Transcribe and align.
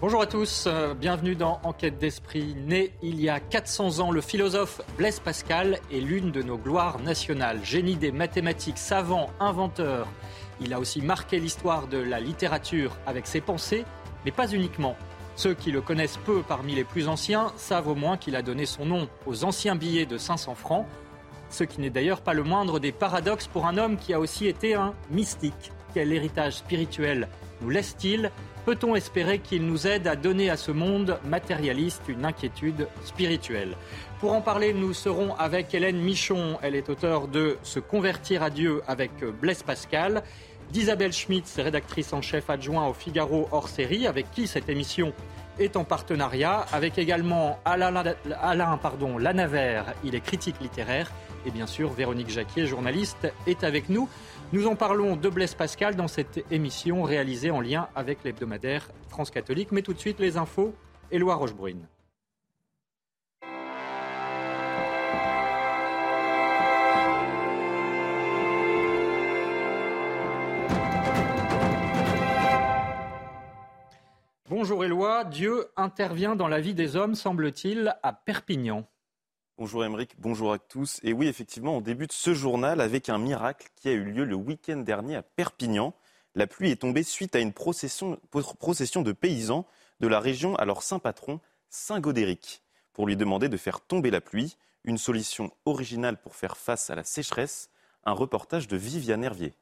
Bonjour 0.00 0.22
à 0.22 0.26
tous, 0.26 0.66
euh, 0.68 0.94
bienvenue 0.94 1.34
dans 1.34 1.58
Enquête 1.64 1.98
d'esprit. 1.98 2.54
Né 2.54 2.92
il 3.02 3.20
y 3.20 3.28
a 3.28 3.40
400 3.40 3.98
ans, 3.98 4.12
le 4.12 4.20
philosophe 4.20 4.80
Blaise 4.96 5.18
Pascal 5.18 5.80
est 5.92 5.98
l'une 5.98 6.30
de 6.30 6.40
nos 6.40 6.56
gloires 6.56 7.00
nationales. 7.00 7.64
Génie 7.64 7.96
des 7.96 8.12
mathématiques, 8.12 8.78
savant, 8.78 9.28
inventeur. 9.40 10.06
Il 10.60 10.72
a 10.72 10.78
aussi 10.78 11.02
marqué 11.02 11.40
l'histoire 11.40 11.88
de 11.88 11.98
la 11.98 12.20
littérature 12.20 12.96
avec 13.08 13.26
ses 13.26 13.40
pensées, 13.40 13.84
mais 14.24 14.30
pas 14.30 14.46
uniquement. 14.46 14.94
Ceux 15.34 15.54
qui 15.54 15.72
le 15.72 15.80
connaissent 15.80 16.20
peu 16.24 16.42
parmi 16.46 16.76
les 16.76 16.84
plus 16.84 17.08
anciens 17.08 17.52
savent 17.56 17.88
au 17.88 17.96
moins 17.96 18.16
qu'il 18.16 18.36
a 18.36 18.42
donné 18.42 18.66
son 18.66 18.86
nom 18.86 19.08
aux 19.26 19.42
anciens 19.42 19.74
billets 19.74 20.06
de 20.06 20.16
500 20.16 20.54
francs, 20.54 20.86
ce 21.50 21.64
qui 21.64 21.80
n'est 21.80 21.90
d'ailleurs 21.90 22.20
pas 22.20 22.34
le 22.34 22.44
moindre 22.44 22.78
des 22.78 22.92
paradoxes 22.92 23.48
pour 23.48 23.66
un 23.66 23.76
homme 23.76 23.96
qui 23.96 24.14
a 24.14 24.20
aussi 24.20 24.46
été 24.46 24.74
un 24.74 24.94
mystique. 25.10 25.72
Quel 25.92 26.12
héritage 26.12 26.54
spirituel 26.54 27.28
nous 27.60 27.70
laisse-t-il 27.70 28.30
Peut-on 28.68 28.94
espérer 28.94 29.38
qu'il 29.38 29.64
nous 29.64 29.86
aide 29.86 30.06
à 30.06 30.14
donner 30.14 30.50
à 30.50 30.58
ce 30.58 30.70
monde 30.70 31.18
matérialiste 31.24 32.02
une 32.06 32.26
inquiétude 32.26 32.86
spirituelle? 33.02 33.74
Pour 34.20 34.34
en 34.34 34.42
parler, 34.42 34.74
nous 34.74 34.92
serons 34.92 35.34
avec 35.36 35.72
Hélène 35.72 35.96
Michon. 35.96 36.58
Elle 36.60 36.74
est 36.74 36.90
auteure 36.90 37.28
de 37.28 37.56
Se 37.62 37.80
convertir 37.80 38.42
à 38.42 38.50
Dieu 38.50 38.82
avec 38.86 39.24
Blaise 39.40 39.62
Pascal. 39.62 40.22
D'Isabelle 40.70 41.14
Schmitz, 41.14 41.58
rédactrice 41.58 42.12
en 42.12 42.20
chef 42.20 42.50
adjoint 42.50 42.86
au 42.86 42.92
Figaro 42.92 43.48
hors 43.52 43.70
série, 43.70 44.06
avec 44.06 44.30
qui 44.32 44.46
cette 44.46 44.68
émission 44.68 45.14
est 45.58 45.74
en 45.76 45.84
partenariat, 45.84 46.66
avec 46.70 46.98
également 46.98 47.58
Alain, 47.64 48.04
Alain 48.38 48.76
pardon, 48.76 49.16
Lanavert, 49.16 49.94
il 50.04 50.14
est 50.14 50.20
critique 50.20 50.56
littéraire, 50.60 51.10
et 51.46 51.50
bien 51.50 51.66
sûr 51.66 51.90
Véronique 51.94 52.28
Jacquier, 52.28 52.66
journaliste, 52.66 53.32
est 53.46 53.64
avec 53.64 53.88
nous. 53.88 54.10
Nous 54.50 54.66
en 54.66 54.76
parlons 54.76 55.14
de 55.14 55.28
Blaise 55.28 55.54
Pascal 55.54 55.94
dans 55.94 56.08
cette 56.08 56.42
émission 56.50 57.02
réalisée 57.02 57.50
en 57.50 57.60
lien 57.60 57.90
avec 57.94 58.24
l'hebdomadaire 58.24 58.88
France 59.10 59.30
Catholique. 59.30 59.72
Mais 59.72 59.82
tout 59.82 59.92
de 59.92 59.98
suite, 59.98 60.18
les 60.20 60.38
infos, 60.38 60.74
Éloi 61.10 61.34
Rochebrune. 61.34 61.86
Bonjour 74.48 74.82
Éloi, 74.82 75.24
Dieu 75.24 75.66
intervient 75.76 76.36
dans 76.36 76.48
la 76.48 76.60
vie 76.62 76.72
des 76.72 76.96
hommes, 76.96 77.14
semble-t-il, 77.14 77.94
à 78.02 78.14
Perpignan. 78.14 78.86
Bonjour 79.58 79.84
Émeric, 79.84 80.14
bonjour 80.18 80.52
à 80.52 80.60
tous. 80.60 81.00
Et 81.02 81.12
oui, 81.12 81.26
effectivement, 81.26 81.76
on 81.76 81.80
débute 81.80 82.12
ce 82.12 82.32
journal 82.32 82.80
avec 82.80 83.08
un 83.08 83.18
miracle 83.18 83.66
qui 83.74 83.88
a 83.88 83.92
eu 83.92 84.04
lieu 84.04 84.22
le 84.22 84.36
week-end 84.36 84.76
dernier 84.76 85.16
à 85.16 85.22
Perpignan. 85.22 85.94
La 86.36 86.46
pluie 86.46 86.70
est 86.70 86.82
tombée 86.82 87.02
suite 87.02 87.34
à 87.34 87.40
une 87.40 87.52
procession, 87.52 88.20
de 88.32 89.10
paysans 89.10 89.66
de 89.98 90.06
la 90.06 90.20
région 90.20 90.54
à 90.54 90.64
leur 90.64 90.84
saint 90.84 91.00
patron, 91.00 91.40
Saint 91.70 91.98
Godéric, 91.98 92.62
pour 92.92 93.08
lui 93.08 93.16
demander 93.16 93.48
de 93.48 93.56
faire 93.56 93.80
tomber 93.80 94.12
la 94.12 94.20
pluie, 94.20 94.56
une 94.84 94.96
solution 94.96 95.50
originale 95.64 96.18
pour 96.18 96.36
faire 96.36 96.56
face 96.56 96.88
à 96.88 96.94
la 96.94 97.02
sécheresse, 97.02 97.68
un 98.04 98.12
reportage 98.12 98.68
de 98.68 98.76
Viviane 98.76 99.24
Hervier. 99.24 99.54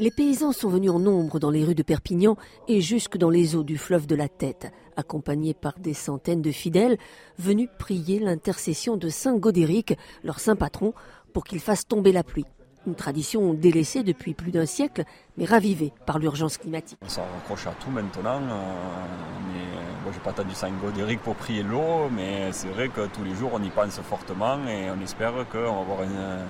Les 0.00 0.12
paysans 0.12 0.52
sont 0.52 0.68
venus 0.68 0.92
en 0.92 1.00
nombre 1.00 1.40
dans 1.40 1.50
les 1.50 1.64
rues 1.64 1.74
de 1.74 1.82
Perpignan 1.82 2.36
et 2.68 2.80
jusque 2.80 3.16
dans 3.16 3.30
les 3.30 3.56
eaux 3.56 3.64
du 3.64 3.76
fleuve 3.76 4.06
de 4.06 4.14
la 4.14 4.28
Tête, 4.28 4.72
accompagnés 4.96 5.54
par 5.54 5.76
des 5.80 5.92
centaines 5.92 6.40
de 6.40 6.52
fidèles 6.52 6.98
venus 7.36 7.68
prier 7.80 8.20
l'intercession 8.20 8.96
de 8.96 9.08
Saint 9.08 9.36
Godéric, 9.36 9.98
leur 10.22 10.38
saint 10.38 10.54
patron, 10.54 10.94
pour 11.32 11.42
qu'il 11.42 11.58
fasse 11.58 11.84
tomber 11.84 12.12
la 12.12 12.22
pluie. 12.22 12.44
Une 12.86 12.94
tradition 12.94 13.54
délaissée 13.54 14.04
depuis 14.04 14.34
plus 14.34 14.52
d'un 14.52 14.66
siècle, 14.66 15.02
mais 15.36 15.46
ravivée 15.46 15.92
par 16.06 16.20
l'urgence 16.20 16.58
climatique. 16.58 17.00
S'en 17.08 17.22
raccroche 17.34 17.66
à 17.66 17.72
tout 17.82 17.90
maintenant. 17.90 18.40
Euh, 18.40 18.72
mais, 19.52 20.12
n'ai 20.12 20.18
pas 20.20 20.30
attendu 20.30 20.54
Saint 20.54 20.70
Godéric 20.80 21.20
pour 21.22 21.34
prier 21.34 21.64
l'eau, 21.64 22.08
mais 22.08 22.52
c'est 22.52 22.68
vrai 22.68 22.88
que 22.88 23.08
tous 23.08 23.24
les 23.24 23.34
jours 23.34 23.50
on 23.52 23.62
y 23.64 23.68
pense 23.68 23.98
fortement 24.02 24.64
et 24.68 24.90
on 24.96 25.02
espère 25.02 25.32
qu'on 25.50 25.58
va 25.58 25.80
avoir 25.80 26.02
une 26.04 26.46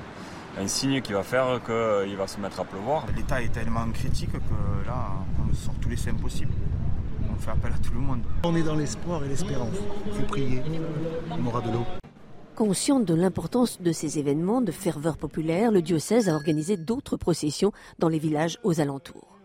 un 0.57 0.67
signe 0.67 1.01
qui 1.03 1.13
va 1.13 1.23
faire 1.23 1.61
qu'il 1.65 2.17
va 2.17 2.27
se 2.27 2.41
mettre 2.41 2.61
à 2.61 2.65
pleuvoir. 2.65 3.07
L'état 3.17 3.43
est 3.43 3.53
tellement 3.53 3.91
critique 3.93 4.33
que 4.33 4.87
là, 4.87 5.25
on 5.39 5.55
sort 5.55 5.75
tous 5.81 5.89
les 5.89 5.97
seins 5.97 6.15
possibles. 6.15 6.53
On 7.31 7.37
fait 7.37 7.51
appel 7.51 7.73
à 7.73 7.79
tout 7.79 7.93
le 7.93 8.01
monde. 8.01 8.23
On 8.45 8.57
est 8.57 8.63
dans 8.63 8.75
l'espoir 8.75 9.25
et 9.25 9.29
l'espérance. 9.29 9.77
Il 10.07 10.13
faut 10.13 10.27
prier. 10.27 10.63
On 11.31 11.47
aura 11.47 11.61
de 11.61 11.73
l'eau. 11.73 11.85
Conscient 12.57 12.99
de 12.99 13.15
l'importance 13.15 13.81
de 13.81 13.93
ces 13.93 14.19
événements 14.19 14.61
de 14.61 14.73
ferveur 14.73 15.17
populaire, 15.17 15.71
le 15.71 15.81
diocèse 15.81 16.29
a 16.29 16.35
organisé 16.35 16.77
d'autres 16.77 17.17
processions 17.17 17.71
dans 18.01 18.09
les 18.09 18.19
villages 18.19 18.59
aux 18.65 18.81
alentours. 18.81 19.39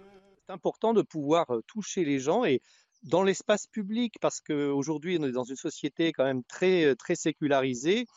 C'est 0.48 0.54
important 0.54 0.94
de 0.94 1.04
pouvoir 1.04 1.46
euh, 1.54 1.62
toucher 1.68 2.06
les 2.06 2.18
gens 2.18 2.44
et 2.44 2.60
dans 3.04 3.22
l'espace 3.22 3.68
public 3.68 4.16
parce 4.20 4.42
qu'aujourd'hui 4.42 5.18
on 5.20 5.26
est 5.26 5.32
dans 5.32 5.44
une 5.44 5.56
société 5.56 6.12
quand 6.12 6.24
même 6.24 6.44
très, 6.44 6.86
euh, 6.86 6.96
très 6.96 7.14
sécularisée. 7.14 8.08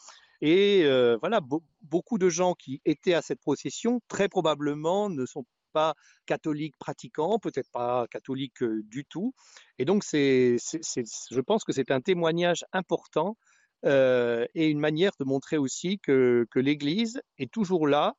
Et 0.41 0.85
voilà, 1.21 1.41
beaucoup 1.83 2.19
de 2.19 2.29
gens 2.29 2.55
qui 2.55 2.81
étaient 2.85 3.15
à 3.15 3.23
cette 3.23 3.41
procession, 3.41 4.01
très 4.09 4.29
probablement, 4.29 5.09
ne 5.09 5.27
sont 5.27 5.45
pas 5.73 5.95
catholiques 6.25 6.77
pratiquants, 6.79 7.39
peut-être 7.39 7.71
pas 7.71 8.07
catholiques 8.11 8.65
du 8.65 9.05
tout. 9.05 9.35
Et 9.79 9.85
donc, 9.85 10.05
je 10.05 11.41
pense 11.41 11.65
que 11.65 11.73
c'est 11.73 11.91
un 11.91 12.01
témoignage 12.01 12.65
important 12.73 13.37
et 13.85 14.69
une 14.69 14.81
manière 14.81 15.13
de 15.21 15.25
montrer 15.25 15.59
aussi 15.59 15.99
que 15.99 16.47
l'Église 16.55 17.21
est 17.39 17.53
toujours 17.53 17.87
là, 17.87 18.15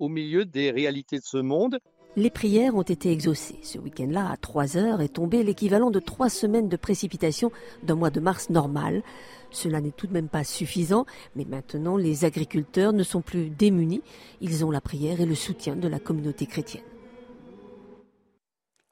au 0.00 0.08
milieu 0.08 0.44
des 0.44 0.70
réalités 0.72 1.18
de 1.18 1.24
ce 1.24 1.36
monde. 1.36 1.78
Les 2.16 2.30
prières 2.30 2.76
ont 2.76 2.82
été 2.82 3.10
exaucées. 3.10 3.58
Ce 3.62 3.76
week-end-là, 3.76 4.30
à 4.30 4.36
3 4.36 4.76
heures, 4.76 5.00
est 5.00 5.14
tombé 5.14 5.42
l'équivalent 5.42 5.90
de 5.90 5.98
trois 5.98 6.28
semaines 6.28 6.68
de 6.68 6.76
précipitation 6.76 7.50
d'un 7.82 7.96
mois 7.96 8.10
de 8.10 8.20
mars 8.20 8.50
normal. 8.50 9.02
Cela 9.50 9.80
n'est 9.80 9.90
tout 9.90 10.06
de 10.06 10.12
même 10.12 10.28
pas 10.28 10.44
suffisant, 10.44 11.06
mais 11.34 11.44
maintenant 11.44 11.96
les 11.96 12.24
agriculteurs 12.24 12.92
ne 12.92 13.02
sont 13.02 13.20
plus 13.20 13.50
démunis. 13.50 14.02
Ils 14.40 14.64
ont 14.64 14.70
la 14.70 14.80
prière 14.80 15.20
et 15.20 15.26
le 15.26 15.34
soutien 15.34 15.74
de 15.74 15.88
la 15.88 15.98
communauté 15.98 16.46
chrétienne. 16.46 16.84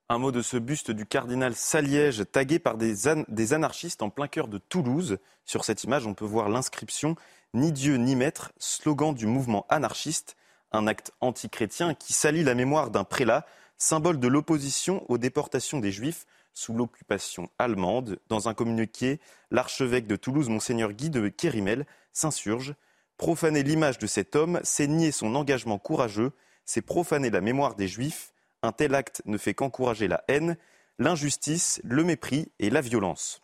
Un 0.09 0.19
mot 0.19 0.33
de 0.33 0.43
ce 0.43 0.57
buste 0.57 0.91
du 0.91 1.07
cardinal 1.07 1.55
Saliège, 1.55 2.25
tagué 2.33 2.59
par 2.59 2.77
des, 2.77 2.95
des, 3.29 3.53
anarchistes 3.55 4.03
en 4.03 4.11
plein 4.11 4.27
cœur 4.27 4.49
de 4.49 4.59
Toulouse. 4.59 5.19
Sur 5.45 5.65
cette 5.65 5.85
image, 5.85 6.09
on 6.09 6.15
peut 6.15 6.25
voir 6.25 6.49
l'inscription 6.49 7.15
Ni 7.55 7.71
Dieu 7.71 7.97
ni 7.97 8.17
maître, 8.17 8.53
slogan 8.59 9.15
du 9.15 9.27
mouvement 9.27 9.65
anarchiste 9.69 10.37
un 10.73 10.87
acte 10.87 11.13
antichrétien 11.21 11.95
qui 11.95 12.13
salit 12.13 12.43
la 12.43 12.55
mémoire 12.55 12.91
d'un 12.91 13.05
prélat, 13.05 13.47
symbole 13.79 14.19
de 14.19 14.29
l'opposition 14.29 15.05
aux 15.11 15.19
déportations 15.19 15.81
des 15.81 15.93
Juifs 15.93 16.27
sous 16.55 16.73
l'occupation 16.73 17.49
allemande. 17.59 18.19
Dans 18.29 18.49
un 18.49 18.55
communiqué, 18.55 19.21
l'archevêque 19.51 20.07
de 20.07 20.17
Toulouse, 20.17 20.49
monseigneur 20.49 20.93
Guy 20.93 21.11
de 21.11 21.29
Kérimel, 21.29 21.87
s'insurge. 22.13 22.75
Profaner 23.17 23.63
l'image 23.63 23.99
de 23.99 24.07
cet 24.07 24.37
homme, 24.37 24.61
c'est 24.63 24.87
nier 24.87 25.13
son 25.13 25.35
engagement 25.35 25.79
courageux, 25.79 26.33
c'est 26.65 26.83
profaner 26.83 27.31
la 27.31 27.41
mémoire 27.41 27.75
des 27.75 27.89
Juifs. 27.89 28.33
Un 28.63 28.73
tel 28.73 28.95
acte 28.95 29.23
ne 29.27 29.39
fait 29.39 29.55
qu'encourager 29.55 30.09
la 30.09 30.25
haine, 30.29 30.57
l'injustice, 30.99 31.81
le 31.85 32.05
mépris 32.05 32.51
et 32.59 32.71
la 32.71 32.81
violence. 32.81 33.43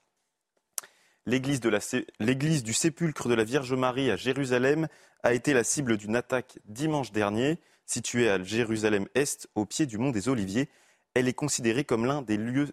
L'église, 1.27 1.61
du 1.61 2.73
sépulcre 2.73 3.29
de 3.29 3.35
la 3.35 3.45
Vierge 3.45 3.75
Marie 3.75 4.11
à 4.11 4.17
Jérusalem 4.17 4.89
a 5.23 5.33
été 5.33 5.53
la 5.53 5.65
cible 5.65 5.97
d'une 5.97 6.17
attaque 6.17 6.59
dimanche 6.67 7.13
dernier, 7.13 7.59
située 7.87 8.29
à 8.31 8.43
Jérusalem-Est, 8.43 9.49
au 9.55 9.65
pied 9.65 9.87
du 9.87 9.99
mont 9.99 10.11
des 10.11 10.29
Oliviers. 10.29 10.69
Elle 11.15 11.29
est 11.29 11.35
considérée 11.35 11.85
comme 11.85 12.07
l'un 12.07 12.23
des 12.23 12.37
lieux, 12.37 12.71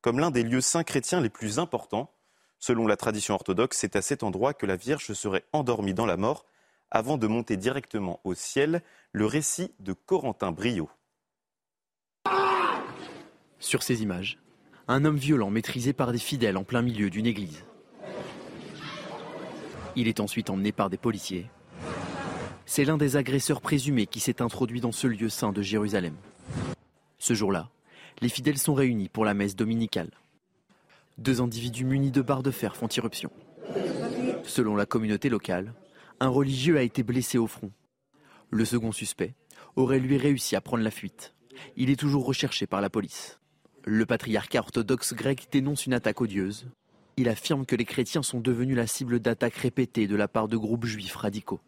comme 0.00 0.18
l'un 0.18 0.30
des 0.30 0.42
lieux 0.42 0.60
saints 0.60 0.84
chrétiens 0.84 1.20
les 1.20 1.30
plus 1.30 1.58
importants. 1.58 2.10
Selon 2.58 2.86
la 2.86 2.96
tradition 2.96 3.34
orthodoxe, 3.34 3.78
c'est 3.78 3.96
à 3.96 4.02
cet 4.02 4.22
endroit 4.22 4.54
que 4.54 4.66
la 4.66 4.76
Vierge 4.76 5.12
serait 5.12 5.44
endormie 5.52 5.94
dans 5.94 6.06
la 6.06 6.16
mort 6.16 6.46
avant 6.90 7.18
de 7.18 7.26
monter 7.26 7.56
directement 7.56 8.20
au 8.24 8.34
ciel. 8.34 8.82
Le 9.12 9.26
récit 9.26 9.72
de 9.80 9.92
Corentin 9.92 10.52
Brio. 10.52 10.88
Sur 13.58 13.82
ces 13.82 14.02
images, 14.02 14.38
un 14.88 15.04
homme 15.04 15.16
violent 15.16 15.50
maîtrisé 15.50 15.92
par 15.92 16.12
des 16.12 16.18
fidèles 16.18 16.56
en 16.56 16.64
plein 16.64 16.82
milieu 16.82 17.10
d'une 17.10 17.26
église. 17.26 17.64
Il 19.96 20.08
est 20.08 20.20
ensuite 20.20 20.50
emmené 20.50 20.72
par 20.72 20.90
des 20.90 20.98
policiers 20.98 21.46
c'est 22.66 22.84
l'un 22.84 22.96
des 22.96 23.16
agresseurs 23.16 23.60
présumés 23.60 24.06
qui 24.06 24.20
s'est 24.20 24.42
introduit 24.42 24.80
dans 24.80 24.92
ce 24.92 25.06
lieu 25.06 25.28
saint 25.28 25.52
de 25.52 25.62
Jérusalem. 25.62 26.14
Ce 27.18 27.32
jour-là, 27.32 27.70
les 28.20 28.28
fidèles 28.28 28.58
sont 28.58 28.74
réunis 28.74 29.08
pour 29.08 29.24
la 29.24 29.34
messe 29.34 29.56
dominicale. 29.56 30.10
Deux 31.16 31.40
individus 31.40 31.84
munis 31.84 32.10
de 32.10 32.20
barres 32.20 32.42
de 32.42 32.50
fer 32.50 32.76
font 32.76 32.88
irruption. 32.88 33.30
Selon 34.42 34.74
la 34.76 34.84
communauté 34.84 35.28
locale, 35.28 35.72
un 36.20 36.28
religieux 36.28 36.76
a 36.76 36.82
été 36.82 37.02
blessé 37.02 37.38
au 37.38 37.46
front. 37.46 37.70
Le 38.50 38.64
second 38.64 38.92
suspect 38.92 39.34
aurait 39.76 39.98
lui 39.98 40.18
réussi 40.18 40.56
à 40.56 40.60
prendre 40.60 40.82
la 40.82 40.90
fuite. 40.90 41.34
Il 41.76 41.88
est 41.88 41.98
toujours 41.98 42.26
recherché 42.26 42.66
par 42.66 42.80
la 42.80 42.90
police. 42.90 43.38
Le 43.84 44.04
patriarcat 44.06 44.58
orthodoxe 44.58 45.14
grec 45.14 45.46
dénonce 45.52 45.86
une 45.86 45.94
attaque 45.94 46.20
odieuse. 46.20 46.66
Il 47.16 47.28
affirme 47.28 47.64
que 47.64 47.76
les 47.76 47.84
chrétiens 47.84 48.22
sont 48.22 48.40
devenus 48.40 48.76
la 48.76 48.86
cible 48.86 49.20
d'attaques 49.20 49.56
répétées 49.56 50.06
de 50.06 50.16
la 50.16 50.28
part 50.28 50.48
de 50.48 50.56
groupes 50.56 50.86
juifs 50.86 51.16
radicaux. 51.16 51.60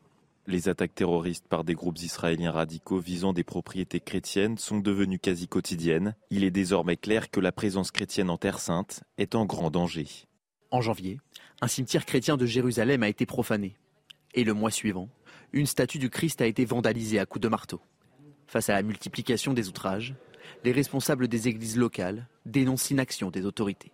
Les 0.50 0.70
attaques 0.70 0.94
terroristes 0.94 1.46
par 1.46 1.62
des 1.62 1.74
groupes 1.74 1.98
israéliens 1.98 2.52
radicaux 2.52 3.00
visant 3.00 3.34
des 3.34 3.44
propriétés 3.44 4.00
chrétiennes 4.00 4.56
sont 4.56 4.78
devenues 4.78 5.18
quasi 5.18 5.46
quotidiennes. 5.46 6.14
Il 6.30 6.42
est 6.42 6.50
désormais 6.50 6.96
clair 6.96 7.30
que 7.30 7.38
la 7.38 7.52
présence 7.52 7.90
chrétienne 7.90 8.30
en 8.30 8.38
Terre 8.38 8.58
sainte 8.58 9.04
est 9.18 9.34
en 9.34 9.44
grand 9.44 9.70
danger. 9.70 10.06
En 10.70 10.80
janvier, 10.80 11.20
un 11.60 11.68
cimetière 11.68 12.06
chrétien 12.06 12.38
de 12.38 12.46
Jérusalem 12.46 13.02
a 13.02 13.10
été 13.10 13.26
profané. 13.26 13.76
Et 14.32 14.42
le 14.42 14.54
mois 14.54 14.70
suivant, 14.70 15.10
une 15.52 15.66
statue 15.66 15.98
du 15.98 16.08
Christ 16.08 16.40
a 16.40 16.46
été 16.46 16.64
vandalisée 16.64 17.18
à 17.18 17.26
coups 17.26 17.42
de 17.42 17.48
marteau. 17.48 17.82
Face 18.46 18.70
à 18.70 18.72
la 18.72 18.82
multiplication 18.82 19.52
des 19.52 19.68
outrages, 19.68 20.14
les 20.64 20.72
responsables 20.72 21.28
des 21.28 21.48
églises 21.48 21.76
locales 21.76 22.26
dénoncent 22.46 22.88
l'inaction 22.88 23.30
des 23.30 23.44
autorités. 23.44 23.92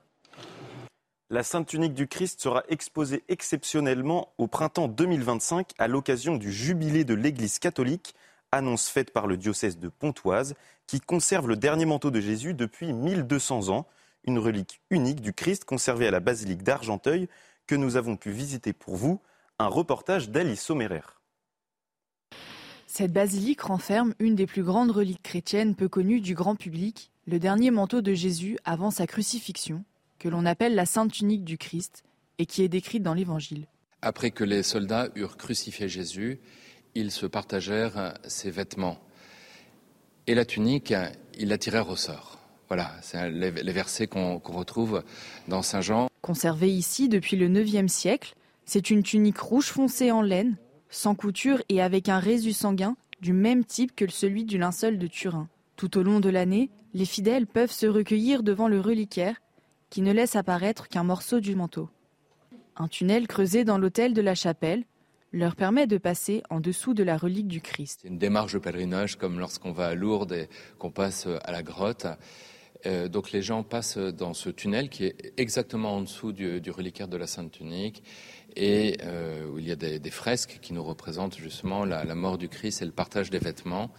La 1.34 1.42
Sainte 1.42 1.66
Tunique 1.66 1.94
du 1.94 2.06
Christ 2.06 2.40
sera 2.40 2.62
exposée 2.68 3.24
exceptionnellement 3.26 4.32
au 4.38 4.46
printemps 4.46 4.86
2025 4.86 5.72
à 5.78 5.88
l'occasion 5.88 6.36
du 6.36 6.52
jubilé 6.52 7.02
de 7.02 7.12
l'Église 7.12 7.58
catholique, 7.58 8.14
annonce 8.52 8.88
faite 8.88 9.10
par 9.10 9.26
le 9.26 9.36
diocèse 9.36 9.80
de 9.80 9.88
Pontoise, 9.88 10.54
qui 10.86 11.00
conserve 11.00 11.48
le 11.48 11.56
dernier 11.56 11.86
manteau 11.86 12.12
de 12.12 12.20
Jésus 12.20 12.54
depuis 12.54 12.92
1200 12.92 13.70
ans, 13.70 13.88
une 14.22 14.38
relique 14.38 14.80
unique 14.90 15.22
du 15.22 15.32
Christ 15.32 15.64
conservée 15.64 16.06
à 16.06 16.12
la 16.12 16.20
basilique 16.20 16.62
d'Argenteuil 16.62 17.28
que 17.66 17.74
nous 17.74 17.96
avons 17.96 18.16
pu 18.16 18.30
visiter 18.30 18.72
pour 18.72 18.94
vous. 18.94 19.20
Un 19.58 19.66
reportage 19.66 20.30
d'Alice 20.30 20.62
Sommerer. 20.62 21.18
Cette 22.86 23.12
basilique 23.12 23.62
renferme 23.62 24.14
une 24.20 24.36
des 24.36 24.46
plus 24.46 24.62
grandes 24.62 24.92
reliques 24.92 25.24
chrétiennes 25.24 25.74
peu 25.74 25.88
connues 25.88 26.20
du 26.20 26.36
grand 26.36 26.54
public, 26.54 27.10
le 27.26 27.40
dernier 27.40 27.72
manteau 27.72 28.02
de 28.02 28.14
Jésus 28.14 28.56
avant 28.64 28.92
sa 28.92 29.08
crucifixion, 29.08 29.84
que 30.24 30.30
l'on 30.30 30.46
appelle 30.46 30.74
la 30.74 30.86
Sainte 30.86 31.12
Tunique 31.12 31.44
du 31.44 31.58
Christ 31.58 32.02
et 32.38 32.46
qui 32.46 32.62
est 32.62 32.68
décrite 32.68 33.02
dans 33.02 33.12
l'Évangile. 33.12 33.66
Après 34.00 34.30
que 34.30 34.42
les 34.42 34.62
soldats 34.62 35.10
eurent 35.16 35.36
crucifié 35.36 35.86
Jésus, 35.86 36.40
ils 36.94 37.10
se 37.10 37.26
partagèrent 37.26 38.14
ses 38.26 38.50
vêtements. 38.50 38.98
Et 40.26 40.34
la 40.34 40.46
tunique, 40.46 40.94
ils 41.38 41.48
la 41.48 41.58
tirèrent 41.58 41.90
au 41.90 41.96
sort. 41.96 42.38
Voilà, 42.68 42.90
c'est 43.02 43.30
les, 43.30 43.50
versets 43.50 44.06
qu'on 44.06 44.38
retrouve 44.38 45.04
dans 45.46 45.60
Saint 45.60 45.82
Jean. 45.82 46.08
Conservée 46.22 46.70
ici 46.70 47.10
depuis 47.10 47.36
le 47.36 47.46
IXe 47.54 47.92
siècle, 47.92 48.34
c'est 48.64 48.88
une 48.88 49.02
tunique 49.02 49.38
rouge 49.38 49.66
foncée 49.66 50.10
en 50.10 50.22
laine, 50.22 50.56
sans 50.88 51.14
couture 51.14 51.60
et 51.68 51.82
avec 51.82 52.08
un 52.08 52.18
résu 52.18 52.54
sanguin 52.54 52.96
du 53.20 53.34
même 53.34 53.62
type 53.62 53.94
que 53.94 54.10
celui 54.10 54.44
du 54.44 54.56
linceul 54.56 54.96
de 54.98 55.06
Turin. 55.06 55.50
Tout 55.76 55.98
au 55.98 56.02
long 56.02 56.20
de 56.20 56.30
l'année, 56.30 56.70
les 56.94 57.04
fidèles 57.04 57.46
peuvent 57.46 57.72
se 57.72 57.86
recueillir 57.86 58.42
devant 58.42 58.68
le 58.68 58.80
reliquaire 58.80 59.36
qui 59.90 60.02
ne 60.02 60.12
laisse 60.12 60.36
apparaître 60.36 60.88
qu'un 60.88 61.04
morceau 61.04 61.40
du 61.40 61.54
manteau. 61.54 61.88
Un 62.76 62.88
tunnel 62.88 63.26
creusé 63.26 63.64
dans 63.64 63.78
l'autel 63.78 64.14
de 64.14 64.20
la 64.20 64.34
chapelle 64.34 64.84
leur 65.32 65.56
permet 65.56 65.86
de 65.86 65.98
passer 65.98 66.42
en 66.48 66.60
dessous 66.60 66.94
de 66.94 67.02
la 67.02 67.16
relique 67.16 67.48
du 67.48 67.60
Christ. 67.60 68.00
C'est 68.02 68.08
une 68.08 68.18
démarche 68.18 68.52
de 68.52 68.58
pèlerinage 68.58 69.16
comme 69.16 69.38
lorsqu'on 69.38 69.72
va 69.72 69.88
à 69.88 69.94
Lourdes 69.94 70.32
et 70.32 70.48
qu'on 70.78 70.90
passe 70.90 71.26
à 71.42 71.50
la 71.50 71.62
grotte. 71.62 72.06
Euh, 72.86 73.08
donc 73.08 73.32
les 73.32 73.42
gens 73.42 73.62
passent 73.62 73.98
dans 73.98 74.34
ce 74.34 74.50
tunnel 74.50 74.88
qui 74.88 75.06
est 75.06 75.32
exactement 75.36 75.96
en 75.96 76.02
dessous 76.02 76.32
du, 76.32 76.60
reliquaire 76.70 77.08
de 77.08 77.16
la 77.16 77.26
Sainte 77.26 77.50
Tunique 77.50 78.02
et 78.56 78.98
euh, 79.02 79.48
où 79.48 79.58
il 79.58 79.66
y 79.66 79.72
a 79.72 79.76
des, 79.76 80.10
fresques 80.10 80.58
qui 80.62 80.72
nous 80.72 80.84
représentent 80.84 81.36
justement 81.36 81.84
la, 81.84 82.04
la, 82.04 82.14
mort 82.14 82.38
du 82.38 82.48
Christ 82.48 82.82
et 82.82 82.84
le 82.84 82.92
partage 82.92 83.30
des 83.30 83.38
vêtements. 83.38 83.90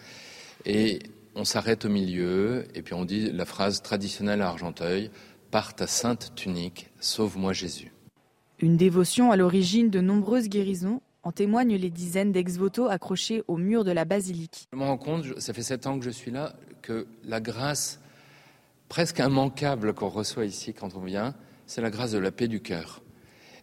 Et 0.66 1.00
on 1.36 1.44
s'arrête 1.44 1.84
au 1.84 1.90
milieu 1.90 2.66
et 2.76 2.82
puis 2.82 2.94
on 2.94 3.04
dit 3.04 3.30
la 3.32 3.46
phrase 3.46 3.82
traditionnelle 3.82 4.42
à 4.42 4.48
Argenteuil 4.48 5.12
par 5.56 5.74
ta 5.74 5.88
sainte 5.88 6.34
tunique, 6.36 6.92
sauve-moi 7.00 7.54
Jésus. 7.54 7.94
Une 8.60 8.76
dévotion 8.76 9.32
à 9.32 9.38
l'origine 9.38 9.90
de 9.90 10.02
nombreuses 10.02 10.50
guérisons 10.50 11.02
en 11.24 11.32
témoignent 11.32 11.78
les 11.78 11.90
dizaines 11.90 12.34
d'ex-voto 12.34 12.88
accrochés 12.88 13.42
au 13.48 13.56
mur 13.56 13.86
de 13.86 13.92
la 13.92 14.04
basilique. 14.04 14.68
Je 14.74 14.78
me 14.78 14.84
rends 14.84 14.98
compte, 14.98 15.40
ça 15.40 15.54
fait 15.54 15.64
sept 15.64 15.88
ans 15.88 15.98
que 15.98 16.04
je 16.04 16.10
suis 16.10 16.30
là, 16.30 16.58
que 16.82 17.08
la 17.24 17.40
grâce 17.40 18.02
presque 18.90 19.20
immanquable 19.20 19.94
qu'on 19.94 20.10
reçoit 20.10 20.44
ici 20.44 20.74
quand 20.74 20.94
on 20.98 21.00
vient, 21.00 21.34
c'est 21.68 21.80
la 21.80 21.90
grâce 21.90 22.12
de 22.12 22.18
la 22.18 22.34
paix 22.34 22.50
du 22.50 22.60
cœur. 22.60 23.02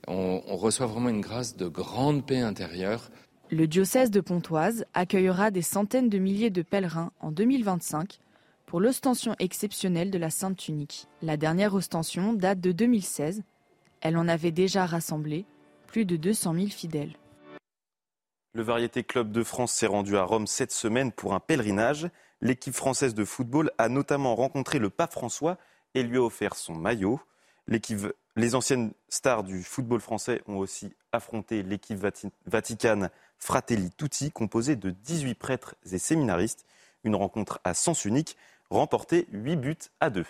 On, 0.08 0.40
on, 0.46 0.56
reçoit 0.56 0.86
vraiment 0.86 1.10
une 1.10 1.20
grâce 1.20 1.58
de 1.58 1.68
grande 1.68 2.24
paix 2.24 2.40
intérieure. 2.40 3.10
Le 3.50 3.66
diocèse 3.66 4.10
de 4.10 4.22
Pontoise 4.22 4.86
accueillera 4.94 5.50
des 5.50 5.60
centaines 5.60 6.08
de 6.08 6.16
milliers 6.16 6.48
de 6.48 6.62
pèlerins 6.62 7.12
en 7.20 7.32
2025 7.32 8.18
pour 8.72 8.80
l'ostension 8.80 9.36
exceptionnelle 9.38 10.10
de 10.10 10.16
la 10.16 10.30
Sainte 10.30 10.56
Tunique. 10.56 11.06
La 11.20 11.36
dernière 11.36 11.74
ostension 11.74 12.32
date 12.32 12.58
de 12.58 12.72
2016. 12.72 13.42
Elle 14.00 14.16
en 14.16 14.26
avait 14.26 14.50
déjà 14.50 14.86
rassemblé 14.86 15.44
plus 15.88 16.06
de 16.06 16.16
200 16.16 16.54
000 16.54 16.66
fidèles. 16.68 17.12
Le 18.54 18.62
Variété 18.62 19.04
Club 19.04 19.30
de 19.30 19.42
France 19.42 19.72
s'est 19.72 19.86
rendu 19.86 20.16
à 20.16 20.22
Rome 20.22 20.46
cette 20.46 20.72
semaine 20.72 21.12
pour 21.12 21.34
un 21.34 21.38
pèlerinage. 21.38 22.08
L'équipe 22.40 22.72
française 22.72 23.12
de 23.12 23.26
football 23.26 23.70
a 23.76 23.90
notamment 23.90 24.34
rencontré 24.34 24.78
le 24.78 24.88
pape 24.88 25.12
François 25.12 25.58
et 25.92 26.02
lui 26.02 26.16
a 26.16 26.22
offert 26.22 26.54
son 26.54 26.74
maillot. 26.74 27.20
Les 28.36 28.54
anciennes 28.54 28.92
stars 29.10 29.42
du 29.42 29.62
football 29.64 30.00
français 30.00 30.40
ont 30.46 30.56
aussi 30.56 30.94
affronté 31.12 31.62
l'équipe 31.62 32.02
vaticane 32.46 33.10
Fratelli 33.36 33.90
Tutti, 33.90 34.30
composée 34.30 34.76
de 34.76 34.88
18 34.88 35.34
prêtres 35.34 35.74
et 35.92 35.98
séminaristes. 35.98 36.64
Une 37.04 37.16
rencontre 37.16 37.60
à 37.64 37.74
sens 37.74 38.06
unique 38.06 38.38
remporté 38.72 39.26
8 39.32 39.56
buts 39.56 39.76
à 40.00 40.10
2. 40.10 40.24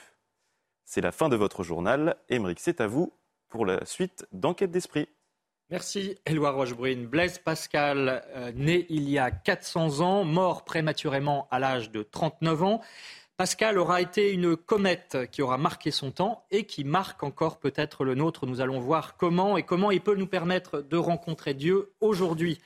C'est 0.84 1.00
la 1.00 1.12
fin 1.12 1.28
de 1.28 1.36
votre 1.36 1.62
journal. 1.62 2.16
Émeric, 2.28 2.60
c'est 2.60 2.80
à 2.80 2.86
vous 2.86 3.12
pour 3.48 3.64
la 3.64 3.84
suite 3.84 4.26
d'Enquête 4.32 4.70
d'Esprit. 4.70 5.08
Merci, 5.70 6.18
Éloi 6.26 6.50
Rochebrune. 6.50 7.06
Blaise 7.06 7.38
Pascal, 7.38 8.22
euh, 8.34 8.52
né 8.54 8.84
il 8.90 9.08
y 9.08 9.18
a 9.18 9.30
400 9.30 10.00
ans, 10.00 10.24
mort 10.24 10.64
prématurément 10.64 11.48
à 11.50 11.58
l'âge 11.58 11.90
de 11.90 12.02
39 12.02 12.62
ans. 12.62 12.80
Pascal 13.38 13.78
aura 13.78 14.00
été 14.02 14.32
une 14.32 14.56
comète 14.56 15.30
qui 15.30 15.40
aura 15.40 15.56
marqué 15.56 15.90
son 15.90 16.10
temps 16.10 16.44
et 16.50 16.64
qui 16.64 16.84
marque 16.84 17.22
encore 17.22 17.58
peut-être 17.58 18.04
le 18.04 18.14
nôtre. 18.14 18.46
Nous 18.46 18.60
allons 18.60 18.80
voir 18.80 19.16
comment 19.16 19.56
et 19.56 19.62
comment 19.62 19.90
il 19.90 20.02
peut 20.02 20.14
nous 20.14 20.26
permettre 20.26 20.82
de 20.82 20.96
rencontrer 20.96 21.54
Dieu 21.54 21.92
aujourd'hui. 22.00 22.58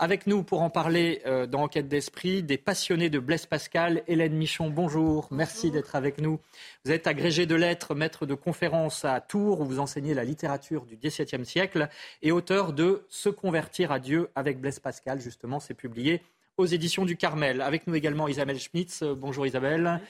Avec 0.00 0.28
nous 0.28 0.44
pour 0.44 0.62
en 0.62 0.70
parler 0.70 1.22
euh, 1.26 1.46
dans 1.48 1.62
Enquête 1.62 1.88
d'Esprit, 1.88 2.44
des 2.44 2.56
passionnés 2.56 3.10
de 3.10 3.18
Blaise 3.18 3.46
Pascal. 3.46 4.04
Hélène 4.06 4.34
Michon, 4.34 4.70
bonjour. 4.70 5.26
Merci 5.32 5.72
d'être 5.72 5.96
avec 5.96 6.20
nous. 6.20 6.38
Vous 6.84 6.92
êtes 6.92 7.08
agrégé 7.08 7.46
de 7.46 7.56
lettres, 7.56 7.96
maître 7.96 8.24
de 8.24 8.34
conférences 8.34 9.04
à 9.04 9.20
Tours, 9.20 9.60
où 9.60 9.64
vous 9.64 9.80
enseignez 9.80 10.14
la 10.14 10.22
littérature 10.22 10.86
du 10.86 10.96
XVIIe 10.96 11.44
siècle, 11.44 11.88
et 12.22 12.30
auteur 12.30 12.72
de 12.72 13.06
Se 13.08 13.28
convertir 13.28 13.90
à 13.90 13.98
Dieu 13.98 14.28
avec 14.36 14.60
Blaise 14.60 14.78
Pascal. 14.78 15.20
Justement, 15.20 15.58
c'est 15.58 15.74
publié 15.74 16.22
aux 16.58 16.66
éditions 16.66 17.04
du 17.04 17.16
Carmel. 17.16 17.60
Avec 17.60 17.88
nous 17.88 17.96
également 17.96 18.28
Isabelle 18.28 18.60
Schmitz. 18.60 19.02
Bonjour 19.02 19.48
Isabelle. 19.48 20.00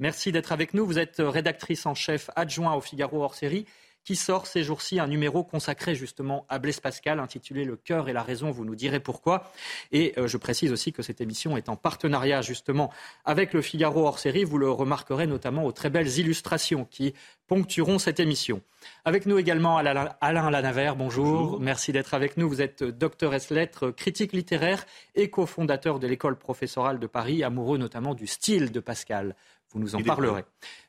Merci 0.00 0.32
d'être 0.32 0.52
avec 0.52 0.72
nous. 0.72 0.86
Vous 0.86 0.98
êtes 0.98 1.16
rédactrice 1.18 1.84
en 1.84 1.94
chef 1.94 2.30
adjoint 2.34 2.72
au 2.72 2.80
Figaro 2.80 3.22
hors 3.22 3.34
série 3.34 3.66
qui 4.04 4.16
sort 4.16 4.46
ces 4.46 4.62
jours-ci 4.62 5.00
un 5.00 5.06
numéro 5.06 5.44
consacré 5.44 5.94
justement 5.94 6.44
à 6.48 6.58
Blaise 6.58 6.80
Pascal, 6.80 7.18
intitulé 7.18 7.64
Le 7.64 7.76
cœur 7.76 8.08
et 8.08 8.12
la 8.12 8.22
raison, 8.22 8.50
vous 8.50 8.64
nous 8.64 8.74
direz 8.74 9.00
pourquoi. 9.00 9.50
Et 9.92 10.12
euh, 10.18 10.28
je 10.28 10.36
précise 10.36 10.72
aussi 10.72 10.92
que 10.92 11.02
cette 11.02 11.20
émission 11.20 11.56
est 11.56 11.68
en 11.68 11.76
partenariat 11.76 12.42
justement 12.42 12.92
avec 13.24 13.52
le 13.52 13.62
Figaro 13.62 14.06
hors 14.06 14.18
série. 14.18 14.44
Vous 14.44 14.58
le 14.58 14.70
remarquerez 14.70 15.26
notamment 15.26 15.64
aux 15.64 15.72
très 15.72 15.90
belles 15.90 16.18
illustrations 16.18 16.84
qui 16.84 17.14
ponctueront 17.46 17.98
cette 17.98 18.20
émission. 18.20 18.62
Avec 19.04 19.26
nous 19.26 19.38
également 19.38 19.78
Alain 19.78 20.50
Lanavert, 20.50 20.96
bonjour. 20.96 21.58
Merci 21.60 21.92
d'être 21.92 22.14
avec 22.14 22.36
nous. 22.36 22.48
Vous 22.48 22.60
êtes 22.60 22.84
docteur 22.84 23.34
S 23.34 23.50
lettres, 23.50 23.90
critique 23.90 24.32
littéraire 24.32 24.84
et 25.14 25.30
cofondateur 25.30 25.98
de 25.98 26.06
l'école 26.06 26.36
professorale 26.36 26.98
de 26.98 27.06
Paris, 27.06 27.42
amoureux 27.42 27.78
notamment 27.78 28.14
du 28.14 28.26
style 28.26 28.72
de 28.72 28.80
Pascal. 28.80 29.34
Vous 29.74 29.80
nous 29.80 29.96
en 29.96 30.02
parlerez. 30.02 30.44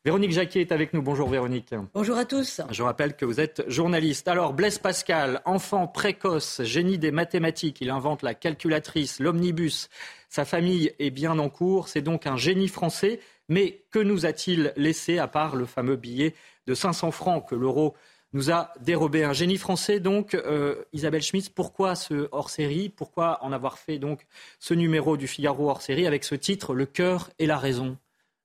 Véronique 0.06 0.32
Jacquet 0.32 0.62
est 0.62 0.72
avec 0.72 0.94
nous. 0.94 1.02
Bonjour 1.02 1.28
Véronique. 1.28 1.74
Bonjour 1.96 2.18
à 2.18 2.26
tous. 2.26 2.62
Je 2.70 2.84
rappelle 2.84 3.16
que 3.16 3.26
vous 3.26 3.40
êtes 3.40 3.64
journaliste. 3.68 4.28
Alors 4.28 4.54
Blaise 4.54 4.78
Pascal, 4.78 5.42
enfant 5.46 5.88
précoce, 5.88 6.62
génie 6.62 7.00
des 7.00 7.10
mathématiques, 7.10 7.82
il 7.82 7.90
invente 7.90 8.22
la 8.22 8.36
calculatrice, 8.36 9.20
l'omnibus. 9.20 9.90
Sa 10.30 10.46
famille 10.46 10.94
est 11.00 11.10
bien 11.10 11.40
en 11.40 11.50
cours. 11.50 11.88
C'est 11.88 12.04
donc 12.04 12.28
un 12.28 12.38
génie 12.38 12.68
français. 12.68 13.20
Mais 13.50 13.84
que 13.90 14.00
nous 14.00 14.28
a-t-il 14.28 14.72
laissé 14.76 15.18
à 15.18 15.28
part 15.28 15.56
le 15.56 15.66
fameux 15.66 15.96
billet 15.96 16.36
de 16.68 16.76
500 16.76 17.10
francs 17.10 17.48
que 17.48 17.56
l'euro 17.56 17.96
nous 18.34 18.52
a 18.52 18.72
dérobé? 18.82 19.24
Un 19.24 19.34
génie 19.34 19.58
français. 19.58 20.00
Donc, 20.00 20.36
euh, 20.36 20.84
Isabelle 20.94 21.24
Schmitz, 21.24 21.50
pourquoi 21.50 21.96
ce 21.96 22.28
hors-série? 22.32 22.90
Pourquoi 22.90 23.44
en 23.44 23.52
avoir 23.52 23.80
fait 23.80 23.98
donc 23.98 24.28
ce 24.60 24.76
numéro 24.76 25.18
du 25.18 25.28
Figaro 25.28 25.72
hors-série 25.72 26.06
avec 26.06 26.24
ce 26.24 26.36
titre 26.36 26.76
Le 26.76 26.86
cœur 26.86 27.32
et 27.40 27.48
la 27.48 27.58
raison? 27.58 27.98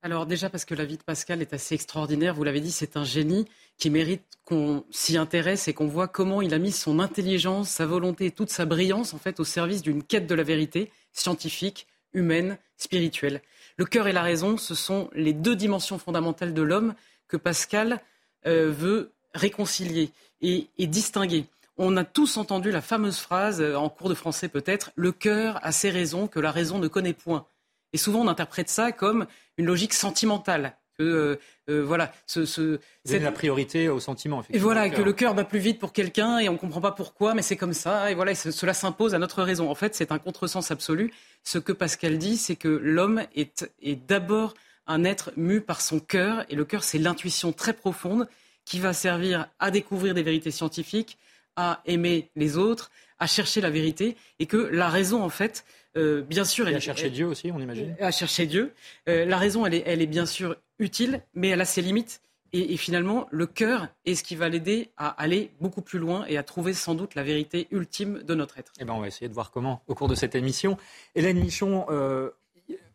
Alors 0.03 0.25
déjà 0.25 0.49
parce 0.49 0.65
que 0.65 0.73
la 0.73 0.85
vie 0.85 0.97
de 0.97 1.03
Pascal 1.03 1.41
est 1.41 1.53
assez 1.53 1.75
extraordinaire, 1.75 2.33
vous 2.33 2.43
l'avez 2.43 2.59
dit, 2.59 2.71
c'est 2.71 2.97
un 2.97 3.03
génie 3.03 3.45
qui 3.77 3.89
mérite 3.89 4.23
qu'on 4.45 4.83
s'y 4.89 5.15
intéresse 5.15 5.67
et 5.67 5.73
qu'on 5.73 5.87
voit 5.87 6.07
comment 6.07 6.41
il 6.41 6.53
a 6.53 6.59
mis 6.59 6.71
son 6.71 6.99
intelligence, 6.99 7.69
sa 7.69 7.85
volonté 7.85 8.31
toute 8.31 8.49
sa 8.49 8.65
brillance 8.65 9.13
en 9.13 9.19
fait 9.19 9.39
au 9.39 9.43
service 9.43 9.81
d'une 9.83 10.01
quête 10.03 10.25
de 10.25 10.35
la 10.35 10.43
vérité 10.43 10.91
scientifique, 11.13 11.87
humaine, 12.13 12.57
spirituelle. 12.77 13.41
Le 13.77 13.85
cœur 13.85 14.07
et 14.07 14.11
la 14.11 14.23
raison, 14.23 14.57
ce 14.57 14.75
sont 14.75 15.09
les 15.13 15.33
deux 15.33 15.55
dimensions 15.55 15.99
fondamentales 15.99 16.53
de 16.53 16.61
l'homme 16.61 16.95
que 17.27 17.37
Pascal 17.37 17.99
euh, 18.47 18.71
veut 18.71 19.11
réconcilier 19.33 20.11
et, 20.41 20.67
distinguer. 20.79 21.45
on 21.77 21.95
a 21.95 22.03
tous 22.03 22.37
entendu 22.37 22.71
la 22.71 22.81
fameuse 22.81 23.19
phrase, 23.19 23.61
en 23.61 23.89
cours 23.89 24.09
de 24.09 24.15
français 24.15 24.49
peut-être, 24.49 24.91
le 24.95 25.11
cœur 25.11 25.59
a 25.61 25.71
ses 25.71 25.91
raisons 25.91 26.27
que 26.27 26.39
la 26.39 26.51
raison 26.51 26.79
ne 26.79 26.87
connaît 26.87 27.13
point. 27.13 27.45
Et 27.93 27.97
souvent, 27.97 28.21
on 28.21 28.27
interprète 28.27 28.69
ça 28.69 28.91
comme 28.91 29.25
une 29.57 29.65
logique 29.65 29.93
sentimentale. 29.93 30.75
Que, 30.97 31.03
euh, 31.03 31.39
euh, 31.69 31.83
voilà, 31.83 32.11
ce, 32.27 32.45
ce 32.45 32.79
la 33.05 33.31
priorité 33.31 33.89
au 33.89 33.99
sentiment. 33.99 34.43
Et 34.49 34.59
voilà, 34.59 34.89
que 34.89 35.01
le 35.01 35.13
cœur 35.13 35.33
bat 35.33 35.45
plus 35.45 35.59
vite 35.59 35.79
pour 35.79 35.93
quelqu'un 35.93 36.39
et 36.39 36.49
on 36.49 36.53
ne 36.53 36.57
comprend 36.57 36.81
pas 36.81 36.91
pourquoi, 36.91 37.33
mais 37.33 37.41
c'est 37.41 37.55
comme 37.55 37.73
ça. 37.73 38.11
Et 38.11 38.15
voilà, 38.15 38.35
cela 38.35 38.73
s'impose 38.73 39.15
à 39.15 39.19
notre 39.19 39.41
raison. 39.41 39.69
En 39.69 39.75
fait, 39.75 39.95
c'est 39.95 40.11
un 40.11 40.19
contresens 40.19 40.69
absolu. 40.69 41.13
Ce 41.43 41.57
que 41.57 41.71
Pascal 41.71 42.17
dit, 42.17 42.37
c'est 42.37 42.55
que 42.55 42.67
l'homme 42.67 43.23
est, 43.35 43.71
est 43.81 43.95
d'abord 43.95 44.53
un 44.87 45.03
être 45.03 45.31
mu 45.37 45.61
par 45.61 45.81
son 45.81 45.99
cœur, 45.99 46.45
et 46.49 46.55
le 46.55 46.65
cœur, 46.65 46.83
c'est 46.83 46.97
l'intuition 46.97 47.53
très 47.53 47.73
profonde 47.73 48.27
qui 48.65 48.79
va 48.79 48.93
servir 48.93 49.47
à 49.59 49.71
découvrir 49.71 50.13
des 50.13 50.23
vérités 50.23 50.51
scientifiques, 50.51 51.17
à 51.55 51.81
aimer 51.85 52.29
les 52.35 52.57
autres, 52.57 52.91
à 53.19 53.27
chercher 53.27 53.61
la 53.61 53.69
vérité, 53.69 54.17
et 54.39 54.45
que 54.45 54.57
la 54.57 54.89
raison, 54.89 55.23
en 55.23 55.29
fait, 55.29 55.63
euh, 55.97 56.21
bien 56.21 56.45
sûr, 56.45 56.67
elle, 56.67 56.75
à 56.75 56.79
chercher 56.79 57.09
Dieu 57.09 57.27
aussi, 57.27 57.51
on 57.51 57.59
imagine. 57.59 57.95
À 57.99 58.11
chercher 58.11 58.47
Dieu. 58.47 58.73
Euh, 59.09 59.25
la 59.25 59.37
raison, 59.37 59.65
elle 59.65 59.73
est, 59.73 59.83
elle 59.85 60.01
est 60.01 60.07
bien 60.07 60.25
sûr 60.25 60.55
utile, 60.79 61.21
mais 61.33 61.49
elle 61.49 61.61
a 61.61 61.65
ses 61.65 61.81
limites. 61.81 62.21
Et, 62.53 62.75
finalement, 62.75 63.27
le 63.31 63.45
cœur 63.45 63.87
est 64.05 64.13
ce 64.13 64.23
qui 64.23 64.35
va 64.35 64.49
l'aider 64.49 64.89
à 64.97 65.07
aller 65.07 65.51
beaucoup 65.61 65.81
plus 65.81 65.99
loin 65.99 66.25
et 66.27 66.37
à 66.37 66.43
trouver 66.43 66.73
sans 66.73 66.95
doute 66.95 67.15
la 67.15 67.23
vérité 67.23 67.69
ultime 67.71 68.23
de 68.23 68.35
notre 68.35 68.57
être. 68.57 68.73
Eh 68.77 68.83
ben, 68.83 68.91
on 68.91 68.99
va 68.99 69.07
essayer 69.07 69.29
de 69.29 69.33
voir 69.33 69.51
comment 69.51 69.83
au 69.87 69.95
cours 69.95 70.09
de 70.09 70.15
cette 70.15 70.35
émission. 70.35 70.75
Hélène 71.15 71.39
Michon, 71.39 71.85
euh, 71.89 72.31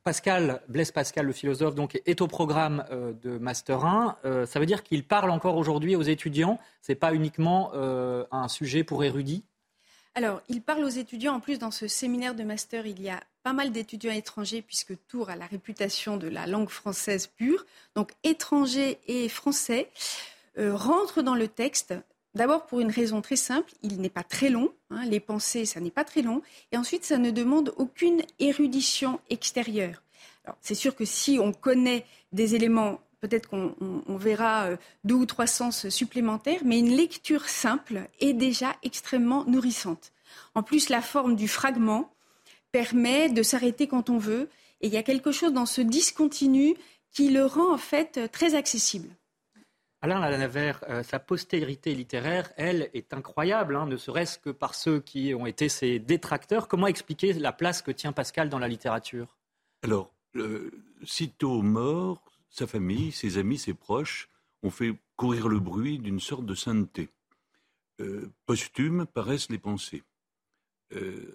Pascal, 0.05 0.61
Blaise 0.69 0.93
Pascal, 0.93 1.25
le 1.25 1.33
philosophe, 1.33 1.75
donc, 1.75 1.99
est 2.05 2.21
au 2.21 2.26
programme 2.26 2.85
de 3.23 3.38
Master 3.38 3.87
1. 3.87 4.19
ça 4.45 4.61
veut 4.61 4.67
dire 4.67 4.83
qu'il 4.83 5.05
parle 5.05 5.31
encore 5.31 5.57
aujourd'hui 5.57 5.97
aux 5.97 6.03
étudiants. 6.03 6.61
Ce 6.83 6.93
n'est 6.93 6.97
pas 6.97 7.15
uniquement 7.15 7.73
un 7.75 8.49
sujet 8.49 8.85
pour 8.85 9.05
érudits 9.05 9.43
alors, 10.17 10.41
il 10.49 10.63
parle 10.63 10.83
aux 10.83 10.89
étudiants. 10.89 11.35
En 11.35 11.41
plus, 11.41 11.59
dans 11.59 11.71
ce 11.71 11.89
séminaire 11.89 12.35
de 12.35 12.43
master, 12.43 12.87
il 12.87 13.03
y 13.03 13.11
a 13.11 13.23
pas 13.43 13.53
mal 13.53 13.71
d'étudiants 13.71 14.15
étrangers, 14.15 14.63
puisque 14.63 14.95
Tours 15.09 15.29
a 15.29 15.37
la 15.37 15.45
réputation 15.45 16.17
de 16.17 16.27
la 16.27 16.47
langue 16.47 16.71
française 16.71 17.27
pure. 17.27 17.67
Donc, 17.95 18.13
étrangers 18.25 18.99
et 19.07 19.29
français 19.29 19.91
euh, 20.57 20.75
rentrent 20.75 21.21
dans 21.21 21.35
le 21.35 21.49
texte. 21.49 21.93
D'abord 22.35 22.65
pour 22.65 22.81
une 22.81 22.91
raison 22.91 23.21
très 23.21 23.37
simple, 23.37 23.71
il 23.83 24.01
n'est 24.01 24.09
pas 24.09 24.23
très 24.23 24.49
long. 24.49 24.73
Hein, 24.89 25.05
les 25.05 25.21
pensées, 25.21 25.67
ça 25.67 25.81
n'est 25.81 25.91
pas 25.91 26.05
très 26.05 26.23
long. 26.23 26.41
Et 26.73 26.79
ensuite, 26.79 27.05
ça 27.05 27.19
ne 27.19 27.31
demande 27.31 27.75
aucune 27.77 28.23
érudition 28.39 29.21
extérieure. 29.29 30.03
c'est 30.63 30.75
sûr 30.75 30.97
que 30.97 31.05
si 31.05 31.39
on 31.39 31.53
connaît 31.53 32.07
des 32.33 32.55
éléments 32.55 33.01
peut-être 33.26 33.49
qu'on 33.49 34.16
verra 34.16 34.66
euh, 34.66 34.76
deux 35.04 35.14
ou 35.14 35.26
trois 35.26 35.47
sens 35.47 35.88
supplémentaires, 35.88 36.61
mais 36.64 36.78
une 36.78 36.95
lecture 36.95 37.49
simple 37.49 38.09
est 38.21 38.33
déjà 38.33 38.76
extrêmement 38.83 39.45
nourrissante. 39.45 40.12
En 40.54 40.62
plus, 40.62 40.88
la 40.88 41.02
forme 41.02 41.37
du 41.37 41.49
fragment 41.49 42.11
permet 42.73 43.28
de 43.28 43.42
s'arrêter 43.42 43.87
quand 43.87 44.11
on 44.11 44.18
veut, 44.18 44.49
et 44.80 44.88
il 44.88 44.92
y 44.92 44.97
a 44.97 45.02
quelque 45.02 45.33
chose 45.33 45.52
dans 45.52 45.66
ce 45.66 45.80
discontinu 45.80 46.75
qui 47.11 47.30
le 47.30 47.45
rend 47.45 47.73
en 47.73 47.78
fait 47.78 48.30
très 48.30 48.54
accessible. 48.54 49.09
Alain 50.02 50.21
Lanavert, 50.21 50.85
euh, 50.88 51.02
sa 51.02 51.18
postérité 51.18 51.95
littéraire, 51.95 52.52
elle, 52.56 52.90
est 52.92 53.14
incroyable, 53.14 53.76
hein, 53.76 53.87
ne 53.87 53.97
serait-ce 53.97 54.38
que 54.38 54.50
par 54.50 54.75
ceux 54.75 55.00
qui 55.00 55.35
ont 55.35 55.47
été 55.47 55.68
ses 55.68 55.99
détracteurs. 55.99 56.68
Comment 56.68 56.87
expliquer 56.87 57.33
la 57.33 57.52
place 57.52 57.80
que 57.83 57.90
tient 57.90 58.12
Pascal 58.12 58.50
dans 58.50 58.59
la 58.59 58.68
littérature? 58.68 59.37
Alors, 59.83 60.12
sitôt 61.04 61.62
mort, 61.62 62.23
sa 62.50 62.67
famille, 62.67 63.12
ses 63.12 63.38
amis, 63.38 63.59
ses 63.59 63.75
proches 63.75 64.29
ont 64.62 64.71
fait 64.71 64.95
courir 65.17 65.49
le 65.49 65.59
bruit 65.59 65.99
d'une 65.99 66.21
sorte 66.21 66.47
de 66.47 66.55
sainteté. 66.55 67.09
Euh, 68.00 68.31
posthume 68.45 69.07
paraissent 69.07 69.50
les 69.50 69.59
pensées. 69.59 70.03
Euh, 70.95 71.33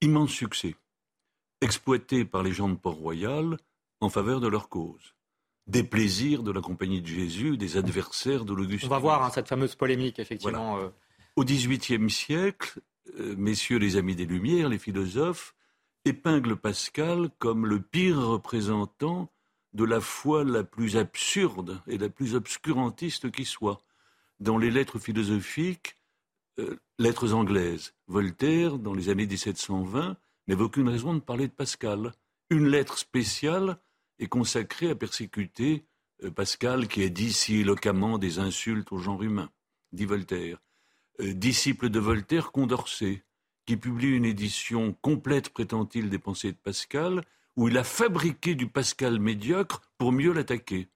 immense 0.00 0.30
succès, 0.30 0.74
exploité 1.60 2.24
par 2.24 2.42
les 2.42 2.52
gens 2.52 2.68
de 2.68 2.74
Port-Royal 2.74 3.56
en 4.00 4.08
faveur 4.08 4.40
de 4.40 4.48
leur 4.48 4.68
cause. 4.68 5.14
Des 5.66 5.82
plaisirs 5.82 6.42
de 6.42 6.52
la 6.52 6.60
Compagnie 6.60 7.00
de 7.00 7.06
Jésus, 7.06 7.56
des 7.56 7.76
adversaires 7.76 8.44
de 8.44 8.54
l'Augustin. 8.54 8.86
On 8.86 8.90
va 8.90 8.98
voir 8.98 9.24
hein, 9.24 9.30
cette 9.30 9.48
fameuse 9.48 9.74
polémique, 9.74 10.18
effectivement. 10.18 10.78
Euh. 10.78 10.88
Au 11.34 11.44
XVIIIe 11.44 12.10
siècle, 12.10 12.80
messieurs 13.36 13.78
les 13.78 13.96
amis 13.96 14.14
des 14.14 14.26
Lumières, 14.26 14.68
les 14.68 14.78
philosophes, 14.78 15.54
épinglent 16.04 16.56
Pascal 16.56 17.30
comme 17.38 17.66
le 17.66 17.80
pire 17.80 18.20
représentant 18.20 19.30
de 19.76 19.84
la 19.84 20.00
foi 20.00 20.42
la 20.42 20.64
plus 20.64 20.96
absurde 20.96 21.82
et 21.86 21.98
la 21.98 22.08
plus 22.08 22.34
obscurantiste 22.34 23.30
qui 23.30 23.44
soit. 23.44 23.82
Dans 24.40 24.56
les 24.56 24.70
lettres 24.70 24.98
philosophiques, 24.98 25.96
euh, 26.58 26.76
lettres 26.98 27.34
anglaises, 27.34 27.94
Voltaire, 28.06 28.78
dans 28.78 28.94
les 28.94 29.10
années 29.10 29.26
1720, 29.26 30.16
n'avait 30.48 30.62
aucune 30.62 30.88
raison 30.88 31.12
de 31.12 31.20
parler 31.20 31.46
de 31.46 31.52
Pascal. 31.52 32.12
Une 32.48 32.68
lettre 32.68 32.96
spéciale 32.96 33.78
est 34.18 34.28
consacrée 34.28 34.88
à 34.88 34.94
persécuter 34.94 35.84
euh, 36.24 36.30
Pascal, 36.30 36.88
qui 36.88 37.02
a 37.02 37.10
dit 37.10 37.32
si 37.32 37.56
éloquemment 37.56 38.16
des 38.16 38.38
insultes 38.38 38.92
au 38.92 38.98
genre 38.98 39.22
humain, 39.22 39.50
dit 39.92 40.06
Voltaire. 40.06 40.58
Euh, 41.20 41.34
disciple 41.34 41.90
de 41.90 42.00
Voltaire, 42.00 42.50
Condorcet, 42.50 43.24
qui 43.66 43.76
publie 43.76 44.16
une 44.16 44.24
édition 44.24 44.94
complète, 45.02 45.50
prétend-il, 45.50 46.08
des 46.08 46.18
pensées 46.18 46.52
de 46.52 46.56
Pascal, 46.56 47.22
où 47.56 47.68
il 47.68 47.78
a 47.78 47.84
fabriqué 47.84 48.54
du 48.54 48.68
Pascal 48.68 49.18
médiocre 49.18 49.82
pour 49.98 50.12
mieux 50.12 50.32
l'attaquer. 50.32 50.88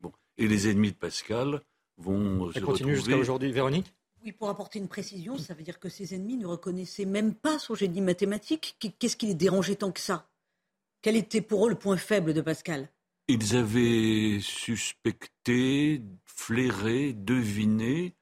Bon. 0.00 0.12
Et 0.36 0.48
les 0.48 0.68
ennemis 0.68 0.92
de 0.92 0.96
Pascal 0.96 1.62
vont 1.96 2.50
Ça 2.52 2.60
continue 2.60 2.96
jusqu'à 2.96 3.16
aujourd'hui, 3.16 3.52
Véronique? 3.52 3.94
Oui, 4.24 4.32
pour 4.32 4.48
apporter 4.48 4.78
une 4.78 4.88
précision, 4.88 5.38
ça 5.38 5.54
veut 5.54 5.62
dire 5.62 5.78
que 5.78 5.88
ses 5.88 6.14
ennemis 6.14 6.36
ne 6.36 6.46
reconnaissaient 6.46 7.04
même 7.04 7.34
pas 7.34 7.58
son 7.58 7.74
génie 7.74 8.00
mathématique. 8.00 8.76
Qu'est-ce 8.98 9.16
qui 9.16 9.26
les 9.26 9.34
dérangeait 9.34 9.76
tant 9.76 9.92
que 9.92 10.00
ça? 10.00 10.28
Quel 11.02 11.16
était 11.16 11.40
pour 11.40 11.66
eux 11.66 11.70
le 11.70 11.78
point 11.78 11.96
faible 11.96 12.34
de 12.34 12.40
Pascal? 12.40 12.88
Ils 13.28 13.54
avaient 13.54 14.40
suspecté, 14.40 16.02
flairé, 16.24 17.12
deviné 17.12 18.16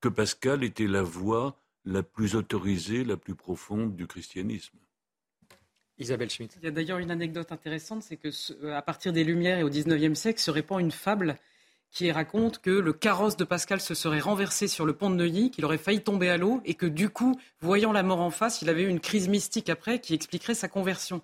que 0.00 0.08
Pascal 0.08 0.62
était 0.62 0.86
la 0.86 1.02
voix 1.02 1.60
la 1.84 2.02
plus 2.02 2.36
autorisée, 2.36 3.02
la 3.04 3.16
plus 3.16 3.34
profonde 3.34 3.96
du 3.96 4.06
christianisme. 4.06 4.78
Isabelle 5.98 6.30
Schmitt. 6.30 6.56
Il 6.60 6.64
y 6.64 6.68
a 6.68 6.70
d'ailleurs 6.70 6.98
une 6.98 7.10
anecdote 7.10 7.52
intéressante, 7.52 8.02
c'est 8.02 8.16
que 8.16 8.28
à 8.70 8.82
partir 8.82 9.12
des 9.12 9.24
Lumières 9.24 9.58
et 9.58 9.62
au 9.62 9.70
XIXe 9.70 10.18
siècle 10.18 10.40
se 10.40 10.50
répand 10.50 10.80
une 10.80 10.92
fable 10.92 11.38
qui 11.90 12.10
raconte 12.12 12.58
que 12.58 12.70
le 12.70 12.92
carrosse 12.92 13.36
de 13.36 13.44
Pascal 13.44 13.80
se 13.80 13.94
serait 13.94 14.20
renversé 14.20 14.68
sur 14.68 14.84
le 14.84 14.92
pont 14.92 15.08
de 15.08 15.14
Neuilly, 15.14 15.50
qu'il 15.50 15.64
aurait 15.64 15.78
failli 15.78 16.02
tomber 16.02 16.28
à 16.28 16.36
l'eau 16.36 16.60
et 16.66 16.74
que 16.74 16.84
du 16.84 17.08
coup, 17.08 17.38
voyant 17.60 17.92
la 17.92 18.02
mort 18.02 18.20
en 18.20 18.30
face, 18.30 18.60
il 18.60 18.68
avait 18.68 18.82
eu 18.82 18.88
une 18.88 19.00
crise 19.00 19.28
mystique 19.28 19.70
après 19.70 19.98
qui 19.98 20.12
expliquerait 20.12 20.54
sa 20.54 20.68
conversion. 20.68 21.22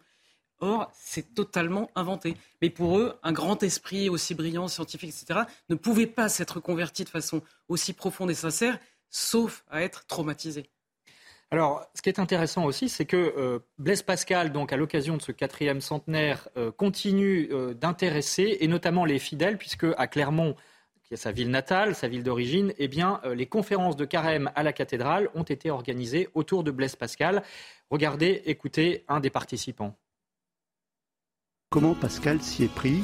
Or, 0.61 0.91
c'est 0.95 1.35
totalement 1.35 1.91
inventé. 1.95 2.37
Mais 2.63 2.71
pour 2.71 2.99
eux, 2.99 3.19
un 3.23 3.33
grand 3.33 3.63
esprit 3.65 4.09
aussi 4.09 4.35
brillant, 4.35 4.69
scientifique, 4.69 5.11
etc., 5.11 5.41
ne 5.69 5.75
pouvait 5.75 6.07
pas 6.07 6.29
s'être 6.29 6.61
converti 6.61 7.05
de 7.05 7.09
façon 7.09 7.43
aussi 7.69 7.93
profonde 7.93 8.31
et 8.31 8.35
sincère, 8.35 8.79
sauf 9.11 9.65
à 9.69 9.83
être 9.83 10.07
traumatisé. 10.07 10.71
Alors, 11.53 11.85
ce 11.95 12.01
qui 12.01 12.09
est 12.09 12.19
intéressant 12.19 12.65
aussi, 12.65 12.89
c'est 12.89 13.05
que 13.05 13.35
euh, 13.37 13.59
Blaise 13.77 14.01
Pascal, 14.01 14.53
donc 14.53 14.73
à 14.73 14.79
l'occasion 14.79 15.19
de 15.19 15.23
ce 15.23 15.33
quatrième 15.33 15.83
centenaire, 15.83 16.49
euh, 16.57 16.73
continue 16.73 17.51
euh, 17.53 17.75
d'intéresser, 17.75 18.57
et 18.61 18.69
notamment 18.69 19.05
les 19.05 19.19
fidèles, 19.19 19.59
puisque 19.59 19.85
à 19.99 20.07
Clermont, 20.07 20.57
qui 21.03 21.13
est 21.13 21.19
sa 21.19 21.31
ville 21.31 21.51
natale, 21.51 21.95
sa 21.95 22.09
ville 22.09 22.23
d'origine, 22.23 22.73
eh 22.79 22.89
bien, 22.89 23.21
les 23.35 23.45
conférences 23.45 23.97
de 23.97 24.07
carême 24.07 24.51
à 24.55 24.63
la 24.63 24.73
cathédrale 24.73 25.29
ont 25.35 25.43
été 25.43 25.71
organisées 25.71 26.31
autour 26.33 26.65
de 26.65 26.71
Blaise 26.71 26.97
Pascal. 26.97 27.43
Regardez, 27.91 28.41
écoutez 28.47 29.05
un 29.09 29.21
des 29.21 29.29
participants. 29.29 29.95
Comment 31.69 31.95
Pascal 31.95 32.41
s'y 32.41 32.65
est 32.65 32.75
pris 32.75 33.03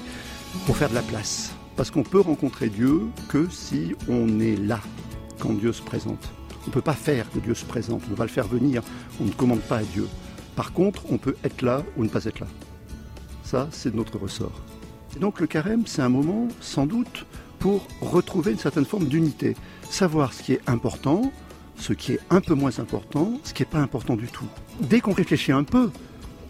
pour 0.65 0.75
faire 0.79 0.89
de 0.89 0.95
la 0.95 1.03
place? 1.03 1.55
Parce 1.77 1.91
qu'on 1.91 2.03
peut 2.03 2.21
rencontrer 2.21 2.71
Dieu 2.71 3.03
que 3.29 3.47
si 3.51 3.95
on 4.09 4.41
est 4.41 4.57
là, 4.57 4.81
quand 5.39 5.53
Dieu 5.53 5.75
se 5.75 5.83
présente. 5.83 6.33
On 6.69 6.71
ne 6.71 6.75
peut 6.75 6.83
pas 6.83 6.93
faire 6.93 7.31
que 7.31 7.39
Dieu 7.39 7.55
se 7.55 7.65
présente, 7.65 8.03
on 8.09 8.11
ne 8.11 8.15
va 8.15 8.25
le 8.25 8.31
faire 8.31 8.47
venir, 8.47 8.83
on 9.23 9.25
ne 9.25 9.31
commande 9.31 9.61
pas 9.61 9.79
à 9.79 9.83
Dieu. 9.85 10.07
Par 10.55 10.75
contre, 10.75 11.11
on 11.11 11.17
peut 11.17 11.35
être 11.43 11.63
là 11.63 11.83
ou 11.97 12.05
ne 12.05 12.11
pas 12.11 12.27
être 12.27 12.41
là. 12.41 12.47
Ça, 13.43 13.69
c'est 13.71 13.95
notre 13.95 14.19
ressort. 14.19 14.61
Et 15.17 15.19
donc 15.19 15.41
le 15.41 15.47
carême, 15.47 15.85
c'est 15.87 16.03
un 16.03 16.11
moment, 16.11 16.47
sans 16.61 16.85
doute, 16.85 17.25
pour 17.59 17.87
retrouver 18.03 18.53
une 18.53 18.59
certaine 18.59 18.85
forme 18.85 19.07
d'unité. 19.07 19.57
Savoir 19.89 20.35
ce 20.35 20.43
qui 20.43 20.53
est 20.53 20.61
important, 20.67 21.33
ce 21.79 21.95
qui 21.95 22.13
est 22.13 22.21
un 22.29 22.43
peu 22.43 22.53
moins 22.53 22.79
important, 22.81 23.41
ce 23.45 23.55
qui 23.55 23.63
n'est 23.63 23.71
pas 23.71 23.81
important 23.81 24.15
du 24.15 24.27
tout. 24.27 24.49
Dès 24.79 25.01
qu'on 25.01 25.15
réfléchit 25.15 25.53
un 25.53 25.65
peu, 25.65 25.91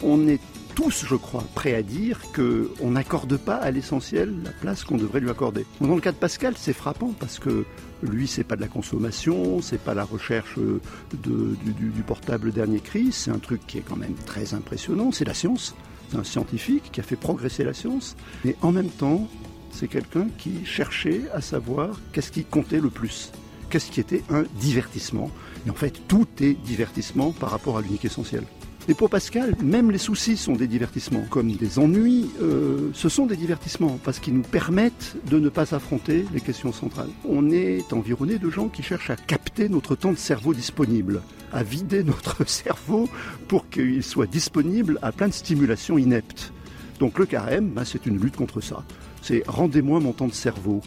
on 0.03 0.27
est 0.27 0.41
tous, 0.75 1.05
je 1.07 1.15
crois, 1.15 1.45
prêts 1.55 1.77
à 1.77 1.83
dire 1.83 2.21
qu'on 2.35 2.91
n'accorde 2.91 3.37
pas 3.37 3.55
à 3.55 3.71
l'essentiel 3.71 4.35
la 4.43 4.51
place 4.51 4.83
qu'on 4.83 4.97
devrait 4.97 5.21
lui 5.21 5.31
accorder. 5.31 5.65
Dans 5.81 5.95
le 5.95 6.01
cas 6.01 6.11
de 6.11 6.17
Pascal, 6.17 6.55
c'est 6.57 6.73
frappant 6.73 7.15
parce 7.21 7.39
que 7.39 7.65
lui, 8.03 8.27
c'est 8.27 8.45
pas 8.45 8.57
de 8.57 8.61
la 8.61 8.69
consommation, 8.69 9.61
c'est 9.61 9.81
pas 9.81 9.95
la 9.95 10.05
recherche 10.05 10.59
du, 10.59 12.03
portable 12.07 12.53
dernier 12.53 12.81
cri, 12.81 13.13
c'est 13.13 13.31
un 13.31 13.39
truc 13.39 13.67
qui 13.67 13.79
est 13.79 13.83
quand 13.83 13.97
même 13.97 14.15
très 14.27 14.55
impressionnant, 14.55 15.13
c'est 15.13 15.25
la 15.25 15.35
science. 15.35 15.75
C'est 16.11 16.17
un 16.17 16.25
scientifique 16.25 16.91
qui 16.91 17.01
a 17.01 17.03
fait 17.03 17.17
progresser 17.17 17.65
la 17.65 17.75
science, 17.75 18.17
mais 18.45 18.57
en 18.63 18.73
même 18.73 18.89
temps, 18.89 19.29
c'est 19.73 19.89
quelqu'un 19.89 20.29
qui 20.39 20.65
cherchait 20.65 21.23
à 21.35 21.41
savoir 21.41 22.01
qu'est-ce 22.13 22.33
qui 22.33 22.45
comptait 22.45 22.81
le 22.81 22.91
plus. 22.91 23.31
qu'est-ce 23.69 23.91
qui 23.91 24.01
était 24.01 24.23
un 24.31 24.45
divertissement. 24.59 25.31
Et 25.67 25.71
en 25.71 25.75
fait, 25.75 26.01
tout 26.09 26.27
est 26.41 26.55
divertissement 26.55 27.33
par 27.33 27.51
rapport 27.51 27.77
à 27.77 27.83
l'unique 27.83 28.07
essentiel. 28.07 28.45
Et 28.91 28.95
pour 28.95 29.11
Pascal, 29.11 29.55
même 29.63 29.91
les 29.91 29.99
soucis 29.99 30.39
sont 30.39 30.55
des 30.55 30.67
divertissements, 30.67 31.25
comme 31.29 31.53
des 31.53 31.79
ennuis, 31.79 32.31
euh, 32.41 32.89
ce 32.95 33.11
sont 33.11 33.27
des 33.27 33.37
divertissements, 33.37 34.01
parce 34.03 34.19
qu'ils 34.19 34.33
nous 34.33 34.41
permettent 34.41 35.15
de 35.31 35.39
ne 35.39 35.51
pas 35.51 35.75
affronter 35.75 36.25
les 36.33 36.41
questions 36.41 36.73
centrales. 36.73 37.11
On 37.29 37.51
est 37.51 37.93
environné 37.93 38.39
de 38.39 38.49
gens 38.49 38.69
qui 38.69 38.83
cherchent 38.83 39.11
à 39.11 39.17
capter 39.17 39.69
notre 39.69 39.95
temps 39.95 40.13
de 40.13 40.17
cerveau 40.17 40.55
disponible, 40.55 41.21
à 41.53 41.63
vider 41.63 42.03
notre 42.03 42.49
cerveau 42.49 43.11
pour 43.47 43.69
qu'il 43.69 44.03
soit 44.03 44.27
disponible 44.27 44.99
à 45.03 45.13
plein 45.13 45.29
de 45.29 45.35
stimulations 45.35 45.99
ineptes. 45.99 46.51
Donc 46.99 47.19
le 47.19 47.27
carême, 47.27 47.69
bah, 47.69 47.85
c'est 47.85 48.07
une 48.07 48.19
lutte 48.19 48.37
contre 48.37 48.63
ça. 48.63 48.85
C'est 49.21 49.43
rendez-moi 49.47 50.01
mon 50.01 50.15
temps 50.15 50.29
de 50.29 50.33
cerveau. 50.33 50.81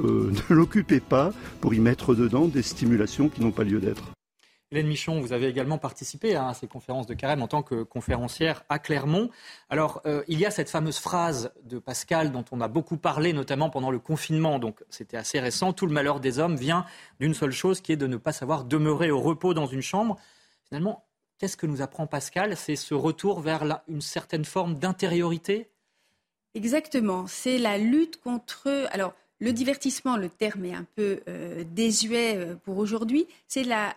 Euh, 0.00 0.30
ne 0.50 0.54
l'occupez 0.54 1.00
pas 1.00 1.32
pour 1.62 1.72
y 1.72 1.80
mettre 1.80 2.14
dedans 2.14 2.48
des 2.48 2.62
stimulations 2.62 3.30
qui 3.30 3.40
n'ont 3.40 3.50
pas 3.50 3.64
lieu 3.64 3.80
d'être. 3.80 4.15
Hélène 4.72 4.88
Michon, 4.88 5.20
vous 5.20 5.32
avez 5.32 5.46
également 5.46 5.78
participé 5.78 6.34
à 6.34 6.52
ces 6.52 6.66
conférences 6.66 7.06
de 7.06 7.14
carême 7.14 7.40
en 7.40 7.46
tant 7.46 7.62
que 7.62 7.84
conférencière 7.84 8.64
à 8.68 8.80
Clermont. 8.80 9.30
Alors, 9.70 10.02
euh, 10.06 10.24
il 10.26 10.40
y 10.40 10.46
a 10.46 10.50
cette 10.50 10.68
fameuse 10.68 10.98
phrase 10.98 11.52
de 11.62 11.78
Pascal 11.78 12.32
dont 12.32 12.44
on 12.50 12.60
a 12.60 12.66
beaucoup 12.66 12.96
parlé, 12.96 13.32
notamment 13.32 13.70
pendant 13.70 13.92
le 13.92 14.00
confinement, 14.00 14.58
donc 14.58 14.82
c'était 14.90 15.16
assez 15.16 15.38
récent. 15.38 15.72
Tout 15.72 15.86
le 15.86 15.92
malheur 15.92 16.18
des 16.18 16.40
hommes 16.40 16.56
vient 16.56 16.84
d'une 17.20 17.32
seule 17.32 17.52
chose, 17.52 17.80
qui 17.80 17.92
est 17.92 17.96
de 17.96 18.08
ne 18.08 18.16
pas 18.16 18.32
savoir 18.32 18.64
demeurer 18.64 19.12
au 19.12 19.20
repos 19.20 19.54
dans 19.54 19.66
une 19.66 19.82
chambre. 19.82 20.16
Finalement, 20.64 21.04
qu'est-ce 21.38 21.56
que 21.56 21.66
nous 21.66 21.80
apprend 21.80 22.08
Pascal? 22.08 22.56
C'est 22.56 22.74
ce 22.74 22.94
retour 22.94 23.38
vers 23.38 23.62
une 23.86 24.00
certaine 24.00 24.44
forme 24.44 24.74
d'intériorité? 24.74 25.70
Exactement. 26.54 27.28
C'est 27.28 27.58
la 27.58 27.78
lutte 27.78 28.20
contre. 28.20 28.88
Alors, 28.90 29.14
le 29.38 29.52
divertissement, 29.52 30.16
le 30.16 30.30
terme 30.30 30.64
est 30.64 30.74
un 30.74 30.86
peu 30.94 31.20
euh, 31.28 31.62
désuet 31.74 32.36
euh, 32.36 32.54
pour 32.56 32.78
aujourd'hui, 32.78 33.26
c'est 33.46 33.64
la, 33.64 33.94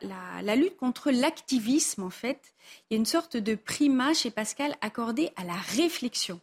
lutte 0.55 0.75
contre 0.77 1.11
l'activisme 1.11 2.03
en 2.03 2.09
fait. 2.09 2.53
Il 2.89 2.93
y 2.93 2.97
a 2.97 2.99
une 2.99 3.05
sorte 3.05 3.37
de 3.37 3.55
primat 3.55 4.13
chez 4.13 4.31
Pascal 4.31 4.75
accordé 4.81 5.29
à 5.37 5.45
la 5.45 5.53
réflexion, 5.53 6.39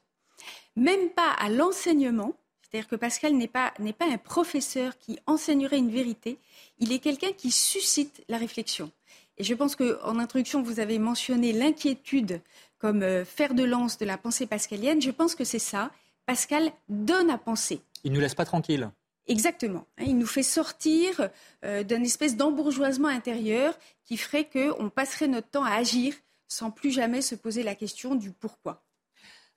même 0.77 1.11
pas 1.11 1.31
à 1.33 1.51
l'enseignement. 1.51 2.35
C'est-à-dire 2.63 2.89
que 2.89 2.97
Pascal 2.97 3.35
n'est 3.35 3.49
pas, 3.49 3.73
n'est 3.79 3.93
pas 3.93 4.11
un 4.11 4.19
professeur 4.19 4.99
qui 4.99 5.19
enseignerait 5.27 5.79
une 5.79 5.91
vérité, 5.91 6.39
il 6.79 6.93
est 6.93 6.99
quelqu'un 6.99 7.33
qui 7.33 7.51
suscite 7.51 8.25
la 8.29 8.39
réflexion. 8.39 8.91
Et 9.39 9.45
je 9.45 9.55
pense 9.55 9.77
qu'en 9.77 10.19
introduction, 10.19 10.63
vous 10.63 10.81
avez 10.81 10.99
mentionné 10.99 11.53
l'inquiétude 11.53 12.41
comme 12.79 13.03
euh, 13.03 13.25
fer 13.25 13.55
de 13.55 13.65
lance 13.65 13.99
de 13.99 14.05
la 14.05 14.19
pensée 14.19 14.47
pascalienne. 14.47 15.03
Je 15.03 15.11
pense 15.11 15.35
que 15.35 15.45
c'est 15.45 15.59
ça. 15.59 15.91
Pascal 16.27 16.73
donne 16.89 17.31
à 17.31 17.39
penser. 17.39 17.81
Il 18.07 18.13
ne 18.13 18.15
nous 18.19 18.23
laisse 18.23 18.37
pas 18.37 18.45
tranquilles. 18.45 18.89
Exactement. 19.27 19.85
Hein, 19.99 20.05
il 20.07 20.17
nous 20.17 20.29
fait 20.29 20.45
sortir 20.45 21.29
euh, 21.65 21.83
d'une 21.83 22.05
espèce 22.05 22.37
d'embourgeoisement 22.37 23.09
intérieur 23.09 23.77
qui 24.05 24.17
ferait 24.17 24.49
qu'on 24.49 24.91
passerait 24.91 25.27
notre 25.27 25.49
temps 25.51 25.65
à 25.65 25.73
agir 25.73 26.15
sans 26.47 26.71
plus 26.71 26.93
jamais 26.93 27.21
se 27.21 27.35
poser 27.35 27.65
la 27.65 27.75
question 27.75 28.15
du 28.15 28.31
pourquoi. 28.31 28.85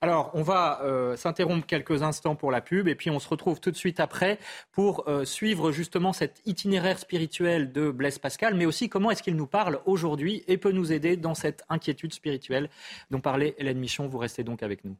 Alors, 0.01 0.31
on 0.33 0.41
va 0.41 0.81
euh, 0.81 1.15
s'interrompre 1.15 1.67
quelques 1.67 2.01
instants 2.01 2.35
pour 2.35 2.49
la 2.49 2.61
pub 2.61 2.87
et 2.87 2.95
puis 2.95 3.11
on 3.11 3.19
se 3.19 3.29
retrouve 3.29 3.59
tout 3.59 3.69
de 3.69 3.75
suite 3.75 3.99
après 3.99 4.39
pour 4.71 5.07
euh, 5.07 5.25
suivre 5.25 5.71
justement 5.71 6.11
cet 6.11 6.41
itinéraire 6.47 6.97
spirituel 6.97 7.71
de 7.71 7.91
Blaise 7.91 8.17
Pascal, 8.17 8.55
mais 8.55 8.65
aussi 8.65 8.89
comment 8.89 9.11
est-ce 9.11 9.21
qu'il 9.21 9.35
nous 9.35 9.45
parle 9.45 9.79
aujourd'hui 9.85 10.43
et 10.47 10.57
peut 10.57 10.71
nous 10.71 10.91
aider 10.91 11.17
dans 11.17 11.35
cette 11.35 11.63
inquiétude 11.69 12.15
spirituelle 12.15 12.71
dont 13.11 13.21
parlait 13.21 13.53
Hélène 13.59 13.77
Michon. 13.77 14.07
Vous 14.07 14.17
restez 14.17 14.43
donc 14.43 14.63
avec 14.63 14.83
nous. 14.85 14.95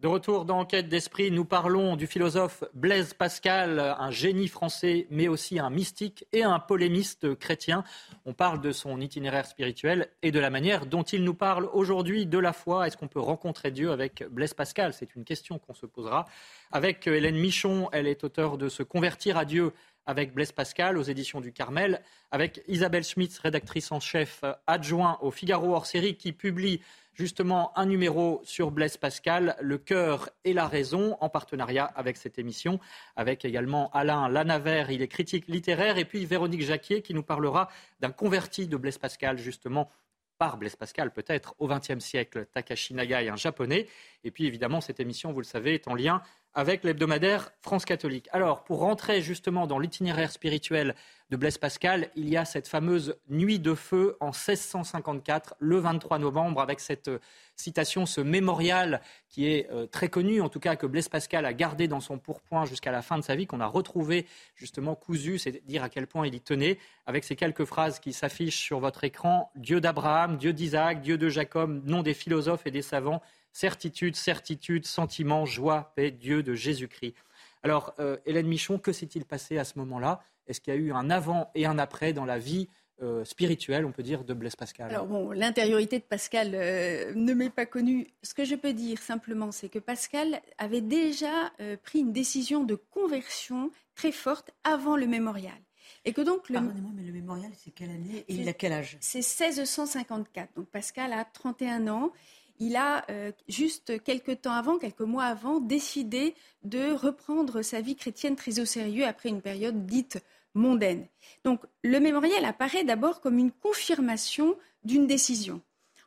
De 0.00 0.08
retour 0.08 0.46
dans 0.46 0.60
Enquête 0.60 0.88
d'esprit, 0.88 1.30
nous 1.30 1.44
parlons 1.44 1.94
du 1.94 2.06
philosophe 2.06 2.64
Blaise 2.72 3.12
Pascal, 3.12 3.78
un 3.78 4.10
génie 4.10 4.48
français, 4.48 5.06
mais 5.10 5.28
aussi 5.28 5.58
un 5.58 5.68
mystique 5.68 6.26
et 6.32 6.42
un 6.42 6.58
polémiste 6.58 7.34
chrétien. 7.34 7.84
On 8.24 8.32
parle 8.32 8.62
de 8.62 8.72
son 8.72 8.98
itinéraire 8.98 9.44
spirituel 9.44 10.08
et 10.22 10.30
de 10.30 10.40
la 10.40 10.48
manière 10.48 10.86
dont 10.86 11.02
il 11.02 11.22
nous 11.22 11.34
parle 11.34 11.68
aujourd'hui 11.74 12.24
de 12.24 12.38
la 12.38 12.54
foi. 12.54 12.86
Est-ce 12.86 12.96
qu'on 12.96 13.08
peut 13.08 13.20
rencontrer 13.20 13.72
Dieu 13.72 13.90
avec 13.90 14.24
Blaise 14.30 14.54
Pascal? 14.54 14.94
C'est 14.94 15.14
une 15.16 15.24
question 15.24 15.58
qu'on 15.58 15.74
se 15.74 15.84
posera. 15.84 16.24
Avec 16.72 17.06
Hélène 17.06 17.36
Michon, 17.36 17.90
elle 17.92 18.06
est 18.06 18.24
auteure 18.24 18.56
de 18.56 18.70
Se 18.70 18.82
convertir 18.82 19.36
à 19.36 19.44
Dieu 19.44 19.74
avec 20.10 20.34
Blaise 20.34 20.50
Pascal 20.50 20.98
aux 20.98 21.02
éditions 21.02 21.40
du 21.40 21.52
Carmel, 21.52 22.02
avec 22.32 22.64
Isabelle 22.66 23.04
Schmitz, 23.04 23.38
rédactrice 23.38 23.92
en 23.92 24.00
chef 24.00 24.42
adjoint 24.66 25.18
au 25.22 25.30
Figaro 25.30 25.72
hors 25.72 25.86
série, 25.86 26.16
qui 26.16 26.32
publie 26.32 26.80
justement 27.14 27.70
un 27.78 27.86
numéro 27.86 28.40
sur 28.42 28.72
Blaise 28.72 28.96
Pascal, 28.96 29.54
Le 29.60 29.78
cœur 29.78 30.28
et 30.42 30.52
la 30.52 30.66
raison, 30.66 31.16
en 31.20 31.28
partenariat 31.28 31.84
avec 31.84 32.16
cette 32.16 32.40
émission, 32.40 32.80
avec 33.14 33.44
également 33.44 33.88
Alain 33.92 34.28
Lanavert, 34.28 34.90
il 34.90 35.00
est 35.00 35.08
critique 35.08 35.46
littéraire, 35.46 35.96
et 35.96 36.04
puis 36.04 36.26
Véronique 36.26 36.62
Jacquier 36.62 37.02
qui 37.02 37.14
nous 37.14 37.22
parlera 37.22 37.68
d'un 38.00 38.10
converti 38.10 38.66
de 38.66 38.76
Blaise 38.76 38.98
Pascal, 38.98 39.38
justement 39.38 39.90
par 40.38 40.56
Blaise 40.56 40.74
Pascal 40.74 41.12
peut-être 41.12 41.54
au 41.58 41.68
XXe 41.68 42.00
siècle, 42.00 42.46
Takashi 42.52 42.94
Nagai, 42.94 43.28
un 43.28 43.36
japonais. 43.36 43.86
Et 44.24 44.32
puis 44.32 44.46
évidemment, 44.46 44.80
cette 44.80 44.98
émission, 44.98 45.32
vous 45.32 45.40
le 45.40 45.44
savez, 45.44 45.74
est 45.74 45.86
en 45.86 45.94
lien 45.94 46.20
avec 46.54 46.82
l'hebdomadaire 46.82 47.52
France 47.60 47.84
catholique. 47.84 48.28
Alors, 48.32 48.64
pour 48.64 48.80
rentrer 48.80 49.22
justement 49.22 49.66
dans 49.66 49.78
l'itinéraire 49.78 50.32
spirituel 50.32 50.94
de 51.30 51.36
Blaise 51.36 51.58
Pascal, 51.58 52.10
il 52.16 52.28
y 52.28 52.36
a 52.36 52.44
cette 52.44 52.66
fameuse 52.66 53.16
nuit 53.28 53.60
de 53.60 53.74
feu 53.74 54.16
en 54.18 54.32
1654, 54.32 55.54
le 55.60 55.78
23 55.78 56.18
novembre, 56.18 56.60
avec 56.60 56.80
cette 56.80 57.06
euh, 57.06 57.20
citation, 57.54 58.04
ce 58.04 58.20
mémorial 58.20 59.00
qui 59.28 59.46
est 59.46 59.70
euh, 59.70 59.86
très 59.86 60.08
connu, 60.08 60.40
en 60.40 60.48
tout 60.48 60.58
cas 60.58 60.74
que 60.74 60.86
Blaise 60.86 61.08
Pascal 61.08 61.46
a 61.46 61.52
gardé 61.52 61.86
dans 61.86 62.00
son 62.00 62.18
pourpoint 62.18 62.64
jusqu'à 62.64 62.90
la 62.90 63.00
fin 63.00 63.16
de 63.16 63.22
sa 63.22 63.36
vie, 63.36 63.46
qu'on 63.46 63.60
a 63.60 63.66
retrouvé 63.66 64.26
justement 64.56 64.96
cousu, 64.96 65.38
c'est 65.38 65.64
dire 65.64 65.84
à 65.84 65.88
quel 65.88 66.08
point 66.08 66.26
il 66.26 66.34
y 66.34 66.40
tenait, 66.40 66.78
avec 67.06 67.22
ces 67.22 67.36
quelques 67.36 67.64
phrases 67.64 68.00
qui 68.00 68.12
s'affichent 68.12 68.60
sur 68.60 68.80
votre 68.80 69.04
écran, 69.04 69.52
Dieu 69.54 69.80
d'Abraham, 69.80 70.36
Dieu 70.36 70.52
d'Isaac, 70.52 71.00
Dieu 71.00 71.16
de 71.16 71.28
Jacob, 71.28 71.82
nom 71.84 72.02
des 72.02 72.14
philosophes 72.14 72.66
et 72.66 72.72
des 72.72 72.82
savants, 72.82 73.22
certitude, 73.52 74.16
certitude, 74.16 74.86
sentiment, 74.86 75.44
joie, 75.44 75.92
paix, 75.96 76.10
Dieu 76.10 76.42
de 76.42 76.54
Jésus-Christ. 76.54 77.14
Alors, 77.62 77.94
euh, 77.98 78.16
Hélène 78.26 78.46
Michon, 78.46 78.78
que 78.78 78.92
s'est-il 78.92 79.24
passé 79.24 79.58
à 79.58 79.64
ce 79.64 79.78
moment-là? 79.78 80.20
Est-ce 80.46 80.60
qu'il 80.60 80.74
y 80.74 80.76
a 80.76 80.80
eu 80.80 80.92
un 80.92 81.10
avant 81.10 81.50
et 81.54 81.66
un 81.66 81.78
après 81.78 82.12
dans 82.12 82.24
la 82.24 82.38
vie 82.38 82.68
euh, 83.02 83.24
spirituelle, 83.24 83.84
on 83.84 83.92
peut 83.92 84.02
dire, 84.02 84.24
de 84.24 84.34
Blaise 84.34 84.56
Pascal? 84.56 84.90
Alors 84.90 85.06
bon, 85.06 85.30
l'intériorité 85.30 85.98
de 85.98 86.04
Pascal 86.04 86.52
euh, 86.54 87.12
ne 87.14 87.34
m'est 87.34 87.50
pas 87.50 87.66
connue. 87.66 88.08
Ce 88.22 88.34
que 88.34 88.44
je 88.44 88.54
peux 88.54 88.72
dire 88.72 88.98
simplement, 89.00 89.52
c'est 89.52 89.68
que 89.68 89.78
Pascal 89.78 90.40
avait 90.58 90.80
déjà 90.80 91.52
pris 91.82 92.00
une 92.00 92.12
décision 92.12 92.64
de 92.64 92.74
conversion 92.74 93.70
très 93.94 94.12
forte 94.12 94.50
avant 94.64 94.96
le 94.96 95.06
mémorial. 95.06 95.58
Et 96.04 96.12
que 96.12 96.22
donc 96.22 96.48
le... 96.48 96.54
Pardonnez-moi, 96.54 96.92
mais 96.94 97.02
le 97.02 97.12
mémorial, 97.12 97.50
c'est 97.56 97.72
quelle 97.72 97.90
année 97.90 98.24
et 98.26 98.34
il 98.34 98.48
a 98.48 98.54
quel 98.54 98.72
âge? 98.72 98.96
C'est 99.00 99.18
1654. 99.18 100.54
Donc 100.56 100.66
Pascal 100.68 101.12
a 101.12 101.24
31 101.24 101.88
ans 101.88 102.12
il 102.60 102.76
a 102.76 103.04
euh, 103.10 103.32
juste 103.48 104.02
quelques 104.04 104.42
temps 104.42 104.52
avant, 104.52 104.78
quelques 104.78 105.00
mois 105.00 105.24
avant, 105.24 105.58
décidé 105.58 106.34
de 106.62 106.92
reprendre 106.92 107.62
sa 107.62 107.80
vie 107.80 107.96
chrétienne 107.96 108.36
très 108.36 108.60
au 108.60 108.64
sérieux 108.64 109.06
après 109.06 109.30
une 109.30 109.40
période 109.40 109.86
dite 109.86 110.18
mondaine. 110.54 111.06
Donc 111.44 111.60
le 111.82 111.98
mémorial 112.00 112.44
apparaît 112.44 112.84
d'abord 112.84 113.20
comme 113.20 113.38
une 113.38 113.50
confirmation 113.50 114.56
d'une 114.84 115.06
décision. 115.06 115.60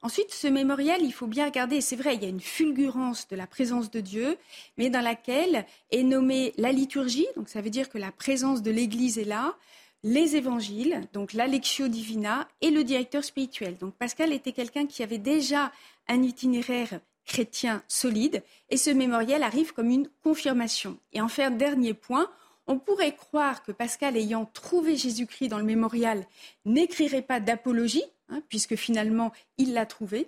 Ensuite, 0.04 0.32
ce 0.32 0.48
mémorial, 0.48 1.02
il 1.02 1.14
faut 1.14 1.28
bien 1.28 1.46
regarder, 1.46 1.80
c'est 1.80 1.96
vrai, 1.96 2.16
il 2.16 2.24
y 2.24 2.26
a 2.26 2.30
une 2.30 2.42
fulgurance 2.42 3.28
de 3.30 3.38
la 3.38 3.48
présence 3.48 3.90
de 3.90 4.02
Dieu, 4.02 4.38
mais 4.78 4.90
dans 4.90 5.02
laquelle 5.02 5.66
est 5.92 6.04
nommée 6.04 6.54
la 6.58 6.74
liturgie, 6.74 7.26
donc 7.38 7.48
ça 7.48 7.62
veut 7.62 7.70
dire 7.70 7.90
que 7.90 7.98
la 7.98 8.12
présence 8.12 8.62
de 8.62 8.70
l'Église 8.70 9.18
est 9.18 9.24
là, 9.24 9.56
les 10.04 10.36
évangiles, 10.36 11.08
donc 11.14 11.32
la 11.32 11.48
Divina, 11.48 12.48
et 12.60 12.70
le 12.70 12.84
directeur 12.84 13.24
spirituel. 13.24 13.78
Donc 13.78 13.94
Pascal 13.96 14.34
était 14.34 14.52
quelqu'un 14.52 14.86
qui 14.86 15.02
avait 15.02 15.18
déjà 15.18 15.72
un 16.08 16.24
itinéraire 16.24 17.00
chrétien 17.26 17.84
solide, 17.88 18.44
et 18.70 18.78
ce 18.78 18.90
mémorial 18.90 19.44
arrive 19.44 19.74
comme 19.74 19.90
une 19.90 20.10
confirmation. 20.24 20.98
Et 21.14 21.22
en 21.22 21.30
faire 21.30 21.52
dernier 21.52 21.94
point, 21.94 22.30
on 22.68 22.80
pourrait 22.80 23.16
croire 23.16 23.64
que 23.64 23.72
Pascal, 23.72 24.18
ayant 24.18 24.46
trouvé 24.46 24.96
Jésus-Christ 24.96 25.50
dans 25.50 25.58
le 25.58 25.64
mémorial, 25.64 26.26
n'écrirait 26.66 27.22
pas 27.22 27.40
d'apologie, 27.40 28.04
hein, 28.30 28.42
puisque 28.50 28.76
finalement 28.76 29.32
il 29.58 29.74
l'a 29.74 29.86
trouvé. 29.86 30.28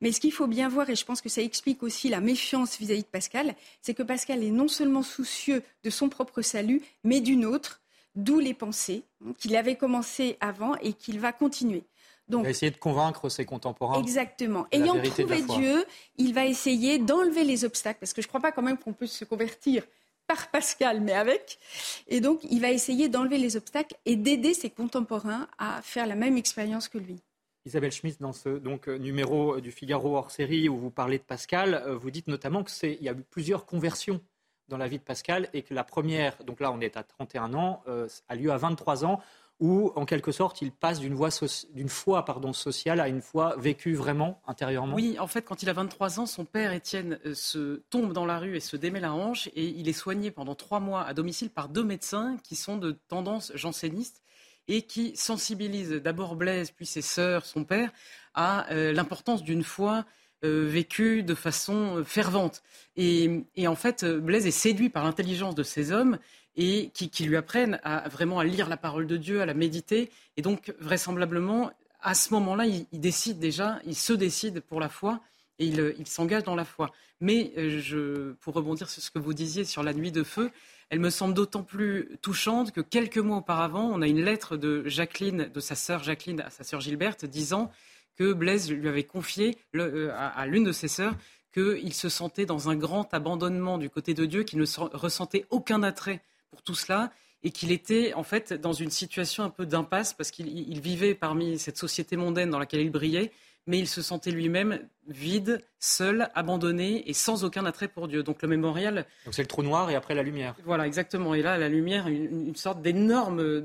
Mais 0.00 0.12
ce 0.12 0.20
qu'il 0.20 0.32
faut 0.32 0.46
bien 0.46 0.68
voir, 0.68 0.88
et 0.90 0.96
je 0.96 1.04
pense 1.04 1.20
que 1.20 1.28
ça 1.28 1.42
explique 1.42 1.82
aussi 1.82 2.08
la 2.08 2.20
méfiance 2.20 2.78
vis 2.78 2.92
à 2.92 2.94
-vis 2.94 3.02
de 3.02 3.06
Pascal, 3.06 3.54
c'est 3.80 3.94
que 3.94 4.02
Pascal 4.04 4.44
est 4.44 4.50
non 4.50 4.68
seulement 4.68 5.02
soucieux 5.02 5.62
de 5.82 5.90
son 5.90 6.08
propre 6.08 6.42
salut, 6.42 6.82
mais 7.02 7.20
d'une 7.20 7.44
autre, 7.44 7.80
d'où 8.14 8.38
les 8.38 8.54
pensées 8.54 9.02
qu'il 9.38 9.56
avait 9.56 9.76
commencé 9.76 10.36
avant 10.40 10.76
et 10.76 10.92
qu'il 10.92 11.20
va 11.20 11.32
continuer. 11.32 11.84
Donc, 12.28 12.42
il 12.42 12.44
va 12.44 12.50
essayer 12.50 12.70
de 12.70 12.76
convaincre 12.76 13.28
ses 13.28 13.44
contemporains. 13.44 14.00
Exactement. 14.00 14.66
Ayant 14.70 15.00
trouvé 15.02 15.42
Dieu, 15.42 15.84
il 16.16 16.34
va 16.34 16.44
essayer 16.44 16.98
d'enlever 16.98 17.44
les 17.44 17.64
obstacles, 17.64 18.00
parce 18.00 18.12
que 18.12 18.22
je 18.22 18.26
ne 18.26 18.28
crois 18.28 18.40
pas 18.40 18.52
quand 18.52 18.62
même 18.62 18.78
qu'on 18.78 18.92
peut 18.92 19.06
se 19.06 19.24
convertir 19.24 19.82
par 20.26 20.50
Pascal, 20.50 21.00
mais 21.00 21.14
avec. 21.14 21.58
Et 22.06 22.20
donc, 22.20 22.40
il 22.50 22.60
va 22.60 22.70
essayer 22.70 23.08
d'enlever 23.08 23.38
les 23.38 23.56
obstacles 23.56 23.96
et 24.04 24.16
d'aider 24.16 24.52
ses 24.52 24.68
contemporains 24.68 25.48
à 25.58 25.80
faire 25.82 26.06
la 26.06 26.14
même 26.14 26.36
expérience 26.36 26.88
que 26.88 26.98
lui. 26.98 27.22
Isabelle 27.64 27.92
Schmitt, 27.92 28.20
dans 28.20 28.32
ce 28.32 28.50
donc, 28.50 28.88
euh, 28.88 28.98
numéro 28.98 29.60
du 29.60 29.72
Figaro 29.72 30.16
hors 30.16 30.30
série 30.30 30.68
où 30.68 30.76
vous 30.76 30.90
parlez 30.90 31.18
de 31.18 31.22
Pascal, 31.22 31.74
euh, 31.74 31.96
vous 31.96 32.10
dites 32.10 32.28
notamment 32.28 32.62
qu'il 32.62 33.02
y 33.02 33.08
a 33.08 33.12
eu 33.12 33.24
plusieurs 33.30 33.66
conversions 33.66 34.20
dans 34.68 34.76
la 34.76 34.86
vie 34.86 34.98
de 34.98 35.02
Pascal 35.02 35.48
et 35.54 35.62
que 35.62 35.72
la 35.72 35.84
première, 35.84 36.36
donc 36.44 36.60
là 36.60 36.70
on 36.70 36.80
est 36.80 36.98
à 36.98 37.02
31 37.02 37.54
ans, 37.54 37.82
a 38.28 38.34
lieu 38.34 38.52
à 38.52 38.58
23 38.58 39.06
ans 39.06 39.18
où, 39.60 39.92
en 39.96 40.04
quelque 40.04 40.30
sorte, 40.30 40.62
il 40.62 40.70
passe 40.70 41.00
d'une 41.00 41.88
foi 41.88 42.24
pardon, 42.24 42.52
sociale 42.52 43.00
à 43.00 43.08
une 43.08 43.20
foi 43.20 43.56
vécue 43.58 43.94
vraiment 43.94 44.40
intérieurement 44.46 44.94
Oui, 44.94 45.18
en 45.18 45.26
fait, 45.26 45.42
quand 45.42 45.62
il 45.62 45.68
a 45.68 45.72
23 45.72 46.20
ans, 46.20 46.26
son 46.26 46.44
père, 46.44 46.72
Étienne, 46.72 47.18
euh, 47.26 47.34
se 47.34 47.82
tombe 47.90 48.12
dans 48.12 48.24
la 48.24 48.38
rue 48.38 48.56
et 48.56 48.60
se 48.60 48.76
démet 48.76 49.00
la 49.00 49.12
hanche, 49.12 49.48
et 49.54 49.64
il 49.64 49.88
est 49.88 49.92
soigné 49.92 50.30
pendant 50.30 50.54
trois 50.54 50.80
mois 50.80 51.04
à 51.04 51.12
domicile 51.12 51.50
par 51.50 51.68
deux 51.68 51.82
médecins 51.82 52.36
qui 52.44 52.54
sont 52.54 52.76
de 52.76 52.92
tendance 53.08 53.50
janséniste 53.54 54.22
et 54.68 54.82
qui 54.82 55.16
sensibilisent 55.16 55.92
d'abord 55.92 56.36
Blaise, 56.36 56.70
puis 56.70 56.86
ses 56.86 57.02
sœurs, 57.02 57.44
son 57.44 57.64
père, 57.64 57.90
à 58.34 58.70
euh, 58.70 58.92
l'importance 58.92 59.42
d'une 59.42 59.64
foi 59.64 60.04
euh, 60.44 60.66
vécue 60.68 61.24
de 61.24 61.34
façon 61.34 62.04
fervente. 62.04 62.62
Et, 62.96 63.44
et, 63.56 63.66
en 63.66 63.74
fait, 63.74 64.04
Blaise 64.04 64.46
est 64.46 64.52
séduit 64.52 64.88
par 64.88 65.02
l'intelligence 65.02 65.56
de 65.56 65.64
ces 65.64 65.90
hommes 65.90 66.18
et 66.60 66.90
qui, 66.92 67.24
lui 67.24 67.36
apprennent 67.36 67.78
à 67.84 68.08
vraiment 68.08 68.40
à 68.40 68.44
lire 68.44 68.68
la 68.68 68.76
parole 68.76 69.06
de 69.06 69.16
Dieu, 69.16 69.40
à 69.40 69.46
la 69.46 69.54
méditer. 69.54 70.10
Et 70.36 70.42
donc, 70.42 70.74
vraisemblablement, 70.80 71.70
à 72.00 72.14
ce 72.14 72.34
moment-là, 72.34 72.66
il, 72.66 72.86
décide 72.92 73.38
déjà, 73.38 73.78
il 73.86 73.94
se 73.94 74.12
décide 74.12 74.60
pour 74.60 74.80
la 74.80 74.88
foi 74.88 75.20
et 75.60 75.66
il, 75.66 76.06
s'engage 76.06 76.42
dans 76.42 76.56
la 76.56 76.64
foi. 76.64 76.90
Mais 77.20 77.52
euh, 77.56 78.34
pour 78.40 78.54
rebondir 78.54 78.90
sur 78.90 79.00
ce 79.00 79.10
que 79.12 79.20
vous 79.20 79.34
disiez 79.34 79.64
sur 79.64 79.84
la 79.84 79.94
nuit 79.94 80.10
de 80.10 80.24
feu, 80.24 80.50
elle 80.90 80.98
me 80.98 81.10
semble 81.10 81.32
d'autant 81.32 81.62
plus 81.62 82.08
touchante 82.22 82.72
que 82.72 82.80
quelques 82.80 83.18
mois 83.18 83.36
auparavant, 83.36 83.88
on 83.92 84.02
a 84.02 84.08
une 84.08 84.24
lettre 84.24 84.56
de 84.56 84.82
Jacqueline, 84.86 85.48
de 85.54 85.60
sa 85.60 85.76
sœur 85.76 86.02
Jacqueline 86.02 86.40
à 86.40 86.50
sa 86.50 86.64
sœur 86.64 86.80
Gilberte, 86.80 87.24
disant 87.24 87.70
que 88.16 88.32
Blaise 88.32 88.68
lui 88.68 88.88
avait 88.88 89.04
confié 89.04 89.58
euh, 89.76 90.10
à, 90.12 90.44
l'une 90.46 90.64
de 90.64 90.72
ses 90.72 90.88
sœurs 90.88 91.14
qu'il 91.54 91.94
se 91.94 92.08
sentait 92.08 92.46
dans 92.46 92.68
un 92.68 92.74
grand 92.74 93.14
abandonnement 93.14 93.78
du 93.78 93.90
côté 93.90 94.12
de 94.12 94.26
Dieu, 94.26 94.42
qu'il 94.42 94.58
ne 94.58 94.96
ressentait 94.96 95.46
aucun 95.50 95.84
attrait 95.84 96.20
pour 96.50 96.62
tout 96.62 96.74
cela 96.74 97.10
et 97.42 97.50
qu'il 97.50 97.70
était 97.70 98.14
en 98.14 98.22
fait 98.22 98.52
dans 98.52 98.72
une 98.72 98.90
situation 98.90 99.44
un 99.44 99.50
peu 99.50 99.66
d'impasse 99.66 100.12
parce 100.12 100.30
qu'il 100.30 100.80
vivait 100.80 101.14
parmi 101.14 101.58
cette 101.58 101.78
société 101.78 102.16
mondaine 102.16 102.50
dans 102.50 102.58
laquelle 102.58 102.80
il 102.80 102.90
brillait, 102.90 103.30
mais 103.66 103.78
il 103.78 103.86
se 103.86 104.02
sentait 104.02 104.30
lui-même 104.30 104.80
vide, 105.06 105.62
seul, 105.78 106.30
abandonné 106.34 107.08
et 107.08 107.12
sans 107.12 107.44
aucun 107.44 107.64
attrait 107.66 107.88
pour 107.88 108.08
Dieu. 108.08 108.22
Donc 108.22 108.42
le 108.42 108.48
mémorial. 108.48 109.06
Donc 109.24 109.34
c'est 109.34 109.42
le 109.42 109.48
trou 109.48 109.62
noir 109.62 109.90
et 109.90 109.94
après 109.94 110.14
la 110.14 110.22
lumière. 110.22 110.56
Voilà, 110.64 110.86
exactement. 110.86 111.34
Et 111.34 111.42
là, 111.42 111.58
la 111.58 111.68
lumière, 111.68 112.08
une, 112.08 112.56
sorte 112.56 112.82
d'énorme 112.82 113.60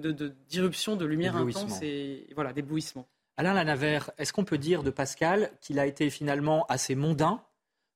d'irruption 0.50 0.96
de, 0.96 1.02
de, 1.02 1.06
lumière 1.06 1.38
intense 1.38 1.82
et 1.82 2.28
voilà, 2.36 2.54
d'éblouissement. 2.54 3.08
Alain 3.38 3.54
Lanavert, 3.54 4.12
est-ce 4.18 4.32
qu'on 4.34 4.44
peut 4.44 4.60
dire 4.60 4.84
de 4.84 4.92
Pascal 4.92 5.52
qu'il 5.62 5.80
a 5.80 5.88
été 5.88 6.10
finalement 6.10 6.66
assez 6.68 6.94
mondain 6.94 7.42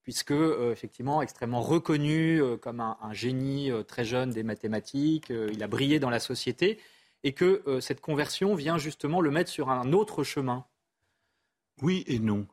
puisque 0.08 0.32
euh, 0.32 0.72
effectivement 0.72 1.22
extrêmement 1.22 1.60
reconnu 1.60 2.42
euh, 2.42 2.56
comme 2.56 2.80
un, 2.80 2.96
génie 3.12 3.70
euh, 3.70 3.84
très 3.84 4.06
jeune 4.06 4.30
des 4.30 4.42
mathématiques, 4.42 5.34
il 5.52 5.62
a 5.62 5.68
brillé 5.68 6.00
dans 6.00 6.10
la 6.10 6.22
société, 6.22 6.80
et 7.24 7.34
que 7.34 7.62
cette 7.82 8.00
conversion 8.00 8.56
vient 8.56 8.78
justement 8.78 9.20
le 9.20 9.32
mettre 9.32 9.52
sur 9.52 9.70
un 9.70 9.92
autre 9.92 10.24
chemin. 10.24 10.66
Oui 11.82 12.06
et 12.08 12.20
non. 12.20 12.48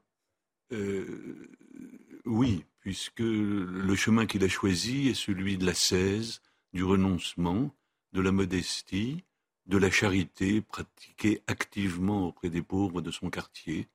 oui, 2.24 2.64
puisque 2.80 3.20
le 3.20 3.94
chemin 3.94 4.26
qu'il 4.26 4.42
a 4.42 4.48
choisi 4.48 5.08
est 5.08 5.14
celui 5.14 5.56
de 5.56 5.64
la 5.64 5.74
cèse, 5.74 6.40
du 6.72 6.82
renoncement, 6.82 7.70
de 8.14 8.20
la 8.20 8.32
modestie, 8.32 9.22
de 9.66 9.78
la 9.78 9.92
charité 9.92 10.60
pratiquée 10.60 11.40
activement 11.46 12.26
auprès 12.26 12.50
des 12.50 12.62
pauvres 12.62 13.00
de 13.00 13.12
son 13.12 13.30
quartier. 13.30 13.86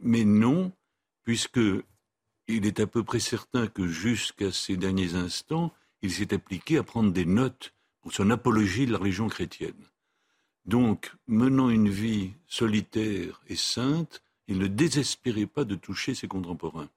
mais 0.00 0.24
non, 0.24 0.72
puisque 1.22 1.60
il 2.48 2.66
est 2.66 2.80
à 2.80 2.86
peu 2.86 3.02
près 3.02 3.20
certain 3.20 3.66
que 3.66 3.86
jusqu'à 3.86 4.52
ces 4.52 4.76
derniers 4.76 5.14
instants, 5.14 5.72
il 6.02 6.12
s'est 6.12 6.34
appliqué 6.34 6.78
à 6.78 6.82
prendre 6.82 7.12
des 7.12 7.24
notes 7.24 7.72
pour 8.00 8.12
son 8.12 8.30
apologie 8.30 8.86
de 8.86 8.92
la 8.92 8.98
religion 8.98 9.28
chrétienne. 9.28 9.74
Donc, 10.64 11.12
menant 11.26 11.70
une 11.70 11.88
vie 11.88 12.32
solitaire 12.46 13.40
et 13.48 13.56
sainte, 13.56 14.22
il 14.48 14.58
ne 14.58 14.66
désespérait 14.66 15.46
pas 15.46 15.64
de 15.64 15.74
toucher 15.74 16.14
ses 16.14 16.28
contemporains. 16.28 16.88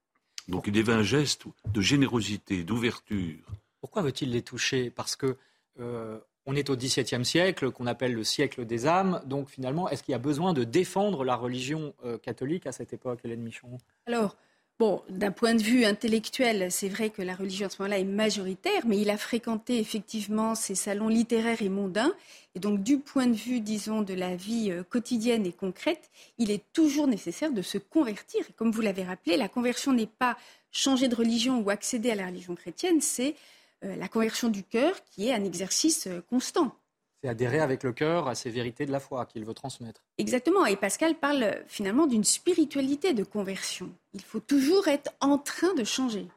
Donc 0.47 0.65
il 0.67 0.77
avait 0.77 0.93
un 0.93 1.03
geste 1.03 1.45
de 1.71 1.81
générosité, 1.81 2.63
d'ouverture. 2.63 3.38
Pourquoi 3.81 4.01
veut-il 4.01 4.31
les 4.31 4.41
toucher? 4.41 4.89
Parce 4.89 5.15
que 5.15 5.38
euh, 5.79 6.19
on 6.45 6.55
est 6.55 6.69
au 6.69 6.75
XVIIe 6.75 7.23
siècle, 7.23 7.71
qu'on 7.71 7.85
appelle 7.85 8.13
le 8.13 8.23
siècle 8.23 8.65
des 8.65 8.88
âmes. 8.88 9.21
Donc 9.25 9.49
finalement, 9.49 9.89
est-ce 9.89 10.01
qu'il 10.01 10.12
y 10.12 10.15
a 10.15 10.19
besoin 10.19 10.53
de 10.53 10.63
défendre 10.63 11.23
la 11.23 11.35
religion 11.35 11.93
euh, 12.03 12.17
catholique 12.17 12.65
à 12.65 12.71
cette 12.71 12.93
époque, 12.93 13.19
Hélène 13.23 13.41
Michon? 13.41 13.77
Alors, 14.07 14.35
Bon, 14.79 15.01
d'un 15.09 15.31
point 15.31 15.55
de 15.55 15.61
vue 15.61 15.83
intellectuel, 15.83 16.71
c'est 16.71 16.87
vrai 16.87 17.09
que 17.09 17.21
la 17.21 17.35
religion 17.35 17.67
à 17.67 17.69
ce 17.69 17.81
moment-là 17.81 17.99
est 17.99 18.05
majoritaire, 18.05 18.87
mais 18.87 18.97
il 18.97 19.09
a 19.09 19.17
fréquenté 19.17 19.77
effectivement 19.77 20.55
ces 20.55 20.73
salons 20.73 21.09
littéraires 21.09 21.61
et 21.61 21.67
mondains. 21.67 22.13
Et 22.55 22.61
donc, 22.61 22.81
du 22.81 22.97
point 22.97 23.27
de 23.27 23.35
vue, 23.35 23.59
disons, 23.59 24.03
de 24.03 24.13
la 24.13 24.37
vie 24.37 24.71
euh, 24.71 24.83
quotidienne 24.83 25.45
et 25.45 25.51
concrète, 25.51 26.09
il 26.37 26.49
est 26.49 26.63
toujours 26.71 27.07
nécessaire 27.07 27.51
de 27.51 27.61
se 27.61 27.77
convertir. 27.77 28.45
Et 28.49 28.53
comme 28.53 28.71
vous 28.71 28.79
l'avez 28.79 29.03
rappelé, 29.03 29.35
la 29.35 29.49
conversion 29.49 29.91
n'est 29.91 30.05
pas 30.05 30.37
changer 30.71 31.09
de 31.09 31.15
religion 31.15 31.59
ou 31.59 31.69
accéder 31.69 32.11
à 32.11 32.15
la 32.15 32.27
religion 32.27 32.55
chrétienne, 32.55 33.01
c'est 33.01 33.35
euh, 33.83 33.97
la 33.97 34.07
conversion 34.07 34.47
du 34.47 34.63
cœur 34.63 34.95
qui 35.11 35.27
est 35.27 35.33
un 35.33 35.43
exercice 35.43 36.07
euh, 36.07 36.21
constant. 36.29 36.73
C'est 37.21 37.29
adhérer 37.29 37.60
avec 37.60 37.84
le 37.84 37.91
cœur 37.91 38.27
à 38.29 38.36
ces 38.36 38.49
vérités 38.49 38.86
de 38.86 38.91
la 38.91 38.99
foi 38.99 39.25
qu'il 39.25 39.43
veut 39.43 39.53
transmettre. 39.53 40.01
Exactement. 40.17 40.65
Et 40.65 40.77
Pascal 40.77 41.15
parle 41.15 41.63
finalement 41.67 42.08
d'une 42.08 42.23
spiritualité 42.23 43.13
de 43.13 43.23
conversion. 43.23 43.93
Il 44.13 44.21
faut 44.21 44.39
toujours 44.39 44.88
être 44.88 45.12
en 45.19 45.38
train 45.38 45.73
de 45.73 45.84
changer. 45.84 46.27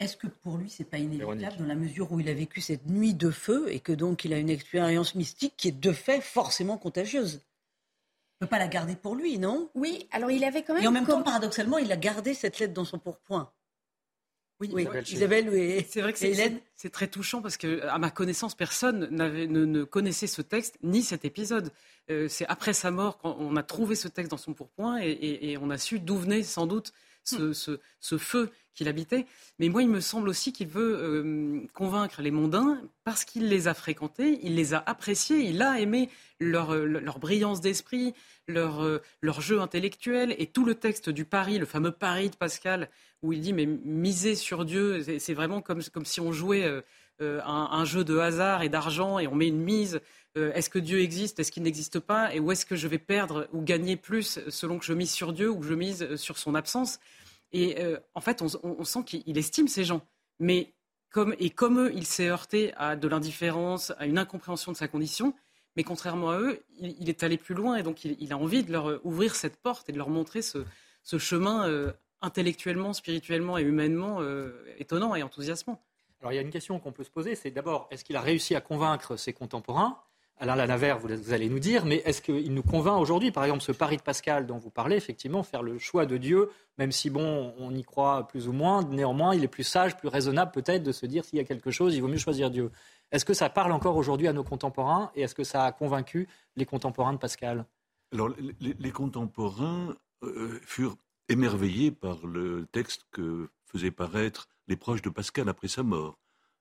Est-ce 0.00 0.16
que 0.16 0.26
pour 0.26 0.56
lui, 0.56 0.68
c'est 0.68 0.84
pas 0.84 0.98
inévitable 0.98 1.56
dans 1.58 1.66
la 1.66 1.74
mesure 1.74 2.12
où 2.12 2.20
il 2.20 2.28
a 2.28 2.34
vécu 2.34 2.60
cette 2.60 2.86
nuit 2.86 3.14
de 3.14 3.30
feu 3.30 3.66
et 3.70 3.80
que 3.80 3.92
donc 3.92 4.24
il 4.24 4.32
a 4.34 4.38
une 4.38 4.50
expérience 4.50 5.14
mystique 5.14 5.54
qui 5.56 5.68
est 5.68 5.80
de 5.80 5.92
fait 5.92 6.20
forcément 6.20 6.78
contagieuse? 6.78 7.40
Il 8.40 8.44
ne 8.44 8.46
peut 8.46 8.50
pas 8.50 8.58
la 8.58 8.68
garder 8.68 8.96
pour 8.96 9.14
lui, 9.14 9.38
non? 9.38 9.70
Oui, 9.74 10.06
alors 10.12 10.30
il 10.30 10.44
avait 10.44 10.62
quand 10.62 10.74
même. 10.74 10.82
Et 10.82 10.86
en 10.86 10.92
même 10.92 11.06
temps, 11.06 11.22
paradoxalement, 11.22 11.78
il 11.78 11.90
a 11.90 11.96
gardé 11.96 12.34
cette 12.34 12.58
lettre 12.58 12.74
dans 12.74 12.84
son 12.84 12.98
pourpoint. 12.98 13.50
Oui, 14.60 14.88
Isabelle, 15.10 15.48
oui. 15.50 15.86
C'est 15.88 16.00
vrai 16.00 16.12
que 16.12 16.18
c'est 16.18 16.90
très 16.90 17.06
touchant 17.06 17.40
parce 17.40 17.56
que, 17.56 17.86
à 17.86 17.98
ma 17.98 18.10
connaissance, 18.10 18.56
personne 18.56 19.08
ne, 19.10 19.46
ne, 19.46 19.84
connaissait 19.84 20.26
ce 20.26 20.42
texte 20.42 20.78
ni 20.82 21.02
cet 21.02 21.24
épisode. 21.24 21.70
Euh, 22.10 22.26
c'est 22.28 22.46
après 22.46 22.72
sa 22.72 22.90
mort 22.90 23.18
qu'on 23.18 23.54
a 23.56 23.62
trouvé 23.62 23.94
ce 23.94 24.08
texte 24.08 24.30
dans 24.30 24.36
son 24.36 24.54
pourpoint 24.54 24.98
et, 25.00 25.56
on 25.60 25.70
a 25.70 25.78
su 25.78 26.00
d'où 26.00 26.16
venait 26.16 26.42
sans 26.42 26.66
doute 26.66 26.92
ce, 27.24 27.70
hmm. 27.70 28.18
feu 28.18 28.50
qu'il 28.74 28.88
habitait. 28.88 29.26
Mais 29.58 29.68
moi, 29.68 29.82
il 29.82 29.88
me 29.88 30.00
semble 30.00 30.28
aussi 30.28 30.52
qu'il 30.52 30.68
veut 30.68 30.96
euh, 30.96 31.66
convaincre 31.74 32.22
les 32.22 32.30
mondains 32.30 32.80
parce 33.04 33.24
qu'il 33.24 33.48
les 33.48 33.66
a 33.66 33.74
fréquentés, 33.74 34.38
il 34.42 34.54
les 34.54 34.72
a 34.72 34.82
appréciés, 34.86 35.38
il 35.40 35.62
a 35.62 35.80
aimé 35.80 36.10
leur, 36.38 36.74
leur 36.74 37.18
brillance 37.18 37.60
d'esprit, 37.60 38.14
leur, 38.46 39.00
leur 39.20 39.40
jeu 39.40 39.60
intellectuel 39.60 40.34
et 40.38 40.46
tout 40.46 40.64
le 40.64 40.76
texte 40.76 41.10
du 41.10 41.24
pari, 41.24 41.58
le 41.58 41.66
fameux 41.66 41.90
pari 41.90 42.30
de 42.30 42.36
Pascal 42.36 42.88
où 43.22 43.32
il 43.32 43.40
dit 43.40 43.52
mais 43.52 43.66
miser 43.66 44.34
sur 44.34 44.64
Dieu, 44.64 45.04
c'est 45.18 45.34
vraiment 45.34 45.60
comme, 45.60 45.82
comme 45.92 46.04
si 46.04 46.20
on 46.20 46.32
jouait 46.32 46.64
euh, 46.64 46.82
euh, 47.20 47.40
un, 47.44 47.84
jeu 47.84 48.04
de 48.04 48.18
hasard 48.18 48.62
et 48.62 48.68
d'argent 48.68 49.18
et 49.18 49.26
on 49.26 49.34
met 49.34 49.48
une 49.48 49.60
mise. 49.60 50.00
Euh, 50.38 50.52
est-ce 50.54 50.70
que 50.70 50.78
Dieu 50.78 51.00
existe? 51.00 51.38
Est-ce 51.38 51.52
qu'il 51.52 51.62
n'existe 51.62 52.00
pas? 52.00 52.34
Et 52.34 52.40
où 52.40 52.50
est-ce 52.50 52.64
que 52.64 52.76
je 52.76 52.88
vais 52.88 52.98
perdre 52.98 53.48
ou 53.52 53.60
gagner 53.60 53.96
plus 53.96 54.40
selon 54.48 54.78
que 54.78 54.84
je 54.84 54.94
mise 54.94 55.10
sur 55.10 55.32
Dieu 55.32 55.50
ou 55.50 55.58
que 55.58 55.66
je 55.66 55.74
mise 55.74 56.16
sur 56.16 56.38
son 56.38 56.54
absence? 56.54 57.00
Et 57.52 57.76
en 58.14 58.20
fait, 58.20 58.42
on, 58.42 58.84
sent 58.84 59.04
qu'il 59.04 59.38
estime 59.38 59.68
ces 59.68 59.84
gens. 59.84 60.02
Mais 60.38 60.74
comme, 61.10 61.34
et 61.38 61.48
comme 61.50 61.80
eux, 61.80 61.92
il 61.94 62.04
s'est 62.04 62.28
heurté 62.28 62.74
à 62.76 62.94
de 62.94 63.08
l'indifférence, 63.08 63.92
à 63.98 64.06
une 64.06 64.18
incompréhension 64.18 64.70
de 64.72 64.76
sa 64.76 64.86
condition. 64.86 65.34
Mais 65.76 65.82
contrairement 65.82 66.30
à 66.30 66.38
eux, 66.38 66.62
il, 66.78 67.08
est 67.08 67.22
allé 67.22 67.38
plus 67.38 67.54
loin 67.54 67.76
et 67.76 67.82
donc 67.82 68.04
il, 68.04 68.32
a 68.32 68.36
envie 68.36 68.64
de 68.64 68.72
leur 68.72 69.04
ouvrir 69.06 69.34
cette 69.34 69.56
porte 69.56 69.88
et 69.88 69.92
de 69.92 69.98
leur 69.98 70.10
montrer 70.10 70.42
ce, 70.42 70.64
chemin 71.18 71.92
intellectuellement, 72.20 72.92
spirituellement 72.92 73.58
et 73.58 73.62
humainement 73.62 74.18
euh, 74.20 74.52
étonnant 74.78 75.14
et 75.14 75.22
enthousiasmant. 75.22 75.80
Alors 76.20 76.32
il 76.32 76.36
y 76.36 76.38
a 76.38 76.42
une 76.42 76.50
question 76.50 76.78
qu'on 76.80 76.92
peut 76.92 77.04
se 77.04 77.10
poser, 77.10 77.34
c'est 77.34 77.50
d'abord, 77.50 77.86
est-ce 77.90 78.04
qu'il 78.04 78.16
a 78.16 78.20
réussi 78.20 78.54
à 78.54 78.60
convaincre 78.60 79.16
ses 79.16 79.32
contemporains? 79.32 80.00
Alain 80.40 80.54
Lanavert, 80.54 80.98
vous, 80.98 81.32
allez 81.32 81.48
nous 81.48 81.58
dire, 81.58 81.84
mais 81.84 81.96
est-ce 82.04 82.22
qu'il 82.22 82.54
nous 82.54 82.62
convainc 82.62 83.00
aujourd'hui, 83.00 83.32
par 83.32 83.44
exemple, 83.44 83.62
ce 83.62 83.72
pari 83.72 83.96
de 83.96 84.02
Pascal 84.02 84.46
dont 84.46 84.58
vous 84.58 84.70
parlez, 84.70 84.96
effectivement, 84.96 85.42
faire 85.42 85.62
le 85.62 85.78
choix 85.78 86.06
de 86.06 86.16
Dieu, 86.16 86.50
même 86.78 86.92
si, 86.92 87.10
bon, 87.10 87.54
on 87.58 87.74
y 87.74 87.82
croit 87.82 88.28
plus 88.28 88.46
ou 88.46 88.52
moins, 88.52 88.84
néanmoins, 88.84 89.34
il 89.34 89.42
est 89.42 89.48
plus 89.48 89.64
sage, 89.64 89.96
plus 89.96 90.08
raisonnable 90.08 90.52
peut-être 90.52 90.84
de 90.84 90.92
se 90.92 91.06
dire 91.06 91.24
s'il 91.24 91.38
y 91.38 91.40
a 91.40 91.44
quelque 91.44 91.72
chose, 91.72 91.96
il 91.96 92.02
vaut 92.02 92.08
mieux 92.08 92.18
choisir 92.18 92.50
Dieu. 92.50 92.70
Est-ce 93.10 93.24
que 93.24 93.34
ça 93.34 93.50
parle 93.50 93.72
encore 93.72 93.96
aujourd'hui 93.96 94.28
à 94.28 94.32
nos 94.32 94.44
contemporains 94.44 95.10
et 95.14 95.22
est-ce 95.22 95.34
que 95.34 95.44
ça 95.44 95.64
a 95.64 95.72
convaincu 95.72 96.28
les 96.56 96.66
contemporains 96.66 97.14
de 97.14 97.18
Pascal? 97.18 97.64
Alors, 98.12 98.30
les, 98.60 98.90
contemporains 98.92 99.94
euh, 100.22 100.58
furent 100.62 100.96
émerveillé 101.28 101.90
par 101.90 102.26
le 102.26 102.66
texte 102.70 103.06
que 103.10 103.48
faisaient 103.66 103.90
paraître 103.90 104.48
les 104.68 104.76
proches 104.76 105.02
de 105.02 105.10
Pascal 105.10 105.48
après 105.48 105.68
sa 105.68 105.82
mort. 105.82 106.16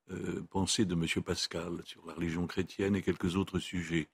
Euh, 0.09 0.41
pensée 0.49 0.85
de 0.85 0.93
M. 0.93 1.05
Pascal 1.21 1.81
sur 1.83 2.05
la 2.05 2.13
religion 2.13 2.47
chrétienne 2.47 2.95
et 2.95 3.01
quelques 3.01 3.35
autres 3.35 3.59
sujets. 3.59 4.07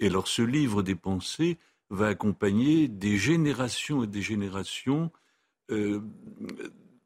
Et 0.00 0.06
alors 0.06 0.26
ce 0.26 0.40
livre 0.40 0.82
des 0.82 0.94
pensées 0.94 1.58
va 1.90 2.06
accompagner 2.06 2.88
des 2.88 3.18
générations 3.18 4.04
et 4.04 4.06
des 4.06 4.22
générations 4.22 5.12
euh, 5.70 6.00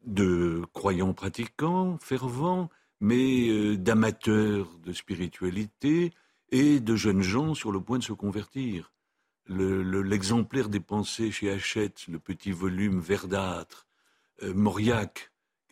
de 0.05 0.61
croyants 0.71 1.13
pratiquants, 1.13 1.97
fervents, 1.99 2.69
mais 3.01 3.49
euh, 3.49 3.75
d'amateurs 3.75 4.69
de 4.85 4.93
spiritualité 4.93 6.13
et 6.49 6.79
de 6.79 6.95
jeunes 6.95 7.21
gens 7.21 7.53
sur 7.55 7.73
le 7.73 7.81
point 7.81 7.97
de 7.97 8.03
se 8.05 8.13
convertir. 8.13 8.93
L'exemplaire 9.47 10.69
des 10.69 10.79
pensées 10.79 11.31
chez 11.31 11.51
Hachette, 11.51 12.07
le 12.07 12.19
petit 12.19 12.51
volume 12.51 13.01
verdâtre, 13.01 13.87
Mauriac 14.41 15.28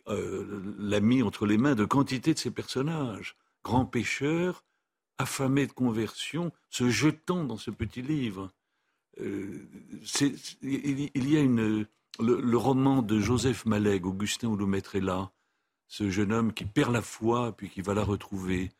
euh, 0.08 0.74
l'a 0.78 1.00
mis 1.00 1.22
entre 1.22 1.46
les 1.46 1.58
mains 1.58 1.74
de 1.74 1.84
quantité 1.84 2.34
de 2.34 2.38
ces 2.38 2.50
personnages, 2.50 3.36
grands 3.64 3.86
pêcheurs, 3.86 4.64
affamés 5.18 5.66
de 5.66 5.72
conversion, 5.72 6.52
se 6.70 6.88
jetant 6.88 7.44
dans 7.44 7.56
ce 7.56 7.70
petit 7.70 8.02
livre. 8.02 8.50
il, 9.18 11.30
y 11.30 11.36
a 11.36 11.40
une, 11.40 11.86
le, 12.20 12.56
roman 12.56 13.02
de 13.02 13.20
Joseph 13.20 13.66
Malek, 13.66 14.06
Augustin 14.06 14.54
maître 14.56 14.96
est 14.96 15.00
là, 15.00 15.30
ce 15.86 16.10
jeune 16.10 16.32
homme 16.32 16.52
qui 16.52 16.64
perd 16.64 16.92
la 16.92 17.02
foi 17.02 17.52
puis 17.52 17.68
qui 17.68 17.80
va 17.80 17.94
la 17.94 18.04
retrouver. 18.04 18.70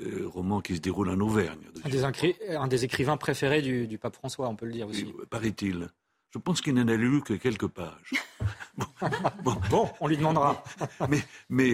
Euh, 0.00 0.26
roman 0.26 0.62
qui 0.62 0.74
se 0.74 0.80
déroule 0.80 1.10
en 1.10 1.20
Auvergne. 1.20 1.60
Un 1.84 2.66
des, 2.66 2.84
écrivains 2.86 3.18
préférés 3.18 3.60
du, 3.60 3.98
pape 3.98 4.16
François, 4.16 4.48
on 4.48 4.56
peut 4.56 4.64
le 4.64 4.72
dire 4.72 4.88
aussi. 4.88 5.12
Paraît-il. 5.28 5.90
Je 6.32 6.38
pense 6.38 6.60
qu'il 6.60 6.74
n'en 6.74 6.88
a 6.88 6.96
lu 6.96 7.22
que 7.22 7.34
quelques 7.34 7.66
pages. 7.66 8.12
bon, 9.70 9.90
on 10.00 10.08
lui 10.08 10.16
demandera. 10.16 10.64
mais, 11.08 11.22
mais, 11.50 11.68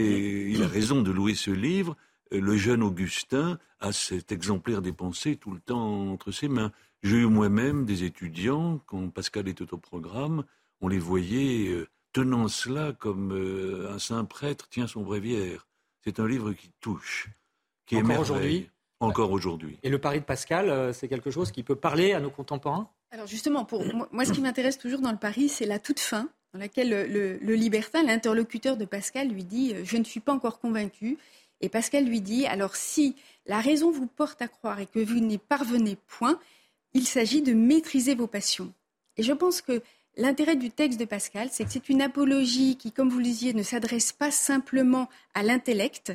il 0.50 0.62
a 0.62 0.68
raison 0.68 1.02
de 1.02 1.10
louer 1.10 1.34
ce 1.34 1.50
livre. 1.50 1.96
Euh, 2.32 2.40
le 2.40 2.56
jeune 2.56 2.82
Augustin 2.82 3.58
a 3.80 3.92
cet 3.92 4.32
exemplaire 4.32 4.82
des 4.82 4.92
pensées 4.92 5.36
tout 5.36 5.52
le 5.52 5.60
temps 5.60 6.10
entre 6.10 6.32
ses 6.32 6.48
mains. 6.48 6.72
J'ai 7.02 7.18
eu 7.18 7.26
moi-même 7.26 7.84
des 7.84 8.02
étudiants, 8.02 8.82
quand 8.86 9.08
Pascal 9.10 9.48
était 9.48 9.72
au 9.72 9.78
programme, 9.78 10.44
on 10.80 10.88
les 10.88 10.98
voyait 10.98 11.68
euh, 11.68 11.88
tenant 12.12 12.48
cela 12.48 12.92
comme 12.92 13.32
euh, 13.32 13.92
un 13.92 13.98
saint 13.98 14.24
prêtre 14.24 14.68
tient 14.68 14.86
son 14.86 15.02
bréviaire. 15.02 15.66
C'est 16.04 16.20
un 16.20 16.26
livre 16.26 16.52
qui 16.52 16.72
touche, 16.80 17.28
qui 17.86 17.96
est 17.96 18.02
Encore 18.02 18.20
aujourd'hui? 18.20 18.70
Encore 19.00 19.30
aujourd'hui. 19.30 19.78
Et 19.84 19.90
le 19.90 19.98
pari 20.00 20.20
de 20.20 20.24
Pascal, 20.24 20.70
euh, 20.70 20.92
c'est 20.92 21.08
quelque 21.08 21.30
chose 21.30 21.52
qui 21.52 21.62
peut 21.62 21.76
parler 21.76 22.12
à 22.12 22.20
nos 22.20 22.30
contemporains? 22.30 22.90
Alors 23.10 23.26
justement, 23.26 23.64
pour 23.64 23.84
moi, 24.12 24.24
ce 24.24 24.32
qui 24.32 24.40
m'intéresse 24.40 24.78
toujours 24.78 25.00
dans 25.00 25.12
le 25.12 25.18
pari, 25.18 25.48
c'est 25.48 25.66
la 25.66 25.78
toute 25.78 26.00
fin, 26.00 26.28
dans 26.52 26.60
laquelle 26.60 26.90
le, 26.90 27.54
libertin, 27.54 28.02
l'interlocuteur 28.02 28.76
de 28.76 28.84
Pascal, 28.84 29.28
lui 29.28 29.44
dit 29.44 29.74
Je 29.84 29.96
ne 29.96 30.04
suis 30.04 30.20
pas 30.20 30.32
encore 30.32 30.60
convaincu. 30.60 31.18
Et 31.60 31.68
Pascal 31.68 32.04
lui 32.04 32.20
dit 32.20 32.46
Alors 32.46 32.76
si 32.76 33.16
la 33.46 33.60
raison 33.60 33.90
vous 33.90 34.06
porte 34.06 34.42
à 34.42 34.48
croire 34.48 34.80
et 34.80 34.86
que 34.86 35.00
vous 35.00 35.20
n'y 35.20 35.38
parvenez 35.38 35.96
point, 36.06 36.38
il 36.92 37.06
s'agit 37.06 37.42
de 37.42 37.54
maîtriser 37.54 38.14
vos 38.14 38.26
passions. 38.26 38.72
Et 39.16 39.22
je 39.22 39.32
pense 39.32 39.62
que 39.62 39.82
L'intérêt 40.18 40.56
du 40.56 40.72
texte 40.72 40.98
de 40.98 41.04
Pascal, 41.04 41.48
c'est 41.52 41.64
que 41.64 41.70
c'est 41.70 41.88
une 41.88 42.02
apologie 42.02 42.76
qui, 42.76 42.90
comme 42.90 43.08
vous 43.08 43.18
le 43.18 43.24
disiez, 43.24 43.54
ne 43.54 43.62
s'adresse 43.62 44.10
pas 44.10 44.32
simplement 44.32 45.08
à 45.32 45.44
l'intellect. 45.44 46.12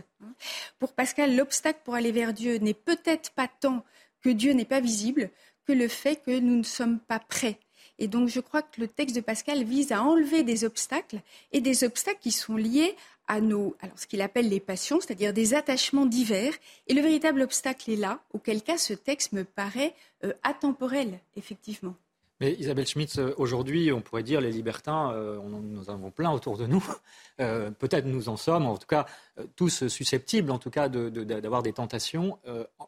Pour 0.77 0.91
Pascal, 0.91 1.38
l'obstacle 1.38 1.79
pour 1.86 1.95
aller 1.95 2.12
vers 2.12 2.34
Dieu 2.34 2.58
n'est 2.58 2.73
peut-être 2.73 3.32
pas 3.32 3.47
tant 3.47 3.86
que 4.21 4.29
Dieu 4.29 4.51
n'est 4.51 4.65
pas 4.65 4.82
visible 4.82 5.29
que 5.65 5.73
le 5.73 5.88
fait 5.88 6.21
que 6.23 6.39
nous 6.39 6.58
ne 6.58 6.63
sommes 6.63 6.99
pas 6.99 7.19
prêts. 7.19 7.60
Et 7.99 8.08
donc 8.08 8.28
je 8.30 8.39
crois 8.39 8.62
que 8.62 8.82
le 8.82 8.88
texte 8.88 9.15
de 9.15 9.21
Pascal 9.21 9.63
vise 9.63 9.91
à 9.91 10.04
enlever 10.04 10.43
des 10.43 10.63
obstacles 10.63 11.21
et 11.52 11.62
des 11.62 11.84
obstacles 11.84 12.19
qui 12.21 12.32
sont 12.32 12.56
liés 12.56 12.95
à 13.28 13.39
nos, 13.39 13.76
alors 13.80 13.97
ce 13.97 14.08
qu'il 14.08 14.21
appelle 14.21 14.49
les 14.49 14.60
passions, 14.60 14.99
c'est-à-dire 14.99 15.34
des 15.34 15.54
attachements 15.54 16.06
divers. 16.06 16.54
Et 16.88 16.93
le 16.93 17.02
véritable 17.02 17.41
obstacle 17.41 17.91
est 17.91 17.95
là, 17.95 18.21
auquel 18.34 18.62
cas 18.62 18.78
ce 18.78 18.93
texte 18.93 19.32
me 19.32 19.43
paraît 19.43 19.93
euh, 20.23 20.34
atemporel, 20.43 21.19
effectivement. 21.38 21.95
Mais 22.43 22.54
Isabelle 22.56 22.88
Schmitz, 22.88 23.19
euh, 23.19 23.34
aujourd'hui, 23.38 23.93
on 23.93 24.02
pourrait 24.02 24.21
dire 24.21 24.41
les 24.41 24.52
libertins, 24.52 25.13
euh, 25.13 25.39
nous 25.41 25.89
en 25.89 25.93
avons 25.93 26.12
plein 26.12 26.32
autour 26.32 26.58
de 26.58 26.67
nous. 26.67 26.84
Euh, 27.39 27.71
peut-être 27.71 28.06
nous 28.06 28.30
en 28.30 28.38
sommes, 28.38 28.67
en 28.67 28.78
tout 28.78 28.86
cas, 28.86 29.08
tous 29.56 29.88
susceptibles, 29.88 30.52
en 30.52 30.60
tout 30.60 30.69
cas, 30.69 30.88
d'avoir 30.88 31.63
des 31.63 31.73
tentations. 31.73 32.38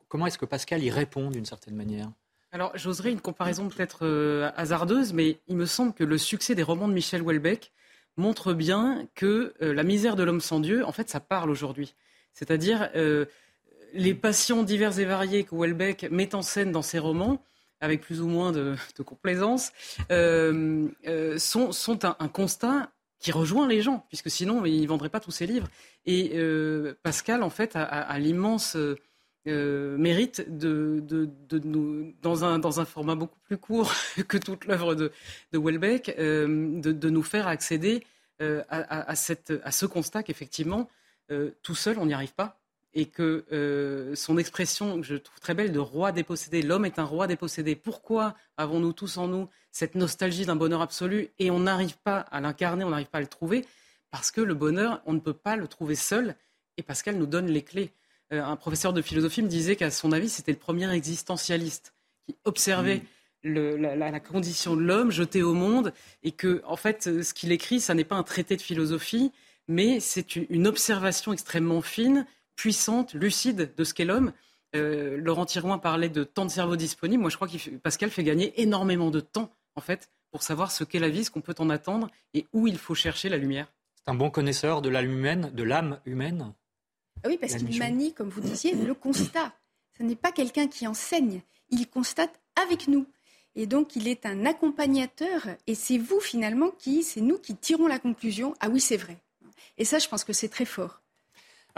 comment 0.08 0.28
est-ce 0.28 0.38
que 0.38 0.46
Pascal 0.46 0.84
y 0.84 0.92
répond 0.92 1.32
d'une 1.32 1.46
certaine 1.46 1.76
manière? 1.76 2.12
Alors, 2.56 2.72
j'oserais 2.76 3.12
une 3.12 3.20
comparaison 3.20 3.68
peut-être 3.68 4.54
hasardeuse, 4.56 5.12
mais 5.12 5.40
il 5.50 5.58
me 5.58 5.66
semble 5.66 5.94
que 5.94 6.06
le 6.06 6.18
succès 6.18 6.56
des 6.56 6.64
romans 6.64 6.88
de 6.88 6.94
Michel 6.94 7.22
Houellebecq 7.22 7.74
montre 8.16 8.54
bien 8.54 9.06
que 9.14 9.54
la 9.60 9.84
misère 9.84 10.16
de 10.16 10.24
l'homme 10.24 10.40
sans 10.40 10.62
Dieu, 10.62 10.86
en 10.86 10.94
fait, 10.94 11.10
ça 11.10 11.20
parle 11.20 11.50
aujourd'hui. 11.50 11.96
C'est-à-dire 12.32 12.90
les 13.94 14.14
passions 14.14 14.64
diverses 14.64 15.00
et 15.00 15.06
variées 15.06 15.44
que 15.44 15.54
Houellebecq 15.54 16.08
met 16.12 16.34
en 16.34 16.42
scène 16.42 16.72
dans 16.72 16.82
ses 16.82 16.98
romans, 16.98 17.44
avec 17.82 18.02
plus 18.02 18.22
ou 18.22 18.28
moins 18.28 18.52
de, 18.52 18.76
complaisance, 19.06 19.72
euh, 20.12 20.88
euh, 21.08 21.38
sont, 21.38 22.00
un, 22.06 22.28
constat 22.28 22.92
qui 23.20 23.32
rejoint 23.32 23.68
les 23.68 23.82
gens, 23.82 24.06
puisque 24.08 24.30
sinon, 24.30 24.66
ils 24.66 24.82
ne 24.82 24.88
vendraient 24.88 25.10
pas 25.10 25.20
tous 25.20 25.32
ces 25.32 25.48
livres. 25.48 25.68
Et 26.06 26.32
euh, 26.36 26.94
Pascal, 27.04 27.44
en 27.44 27.50
fait, 27.50 27.76
a, 27.76 28.18
l'immense 28.20 28.78
mérite 29.46 30.46
de, 30.48 31.04
nous, 31.64 32.14
dans 32.22 32.44
un, 32.44 32.60
dans 32.60 32.80
un 32.80 32.86
format 32.86 33.16
beaucoup 33.16 33.40
plus 33.46 33.58
court 33.58 33.94
que 34.28 34.38
toute 34.38 34.66
l'œuvre 34.66 34.96
de, 34.96 35.12
de 35.52 35.58
Welbeck, 35.60 36.16
de, 36.18 37.10
nous 37.10 37.24
faire 37.24 37.48
accéder 37.48 38.04
à, 38.40 39.16
cette, 39.16 39.54
à 39.64 39.72
ce 39.72 39.86
constat 39.86 40.24
qu'effectivement, 40.24 40.90
tout 41.62 41.76
seul, 41.76 42.00
on 42.00 42.08
n'y 42.08 42.14
arrive 42.14 42.34
pas 42.34 42.60
et 42.96 43.06
que 43.06 43.46
euh, 43.52 44.16
son 44.16 44.38
expression, 44.38 45.02
que 45.02 45.06
je 45.06 45.16
trouve 45.16 45.40
très 45.42 45.54
belle, 45.54 45.74
de 45.74 45.80
roi 45.80 46.14
dépossédé, 46.14 46.62
l'homme 46.62 46.86
est 46.86 46.98
un 46.98 47.04
roi 47.04 47.28
dépossédé. 47.28 47.76
Pourquoi 47.76 48.36
avons-nous 48.56 48.94
tous 48.94 49.18
en 49.18 49.28
nous 49.28 49.50
cette 49.72 49.96
nostalgie 49.96 50.46
d'un 50.46 50.56
bonheur 50.56 50.82
absolu 50.82 51.30
et 51.38 51.52
on 51.52 51.60
n'arrive 51.60 51.98
pas 51.98 52.20
à 52.20 52.40
l'incarner, 52.40 52.86
on 52.86 52.90
n'arrive 52.90 53.10
pas 53.10 53.18
à 53.18 53.22
le 53.22 53.28
trouver? 53.28 53.66
Parce 54.12 54.32
que 54.32 54.40
le 54.40 54.54
bonheur, 54.54 55.02
on 55.06 55.12
ne 55.12 55.20
peut 55.20 55.34
pas 55.34 55.58
le 55.58 55.68
trouver 55.68 55.96
seul 55.96 56.36
et 56.78 56.84
Pascal 56.84 57.18
nous 57.18 57.26
donne 57.26 57.48
les 57.48 57.64
clés. 57.64 57.92
Euh, 58.36 58.44
un 58.44 58.56
professeur 58.56 58.94
de 58.94 59.02
philosophie 59.02 59.42
me 59.42 59.48
disait 59.48 59.76
qu'à 59.76 59.92
son 59.92 60.12
avis, 60.12 60.30
c'était 60.30 60.52
le 60.52 60.58
premier 60.58 60.92
existentialiste 60.92 61.94
qui 62.28 62.36
observait 62.46 63.02
mm. 63.44 63.76
la, 63.76 64.20
condition 64.20 64.76
de 64.76 64.82
l'homme 64.82 65.12
jeté 65.12 65.44
au 65.44 65.54
monde 65.54 65.94
et 66.24 66.32
que, 66.32 66.62
en 66.66 66.76
fait, 66.76 67.22
ce 67.24 67.34
qu'il 67.34 67.52
écrit, 67.52 67.80
ça 67.80 67.94
n'est 67.94 68.04
pas 68.04 68.16
un 68.16 68.24
traité 68.24 68.56
de 68.56 68.62
philosophie, 68.62 69.32
mais 69.68 70.00
c'est 70.00 70.36
une 70.36 70.68
observation 70.68 71.34
extrêmement 71.34 71.82
fine 71.82 72.26
puissante, 72.56 73.14
lucide 73.14 73.74
de 73.76 73.84
ce 73.84 73.94
qu'est 73.94 74.06
l'homme. 74.06 74.32
Euh, 74.76 75.18
Laurent 75.18 75.46
Tirouin 75.46 75.78
parlait 75.78 76.10
de 76.10 76.24
temps 76.24 76.46
de 76.46 76.52
cerveau 76.52 76.76
disponible. 76.76 77.22
Moi, 77.22 77.30
je 77.30 77.36
crois 77.36 77.48
que 77.48 77.70
Pascal 77.78 78.10
fait 78.10 78.24
gagner 78.24 78.62
énormément 78.62 79.12
de 79.12 79.20
temps, 79.20 79.52
en 79.76 79.82
fait, 79.82 80.10
pour 80.32 80.44
savoir 80.44 80.72
ce 80.72 80.84
qu'est 80.84 81.00
la 81.00 81.10
vie, 81.10 81.26
ce 81.26 81.32
qu'on 81.32 81.42
peut 81.42 81.56
en 81.60 81.70
attendre 81.70 82.10
et 82.34 82.46
où 82.54 82.68
il 82.68 82.78
faut 82.78 82.96
chercher 82.96 83.30
la 83.30 83.38
lumière. 83.38 83.68
C'est 83.96 84.10
un 84.12 84.16
bon 84.16 84.30
connaisseur 84.30 84.82
de 84.82 84.90
l'âme 84.90 85.12
humaine, 85.12 85.52
de 85.54 85.64
l'âme 85.64 86.00
humaine? 86.06 86.54
Ah 87.24 87.28
oui, 87.28 87.38
parce 87.38 87.56
qu'il 87.56 87.78
manie, 87.80 88.14
comme 88.14 88.30
vous 88.30 88.42
disiez, 88.42 88.76
le 88.76 88.94
constat. 88.94 89.54
Ce 89.98 90.04
n'est 90.04 90.16
pas 90.16 90.32
quelqu'un 90.32 90.68
qui 90.68 90.88
enseigne, 90.88 91.42
il 91.70 91.88
constate 91.88 92.40
avec 92.56 92.88
nous. 92.88 93.06
Et 93.56 93.66
donc, 93.68 93.96
il 93.96 94.08
est 94.08 94.26
un 94.26 94.46
accompagnateur, 94.46 95.48
et 95.66 95.76
c'est 95.76 95.98
vous 95.98 96.20
finalement 96.20 96.72
qui, 96.72 97.04
c'est 97.04 97.22
nous 97.22 97.38
qui 97.38 97.56
tirons 97.56 97.88
la 97.88 98.00
conclusion. 98.00 98.54
Ah 98.60 98.70
oui, 98.70 98.82
c'est 98.82 98.98
vrai. 98.98 99.18
Et 99.78 99.86
ça, 99.86 100.00
je 100.00 100.10
pense 100.10 100.26
que 100.26 100.34
c'est 100.34 100.50
très 100.50 100.66
fort. 100.66 101.02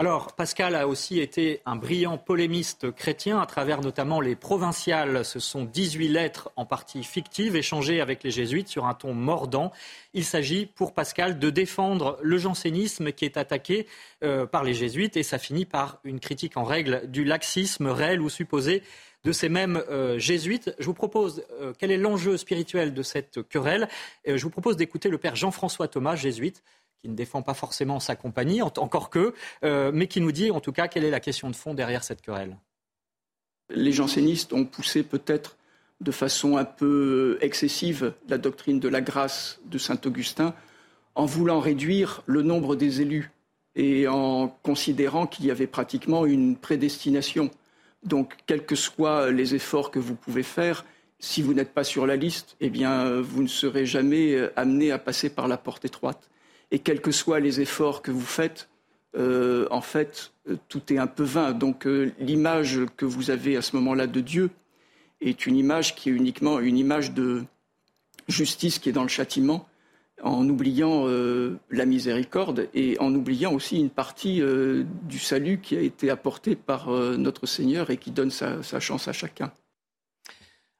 Alors, 0.00 0.32
Pascal 0.36 0.76
a 0.76 0.86
aussi 0.86 1.18
été 1.18 1.60
un 1.66 1.74
brillant 1.74 2.18
polémiste 2.18 2.92
chrétien 2.92 3.40
à 3.40 3.46
travers 3.46 3.80
notamment 3.80 4.20
les 4.20 4.36
provinciales. 4.36 5.24
Ce 5.24 5.40
sont 5.40 5.64
18 5.64 6.06
lettres 6.06 6.52
en 6.54 6.64
partie 6.64 7.02
fictives 7.02 7.56
échangées 7.56 8.00
avec 8.00 8.22
les 8.22 8.30
jésuites 8.30 8.68
sur 8.68 8.86
un 8.86 8.94
ton 8.94 9.12
mordant. 9.12 9.72
Il 10.14 10.24
s'agit 10.24 10.66
pour 10.66 10.94
Pascal 10.94 11.40
de 11.40 11.50
défendre 11.50 12.16
le 12.22 12.38
jansénisme 12.38 13.10
qui 13.10 13.24
est 13.24 13.36
attaqué 13.36 13.88
euh, 14.22 14.46
par 14.46 14.62
les 14.62 14.72
jésuites 14.72 15.16
et 15.16 15.24
ça 15.24 15.36
finit 15.36 15.64
par 15.64 15.98
une 16.04 16.20
critique 16.20 16.56
en 16.56 16.62
règle 16.62 17.02
du 17.08 17.24
laxisme 17.24 17.88
réel 17.88 18.20
ou 18.20 18.28
supposé 18.28 18.84
de 19.24 19.32
ces 19.32 19.48
mêmes 19.48 19.82
euh, 19.90 20.16
jésuites. 20.16 20.76
Je 20.78 20.86
vous 20.86 20.94
propose, 20.94 21.42
euh, 21.60 21.72
quel 21.76 21.90
est 21.90 21.96
l'enjeu 21.96 22.36
spirituel 22.36 22.94
de 22.94 23.02
cette 23.02 23.42
querelle? 23.48 23.88
Je 24.24 24.40
vous 24.44 24.50
propose 24.50 24.76
d'écouter 24.76 25.08
le 25.08 25.18
père 25.18 25.34
Jean-François 25.34 25.88
Thomas, 25.88 26.14
jésuite, 26.14 26.62
qui 27.00 27.08
ne 27.08 27.14
défend 27.14 27.42
pas 27.42 27.54
forcément 27.54 28.00
sa 28.00 28.16
compagnie, 28.16 28.60
encore 28.62 29.10
que, 29.10 29.34
euh, 29.64 29.90
mais 29.94 30.08
qui 30.08 30.20
nous 30.20 30.32
dit 30.32 30.50
en 30.50 30.60
tout 30.60 30.72
cas 30.72 30.88
quelle 30.88 31.04
est 31.04 31.10
la 31.10 31.20
question 31.20 31.50
de 31.50 31.56
fond 31.56 31.74
derrière 31.74 32.04
cette 32.04 32.22
querelle. 32.22 32.56
Les 33.70 33.92
jansénistes 33.92 34.52
ont 34.52 34.64
poussé 34.64 35.02
peut-être 35.02 35.56
de 36.00 36.10
façon 36.10 36.56
un 36.56 36.64
peu 36.64 37.38
excessive 37.40 38.14
la 38.28 38.38
doctrine 38.38 38.80
de 38.80 38.88
la 38.88 39.00
grâce 39.00 39.60
de 39.66 39.78
saint 39.78 40.00
Augustin 40.04 40.54
en 41.14 41.26
voulant 41.26 41.60
réduire 41.60 42.22
le 42.26 42.42
nombre 42.42 42.76
des 42.76 43.00
élus 43.00 43.30
et 43.74 44.08
en 44.08 44.48
considérant 44.62 45.26
qu'il 45.26 45.46
y 45.46 45.50
avait 45.50 45.66
pratiquement 45.66 46.26
une 46.26 46.56
prédestination. 46.56 47.50
Donc, 48.04 48.34
quels 48.46 48.64
que 48.64 48.76
soient 48.76 49.30
les 49.30 49.54
efforts 49.54 49.90
que 49.90 49.98
vous 49.98 50.14
pouvez 50.14 50.44
faire, 50.44 50.84
si 51.18 51.42
vous 51.42 51.52
n'êtes 51.52 51.74
pas 51.74 51.84
sur 51.84 52.06
la 52.06 52.16
liste, 52.16 52.56
eh 52.60 52.70
bien, 52.70 53.20
vous 53.20 53.42
ne 53.42 53.48
serez 53.48 53.86
jamais 53.86 54.50
amené 54.56 54.92
à 54.92 54.98
passer 54.98 55.30
par 55.30 55.48
la 55.48 55.56
porte 55.56 55.84
étroite 55.84 56.30
et 56.70 56.78
quels 56.78 57.00
que 57.00 57.10
soient 57.10 57.40
les 57.40 57.60
efforts 57.60 58.02
que 58.02 58.10
vous 58.10 58.20
faites, 58.20 58.68
euh, 59.16 59.66
en 59.70 59.80
fait, 59.80 60.32
euh, 60.48 60.56
tout 60.68 60.92
est 60.92 60.98
un 60.98 61.06
peu 61.06 61.22
vain. 61.22 61.52
Donc 61.52 61.86
euh, 61.86 62.12
l'image 62.18 62.80
que 62.96 63.04
vous 63.04 63.30
avez 63.30 63.56
à 63.56 63.62
ce 63.62 63.74
moment-là 63.76 64.06
de 64.06 64.20
Dieu 64.20 64.50
est 65.20 65.46
une 65.46 65.56
image 65.56 65.94
qui 65.94 66.10
est 66.10 66.12
uniquement 66.12 66.60
une 66.60 66.76
image 66.76 67.12
de 67.12 67.44
justice 68.28 68.78
qui 68.78 68.90
est 68.90 68.92
dans 68.92 69.02
le 69.02 69.08
châtiment 69.08 69.66
en 70.22 70.48
oubliant 70.48 71.06
la 71.70 71.86
miséricorde 71.86 72.68
et 72.74 72.98
en 72.98 73.14
oubliant 73.14 73.54
aussi 73.54 73.78
une 73.78 73.88
partie 73.88 74.42
du 75.04 75.18
salut 75.18 75.60
qui 75.60 75.76
a 75.76 75.80
été 75.80 76.10
apporté 76.10 76.56
par 76.56 76.90
notre 76.90 77.46
Seigneur 77.46 77.90
et 77.90 77.96
qui 77.96 78.10
donne 78.10 78.30
sa 78.30 78.80
chance 78.80 79.06
à 79.06 79.12
chacun. 79.12 79.52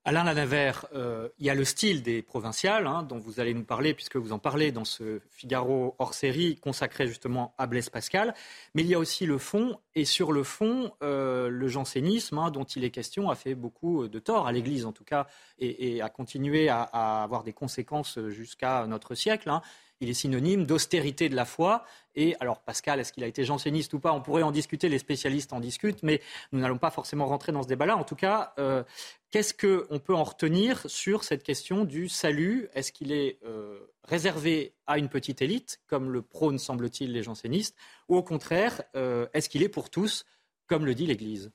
Alain 0.09 0.25
Lanavert, 0.25 0.87
euh, 0.95 1.29
il 1.39 1.45
y 1.45 1.51
a 1.51 1.55
le 1.55 1.67
style 1.67 2.03
des 2.03 2.23
provinciales 2.23 2.87
hein, 2.87 3.03
dont 3.03 3.19
vous 3.19 3.41
allez 3.41 3.53
nous 3.53 3.67
parler, 3.67 3.93
puisque 3.93 4.17
vous 4.17 4.33
en 4.33 4.39
parlez 4.39 4.73
dans 4.73 4.87
ce 4.87 5.21
Figaro 5.33 5.97
hors 5.99 6.15
série 6.15 6.57
consacré 6.57 7.07
justement 7.07 7.55
à 7.59 7.67
Blaise 7.67 7.91
Pascal. 7.91 8.33
Mais 8.75 8.81
il 8.81 8.89
y 8.89 8.95
a 8.95 8.99
aussi 8.99 9.27
le 9.27 9.37
fond, 9.37 9.79
et 9.95 10.07
sur 10.07 10.33
le 10.33 10.45
fond, 10.45 10.93
euh, 11.03 11.51
le 11.51 11.69
jansénisme 11.69 12.39
hein, 12.39 12.51
dont 12.51 12.65
il 12.65 12.85
est 12.85 12.91
question 12.91 13.29
a 13.29 13.35
fait 13.35 13.55
beaucoup 13.55 14.09
de 14.09 14.19
tort 14.19 14.47
à 14.47 14.53
l'Église 14.53 14.87
en 14.87 14.93
tout 14.93 15.05
cas, 15.05 15.27
et, 15.59 16.01
a 16.01 16.09
continué 16.09 16.71
à, 16.71 16.85
avoir 17.23 17.45
des 17.45 17.53
conséquences 17.53 18.19
jusqu'à 18.31 18.87
notre 18.87 19.15
siècle. 19.15 19.51
Hein 19.51 19.61
il 20.01 20.09
est 20.09 20.15
synonyme 20.15 20.65
d'austérité 20.65 21.29
de 21.29 21.37
la 21.37 21.45
foi. 21.45 21.85
Et 22.15 22.37
alors, 22.41 22.61
Pascal, 22.61 23.01
est-ce 23.01 23.13
qu'il 23.13 23.25
a 23.25 23.27
été 23.27 23.45
janséniste 23.45 23.95
ou 23.95 24.01
pas? 24.01 24.13
On 24.13 24.21
pourrait 24.21 24.43
en 24.43 24.51
discuter, 24.51 24.89
les 24.89 24.99
spécialistes 24.99 25.53
en 25.53 25.61
discutent, 25.61 26.03
mais 26.03 26.21
nous 26.53 26.61
n'allons 26.61 26.79
pas 26.79 26.91
forcément 26.91 27.27
rentrer 27.27 27.53
dans 27.53 27.63
ce 27.63 27.69
débat-là. 27.69 27.97
En 27.97 28.05
tout 28.05 28.17
cas, 28.17 28.55
euh, 28.59 28.83
qu'est-ce 29.31 29.55
qu'on 29.55 29.99
peut 29.99 30.15
en 30.15 30.25
retenir 30.25 30.83
sur 30.89 31.25
cette 31.25 31.43
question 31.43 31.85
du 31.85 32.09
salut? 32.09 32.69
Est-ce 32.75 32.93
qu'il 32.93 33.13
est, 33.13 33.39
euh, 33.45 33.79
réservé 34.05 34.75
à 34.87 34.99
une 34.99 35.09
petite 35.09 35.43
élite, 35.43 35.81
comme 35.87 36.11
le 36.11 36.23
prônent, 36.23 36.59
semble-t-il, 36.59 37.13
les 37.13 37.23
jansénistes, 37.23 37.77
ou 38.09 38.17
au 38.17 38.23
contraire, 38.23 38.83
euh, 38.97 39.27
est-ce 39.35 39.49
qu'il 39.49 39.63
est 39.63 39.69
pour 39.69 39.91
tous, 39.91 40.25
comme 40.67 40.87
le 40.87 40.95
dit 40.95 41.07
l'Église? 41.07 41.51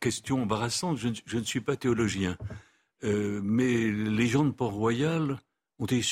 Question 0.00 0.42
embarrassante, 0.42 0.96
je, 0.96 1.08
je, 1.24 1.38
ne 1.38 1.44
suis 1.44 1.60
pas 1.60 1.76
théologien, 1.76 2.36
mais 3.02 3.88
les 3.88 4.26
gens 4.26 4.44
de 4.44 4.50
Port-Royal 4.50 5.38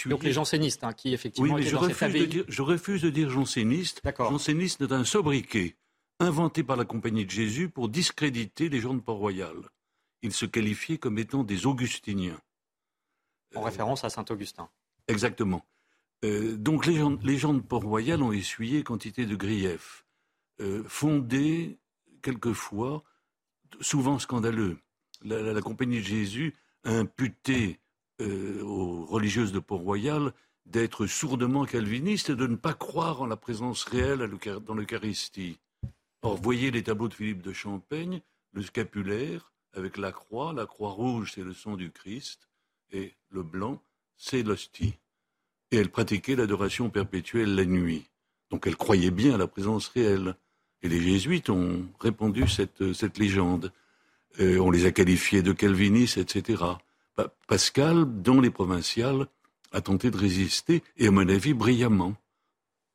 donc 0.06 0.22
les 0.22 0.32
jansénistes, 0.32 0.82
hein, 0.82 0.94
qui 0.94 1.12
effectivement 1.12 1.54
oui, 1.54 1.60
mais 1.62 1.68
je, 1.68 1.76
refuse 1.76 2.14
de 2.14 2.24
dire, 2.24 2.44
je 2.48 2.62
refuse 2.62 3.02
de 3.02 3.10
dire 3.10 3.28
janséniste. 3.28 4.00
Janséniste 4.18 4.80
est 4.80 4.92
un 4.92 5.04
sobriquet 5.04 5.76
inventé 6.20 6.62
par 6.62 6.76
la 6.76 6.86
Compagnie 6.86 7.26
de 7.26 7.30
Jésus 7.30 7.68
pour 7.68 7.90
discréditer 7.90 8.70
les 8.70 8.80
gens 8.80 8.94
de 8.94 9.00
Port-Royal. 9.00 9.56
Ils 10.22 10.32
se 10.32 10.46
qualifiaient 10.46 10.96
comme 10.96 11.18
étant 11.18 11.44
des 11.44 11.66
augustiniens. 11.66 12.40
En 13.54 13.62
référence 13.62 14.04
à 14.04 14.10
Saint-Augustin. 14.10 14.70
Exactement. 15.06 15.64
Euh, 16.24 16.56
donc 16.56 16.86
les 16.86 16.96
gens, 16.96 17.18
les 17.22 17.36
gens, 17.36 17.54
de 17.54 17.60
Port-Royal 17.60 18.22
ont 18.22 18.32
essuyé 18.32 18.82
quantité 18.82 19.26
de 19.26 19.36
griefs, 19.36 20.06
euh, 20.60 20.82
fondés 20.88 21.78
quelquefois, 22.22 23.04
souvent 23.80 24.18
scandaleux. 24.18 24.78
La, 25.22 25.42
la, 25.42 25.60
Compagnie 25.60 25.98
de 25.98 26.04
Jésus 26.04 26.54
a 26.84 26.92
imputé 26.92 27.80
euh, 28.20 28.62
aux 28.62 29.04
religieuses 29.04 29.52
de 29.52 29.58
Port-Royal 29.58 30.32
d'être 30.66 31.06
sourdement 31.06 31.64
calvinistes 31.64 32.30
et 32.30 32.36
de 32.36 32.46
ne 32.46 32.56
pas 32.56 32.74
croire 32.74 33.22
en 33.22 33.26
la 33.26 33.36
présence 33.36 33.84
réelle 33.84 34.28
dans 34.66 34.74
l'Eucharistie. 34.74 35.58
Or, 36.22 36.36
voyez 36.36 36.70
les 36.70 36.82
tableaux 36.82 37.08
de 37.08 37.14
Philippe 37.14 37.42
de 37.42 37.52
Champaigne, 37.52 38.20
le 38.52 38.62
scapulaire 38.62 39.52
avec 39.72 39.96
la 39.96 40.12
croix, 40.12 40.52
la 40.52 40.66
croix 40.66 40.90
rouge 40.90 41.32
c'est 41.34 41.44
le 41.44 41.54
sang 41.54 41.76
du 41.76 41.90
Christ 41.90 42.48
et 42.90 43.14
le 43.30 43.42
blanc 43.42 43.80
c'est 44.16 44.42
l'hostie. 44.42 44.94
Et 45.70 45.76
elle 45.76 45.90
pratiquait 45.90 46.36
l'adoration 46.36 46.90
perpétuelle 46.90 47.54
la 47.54 47.64
nuit. 47.64 48.04
Donc 48.50 48.66
elle 48.66 48.76
croyait 48.76 49.10
bien 49.10 49.34
à 49.34 49.38
la 49.38 49.46
présence 49.46 49.88
réelle. 49.88 50.34
Et 50.82 50.88
les 50.88 51.00
jésuites 51.00 51.50
ont 51.50 51.86
répandu 52.00 52.48
cette, 52.48 52.92
cette 52.92 53.18
légende. 53.18 53.72
Euh, 54.40 54.58
on 54.58 54.70
les 54.70 54.86
a 54.86 54.92
qualifiés 54.92 55.42
de 55.42 55.52
calvinistes, 55.52 56.18
etc. 56.18 56.64
Pascal, 57.46 58.04
dans 58.22 58.40
les 58.40 58.50
provinciales, 58.50 59.26
a 59.72 59.80
tenté 59.80 60.10
de 60.10 60.16
résister, 60.16 60.82
et 60.96 61.08
à 61.08 61.10
mon 61.10 61.28
avis, 61.28 61.54
brillamment. 61.54 62.14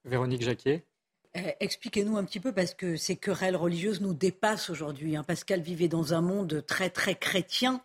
Véronique 0.05 0.41
Jacquier 0.41 0.83
eh, 1.35 1.53
Expliquez-nous 1.59 2.17
un 2.17 2.23
petit 2.23 2.39
peu, 2.39 2.51
parce 2.51 2.73
que 2.73 2.95
ces 2.95 3.15
querelles 3.15 3.55
religieuses 3.55 4.01
nous 4.01 4.13
dépassent 4.13 4.69
aujourd'hui. 4.69 5.15
Hein. 5.15 5.23
Pascal 5.23 5.61
vivait 5.61 5.87
dans 5.87 6.13
un 6.13 6.21
monde 6.21 6.63
très, 6.65 6.89
très 6.89 7.15
chrétien. 7.15 7.81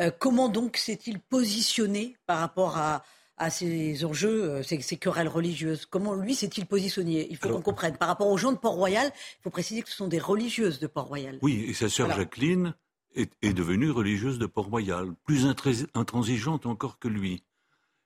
Euh, 0.00 0.10
comment 0.16 0.48
donc 0.48 0.76
s'est-il 0.76 1.20
positionné 1.20 2.16
par 2.26 2.38
rapport 2.38 2.78
à, 2.78 3.02
ces 3.50 4.04
enjeux, 4.04 4.44
euh, 4.44 4.62
ces, 4.62 4.96
querelles 4.96 5.28
religieuses? 5.28 5.86
Comment 5.86 6.14
lui 6.14 6.34
s'est-il 6.34 6.66
positionné? 6.66 7.26
Il 7.28 7.36
faut 7.36 7.48
qu'on 7.48 7.62
comprenne. 7.62 7.96
Par 7.96 8.08
rapport 8.08 8.28
aux 8.28 8.38
gens 8.38 8.52
de 8.52 8.58
Port-Royal, 8.58 9.10
il 9.14 9.42
faut 9.42 9.50
préciser 9.50 9.82
que 9.82 9.88
ce 9.88 9.96
sont 9.96 10.08
des 10.08 10.20
religieuses 10.20 10.78
de 10.78 10.86
Port-Royal. 10.86 11.38
Oui, 11.42 11.64
et 11.68 11.74
sa 11.74 11.88
sœur 11.88 12.10
Jacqueline 12.12 12.74
est, 13.14 13.52
devenue 13.52 13.90
religieuse 13.90 14.38
de 14.38 14.46
Port-Royal, 14.46 15.14
plus 15.24 15.46
intransigeante 15.94 16.66
encore 16.66 16.98
que 16.98 17.08
lui. 17.08 17.42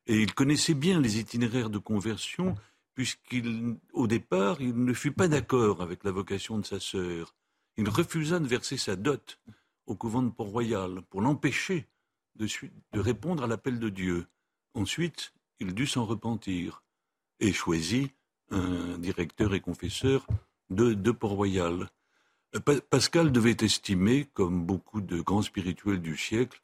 Et 0.07 0.21
il 0.21 0.35
connaissait 0.35 0.75
bien 0.75 1.01
les 1.01 1.19
itinéraires 1.19 1.71
de 1.71 1.79
conversion, 1.79 2.55
puisqu'au 2.95 4.07
départ, 4.07 4.61
il 4.61 4.85
ne 4.85 4.92
fut 4.92 5.12
pas 5.12 5.29
d'accord 5.29 5.83
avec 5.83 6.05
la 6.05 6.12
vocation 6.12 6.59
de 6.59 6.64
sa 6.64 6.81
sœur. 6.81 7.35
Il 7.77 7.88
refusa 7.88 8.38
de 8.38 8.47
verser 8.47 8.77
sa 8.77 8.97
dot 8.97 9.38
au 9.87 9.95
couvent 9.95 10.23
de 10.23 10.31
Port-Royal 10.31 11.03
pour 11.11 11.21
l'empêcher 11.21 11.87
de, 12.37 12.49
répondre 12.95 13.42
à 13.42 13.47
l'appel 13.47 13.79
de 13.79 13.88
Dieu. 13.88 14.27
Ensuite, 14.75 15.33
il 15.61 15.75
dut 15.75 15.87
s'en 15.87 16.05
repentir 16.05 16.83
et 17.40 17.53
choisit 17.53 18.12
un 18.51 18.99
directeur 18.99 19.55
et 19.55 19.61
confesseur 19.61 20.27
de 20.71 21.11
Port-Royal. 21.11 21.88
Pascal 22.90 23.32
devait 23.32 23.56
estimer, 23.61 24.26
comme 24.32 24.64
beaucoup 24.64 25.00
de 25.00 25.20
grands 25.20 25.42
spirituels 25.42 26.00
du 26.00 26.16
siècle, 26.16 26.62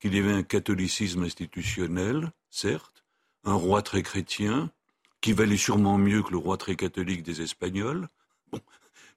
qu'il 0.00 0.14
y 0.14 0.18
avait 0.18 0.32
un 0.32 0.42
catholicisme 0.42 1.24
institutionnel, 1.24 2.32
certes, 2.50 3.04
un 3.44 3.54
roi 3.54 3.82
très 3.82 4.02
chrétien, 4.02 4.70
qui 5.20 5.32
valait 5.32 5.56
sûrement 5.56 5.98
mieux 5.98 6.22
que 6.22 6.30
le 6.30 6.38
roi 6.38 6.56
très 6.56 6.76
catholique 6.76 7.22
des 7.22 7.40
Espagnols, 7.40 8.08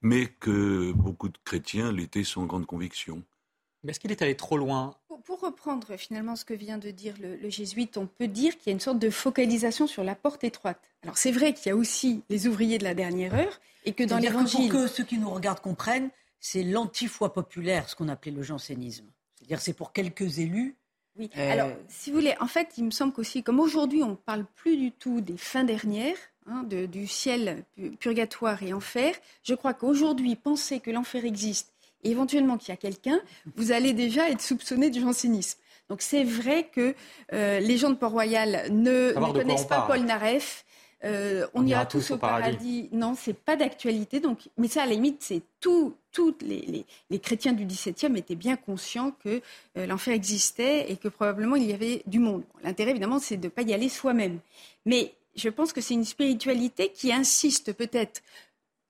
mais 0.01 0.27
que 0.27 0.91
beaucoup 0.93 1.29
de 1.29 1.37
chrétiens 1.43 1.91
l'étaient 1.91 2.23
sans 2.23 2.45
grande 2.45 2.65
conviction. 2.65 3.23
Est-ce 3.87 3.99
qu'il 3.99 4.11
est 4.11 4.21
allé 4.21 4.35
trop 4.35 4.57
loin 4.57 4.95
pour, 5.25 5.39
reprendre 5.41 5.97
finalement 5.97 6.35
ce 6.35 6.45
que 6.45 6.53
vient 6.53 6.77
de 6.77 6.91
dire 6.91 7.15
le, 7.19 7.49
jésuite, 7.49 7.97
on 7.97 8.07
peut 8.07 8.27
dire 8.27 8.57
qu'il 8.57 8.67
y 8.67 8.69
a 8.69 8.73
une 8.73 8.79
sorte 8.79 8.99
de 8.99 9.09
focalisation 9.09 9.87
sur 9.87 10.03
la 10.03 10.15
porte 10.15 10.43
étroite. 10.43 10.79
Alors 11.03 11.17
c'est 11.17 11.31
vrai 11.31 11.53
qu'il 11.53 11.67
y 11.67 11.71
a 11.71 11.75
aussi 11.75 12.23
les 12.29 12.47
ouvriers 12.47 12.77
de 12.77 12.83
la 12.83 12.93
dernière 12.93 13.33
heure 13.33 13.59
et 13.85 13.93
que 13.93 14.03
dans 14.03 14.17
l'évangile... 14.17 14.69
Pour 14.69 14.81
que 14.81 14.87
ceux 14.87 15.03
qui 15.03 15.17
nous 15.17 15.29
regardent 15.29 15.59
comprennent, 15.59 16.09
c'est 16.39 16.63
l'anti-foi 16.63 17.33
populaire, 17.33 17.89
ce 17.89 17.95
qu'on 17.95 18.09
appelait 18.09 18.31
le 18.31 18.43
jansénisme. 18.43 19.05
C'est-à-dire 19.35 19.61
c'est 19.61 19.73
pour 19.73 19.93
quelques 19.93 20.39
élus. 20.39 20.75
Oui, 21.17 21.29
euh, 21.37 21.51
alors 21.51 21.71
si 21.87 22.11
vous 22.11 22.17
voulez, 22.17 22.35
en 22.39 22.47
fait, 22.47 22.73
il 22.77 22.85
me 22.85 22.91
semble 22.91 23.13
qu'aussi, 23.13 23.43
comme 23.43 23.59
aujourd'hui 23.59 24.03
on 24.03 24.11
ne 24.11 24.15
parle 24.15 24.45
plus 24.55 24.77
du 24.77 24.91
tout 24.91 25.21
des 25.21 25.37
fins 25.37 25.63
dernières, 25.63 26.17
hein, 26.45 26.63
du 26.63 27.07
ciel, 27.07 27.63
purgatoire 27.99 28.61
et 28.63 28.73
enfer, 28.73 29.15
je 29.43 29.55
crois 29.55 29.73
qu'aujourd'hui, 29.73 30.35
penser 30.35 30.79
que 30.79 30.91
l'enfer 30.91 31.25
existe 31.25 31.73
éventuellement 32.03 32.57
qu'il 32.57 32.69
y 32.69 32.73
a 32.73 32.77
quelqu'un, 32.77 33.19
vous 33.55 33.71
allez 33.71 33.93
déjà 33.93 34.29
être 34.29 34.41
soupçonné 34.41 34.89
du 34.89 35.01
jansénisme. 35.01 35.59
Donc 35.89 36.01
c'est 36.01 36.23
vrai 36.23 36.69
que 36.71 36.95
euh, 37.33 37.59
les 37.59 37.77
gens 37.77 37.89
de 37.89 37.95
Port-Royal 37.95 38.71
ne, 38.71 39.13
connaissent 39.31 39.65
pas 39.65 39.81
Paul 39.81 40.01
Naref. 40.01 40.65
Euh, 41.03 41.45
on, 41.53 41.65
ira 41.65 41.85
tous 41.85 42.11
au 42.11 42.17
paradis. 42.17 42.89
Non, 42.91 43.13
c'est 43.15 43.37
pas 43.37 43.55
d'actualité. 43.55 44.19
Donc, 44.19 44.49
mais 44.57 44.67
ça, 44.67 44.81
à 44.81 44.85
la 44.85 44.93
limite, 44.93 45.21
c'est 45.21 45.43
tout. 45.59 45.95
Tous 46.11 46.35
les, 46.41 46.85
chrétiens 47.19 47.53
du 47.53 47.63
XVIIe 47.63 48.17
étaient 48.17 48.33
bien 48.33 48.55
conscients 48.55 49.11
que 49.23 49.39
euh, 49.77 49.85
l'enfer 49.85 50.15
existait 50.15 50.91
et 50.91 50.97
que 50.97 51.07
probablement 51.07 51.55
il 51.55 51.65
y 51.65 51.73
avait 51.73 52.01
du 52.07 52.17
monde. 52.17 52.43
L'intérêt, 52.63 52.89
évidemment, 52.89 53.19
c'est 53.19 53.37
de 53.37 53.45
ne 53.45 53.49
pas 53.49 53.61
y 53.61 53.71
aller 53.71 53.87
soi-même. 53.87 54.39
Mais 54.87 55.13
je 55.35 55.49
pense 55.49 55.73
que 55.73 55.81
c'est 55.81 55.93
une 55.93 56.05
spiritualité 56.05 56.91
qui 56.91 57.13
insiste 57.13 57.73
peut-être 57.73 58.23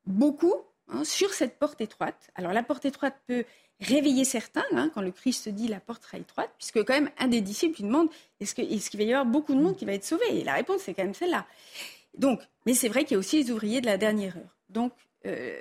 beaucoup 0.06 0.54
hein, 0.90 1.04
sur 1.04 1.34
cette 1.34 1.60
porte 1.60 1.82
étroite. 1.82 2.30
Alors, 2.36 2.54
la 2.54 2.64
porte 2.64 2.86
étroite 2.86 3.16
peut 3.28 3.46
réveiller 3.80 4.26
certains, 4.26 4.66
hein, 4.72 4.90
quand 4.94 5.02
le 5.02 5.12
Christ 5.12 5.50
dit 5.50 5.68
la 5.68 5.80
porte 5.80 6.04
sera 6.04 6.18
étroite, 6.18 6.50
puisque 6.58 6.84
quand 6.84 6.94
même 6.94 7.12
un 7.20 7.28
des 7.28 7.42
disciples 7.42 7.78
lui 7.78 7.84
demande 7.84 8.10
est-ce 8.40 8.56
qu'il 8.56 9.00
va 9.00 9.06
y 9.06 9.14
avoir 9.14 9.26
beaucoup 9.26 9.54
de 9.54 9.62
monde 9.62 9.76
qui 9.76 9.86
va 9.86 9.94
être 9.94 10.06
sauvé? 10.06 10.26
Et 10.40 10.44
la 10.44 10.54
réponse, 10.54 10.82
c'est 10.82 10.94
quand 10.94 11.04
même 11.04 11.14
celle-là. 11.14 11.46
Donc, 12.18 12.42
mais 12.66 12.74
c'est 12.74 12.90
vrai 12.90 13.04
qu'il 13.04 13.14
y 13.14 13.16
a 13.16 13.20
aussi 13.20 13.44
les 13.44 13.52
ouvriers 13.52 13.82
de 13.82 13.86
la 13.86 13.98
dernière 13.98 14.38
heure. 14.38 14.56
Donc, 14.70 14.94
euh, 15.26 15.56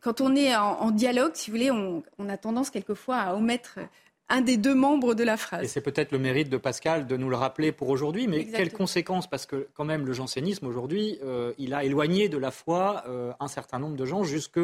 quand 0.00 0.20
on 0.20 0.36
est 0.36 0.54
en, 0.54 0.90
dialogue, 0.90 1.32
si 1.34 1.50
vous 1.50 1.56
voulez, 1.56 1.70
on, 1.70 2.28
a 2.28 2.36
tendance 2.36 2.70
quelquefois 2.70 3.16
à 3.16 3.34
omettre 3.34 3.78
un 4.28 4.40
des 4.40 4.56
deux 4.56 4.74
membres 4.74 5.14
de 5.14 5.24
la 5.24 5.36
phrase. 5.36 5.64
Et 5.64 5.68
c'est 5.68 5.80
peut-être 5.80 6.12
le 6.12 6.18
mérite 6.18 6.48
de 6.48 6.56
Pascal 6.56 7.06
de 7.06 7.16
nous 7.16 7.30
le 7.30 7.36
rappeler 7.36 7.72
pour 7.72 7.88
aujourd'hui, 7.88 8.26
mais 8.26 8.44
quelles 8.46 8.72
conséquences 8.72 9.26
Parce 9.26 9.46
que 9.46 9.68
quand 9.74 9.84
même, 9.84 10.06
le 10.06 10.12
jansénisme, 10.12 10.66
aujourd'hui, 10.66 11.18
euh, 11.22 11.52
il 11.58 11.74
a 11.74 11.84
éloigné 11.84 12.28
de 12.28 12.38
la 12.38 12.50
foi 12.50 13.04
euh, 13.06 13.32
un 13.40 13.48
certain 13.48 13.78
nombre 13.78 13.96
de 13.96 14.04
gens 14.04 14.24
jusque 14.24 14.60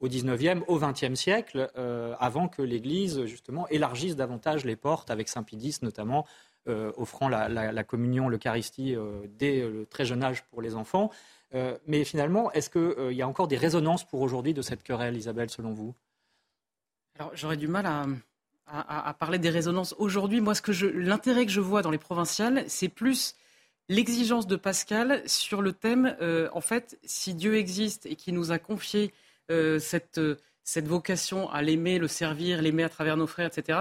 au 0.00 0.08
19e, 0.08 0.62
au 0.66 0.78
20e 0.78 1.14
siècle, 1.14 1.70
avant 2.18 2.48
que 2.48 2.62
l'Église, 2.62 3.26
justement, 3.26 3.68
élargisse 3.68 4.16
davantage 4.16 4.64
les 4.64 4.74
portes, 4.74 5.10
avec 5.10 5.28
Saint-Pédis 5.28 5.80
notamment, 5.82 6.24
euh, 6.68 6.92
offrant 6.98 7.30
la, 7.30 7.84
communion, 7.84 8.28
l'Eucharistie 8.28 8.94
euh, 8.94 9.22
dès 9.38 9.66
le 9.66 9.86
très 9.86 10.04
jeune 10.04 10.22
âge 10.22 10.44
pour 10.44 10.60
les 10.60 10.74
enfants. 10.74 11.10
Euh, 11.54 11.78
mais 11.86 12.04
finalement, 12.04 12.52
est-ce 12.52 12.68
qu'il 12.68 13.16
y 13.16 13.22
a 13.22 13.28
encore 13.28 13.48
des 13.48 13.56
résonances 13.56 14.04
pour 14.04 14.20
aujourd'hui 14.20 14.52
de 14.52 14.60
cette 14.60 14.82
querelle, 14.82 15.16
Isabelle, 15.16 15.48
selon 15.48 15.72
vous? 15.72 15.94
Alors, 17.18 17.30
j'aurais 17.34 17.56
du 17.56 17.66
mal 17.66 17.86
à, 17.86 18.04
parler 19.18 19.38
des 19.38 19.50
résonances 19.50 19.94
aujourd'hui. 19.98 20.40
Moi, 20.40 20.54
l'intérêt 20.94 21.46
que 21.46 21.52
je 21.52 21.60
vois 21.60 21.82
dans 21.82 21.90
les 21.90 21.98
provinciales, 21.98 22.64
c'est 22.68 22.88
plus 22.88 23.34
l'exigence 23.88 24.46
de 24.46 24.56
Pascal 24.56 25.22
sur 25.26 25.62
le 25.62 25.72
thème, 25.72 26.16
en 26.52 26.60
fait, 26.60 26.98
si 27.04 27.34
Dieu 27.34 27.56
existe 27.56 28.06
et 28.06 28.16
qui 28.16 28.32
nous 28.32 28.52
a 28.52 28.58
confié 28.58 29.12
cette 29.78 30.20
cette 30.62 30.86
vocation 30.86 31.50
à 31.50 31.62
l'aimer, 31.62 31.98
le 31.98 32.06
servir, 32.06 32.62
l'aimer 32.62 32.84
à 32.84 32.88
travers 32.88 33.16
nos 33.16 33.26
frères, 33.26 33.48
etc., 33.48 33.78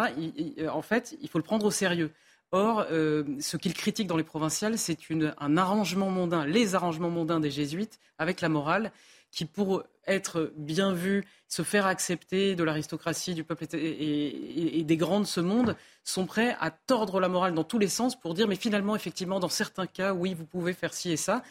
en 0.71 0.81
fait, 0.81 1.15
il 1.21 1.29
faut 1.29 1.37
le 1.37 1.43
prendre 1.43 1.65
au 1.65 1.71
sérieux. 1.71 2.11
Or, 2.51 2.85
euh, 2.89 3.23
ce 3.39 3.57
qu'il 3.57 3.75
critique 3.75 4.07
dans 4.07 4.17
les 4.17 4.23
provinciales, 4.23 4.77
c'est 4.79 4.97
un 5.37 5.57
arrangement 5.57 6.09
mondain, 6.09 6.47
les 6.47 6.73
arrangements 6.73 7.11
mondains 7.11 7.39
des 7.39 7.51
jésuites 7.51 7.99
avec 8.17 8.41
la 8.41 8.49
morale, 8.49 8.91
qui, 9.31 9.45
pour 9.45 9.83
être 10.07 10.51
bien 10.57 10.93
vu, 10.93 11.23
se 11.47 11.61
faire 11.61 11.85
accepter 11.85 12.55
de 12.55 12.63
l'aristocratie, 12.63 13.33
du 13.33 13.43
peuple 13.43 13.65
et, 13.73 14.83
des 14.83 14.97
grands 14.97 15.19
de 15.19 15.25
ce 15.25 15.39
monde, 15.39 15.75
sont 16.03 16.25
prêts 16.25 16.55
à 16.59 16.71
tordre 16.71 17.19
la 17.19 17.29
morale 17.29 17.53
dans 17.53 17.63
tous 17.63 17.79
les 17.79 17.87
sens 17.87 18.19
pour 18.19 18.33
dire, 18.33 18.47
mais 18.47 18.55
finalement, 18.55 18.95
effectivement, 18.95 19.39
dans 19.39 19.49
certains 19.49 19.87
cas, 19.87 20.13
oui, 20.13 20.33
vous 20.33 20.45
pouvez 20.45 20.73
faire 20.73 20.93
ci 20.93 21.11
et 21.11 21.17
ça. 21.17 21.43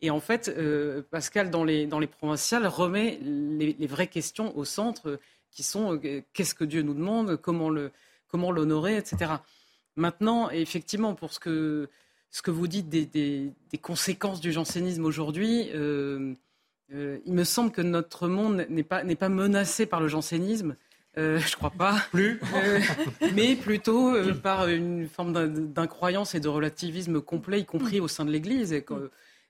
Et 0.00 0.10
en 0.10 0.20
fait, 0.20 0.48
euh, 0.48 1.02
Pascal, 1.10 1.50
dans 1.50 1.64
les, 1.64 1.86
dans 1.86 1.98
les 1.98 2.06
provinciales, 2.06 2.66
remet 2.66 3.18
les, 3.22 3.86
vraies 3.86 4.08
questions 4.08 4.56
au 4.56 4.64
centre, 4.64 5.18
qui 5.50 5.62
sont 5.62 5.94
euh, 5.94 6.22
qu'est-ce 6.32 6.54
que 6.54 6.64
Dieu 6.64 6.82
nous 6.82 6.94
demande, 6.94 7.36
comment 7.36 7.70
le 7.70 7.90
comment 8.28 8.50
l'honorer, 8.50 8.96
etc. 8.96 9.30
Maintenant, 9.94 10.50
effectivement, 10.50 11.14
pour 11.14 11.32
ce 11.32 11.38
que, 11.38 11.88
ce 12.32 12.42
que 12.42 12.50
vous 12.50 12.66
dites 12.66 12.88
des, 12.88 13.06
des, 13.06 13.78
conséquences 13.80 14.40
du 14.40 14.50
jansénisme 14.50 15.04
aujourd'hui, 15.04 15.70
euh, 16.92 17.18
il 17.24 17.32
me 17.32 17.44
semble 17.44 17.70
que 17.70 17.82
notre 17.82 18.28
monde 18.28 18.66
n'est 18.68 18.82
pas, 18.82 19.02
pas 19.04 19.28
menacé 19.28 19.86
par 19.86 20.00
le 20.00 20.08
jansénisme. 20.08 20.76
Euh, 21.16 21.38
je 21.38 21.56
crois 21.56 21.70
pas. 21.70 21.96
Plus. 22.10 22.40
mais 23.34 23.54
plutôt 23.54 24.14
par 24.42 24.68
une 24.68 25.08
forme 25.08 25.72
d'incroyance 25.72 26.34
et 26.34 26.40
de 26.40 26.48
relativisme 26.48 27.20
complet, 27.20 27.60
y 27.60 27.64
compris 27.64 28.00
au 28.00 28.08
sein 28.08 28.24
de 28.24 28.30
l'Église. 28.30 28.72
Et 28.72 28.84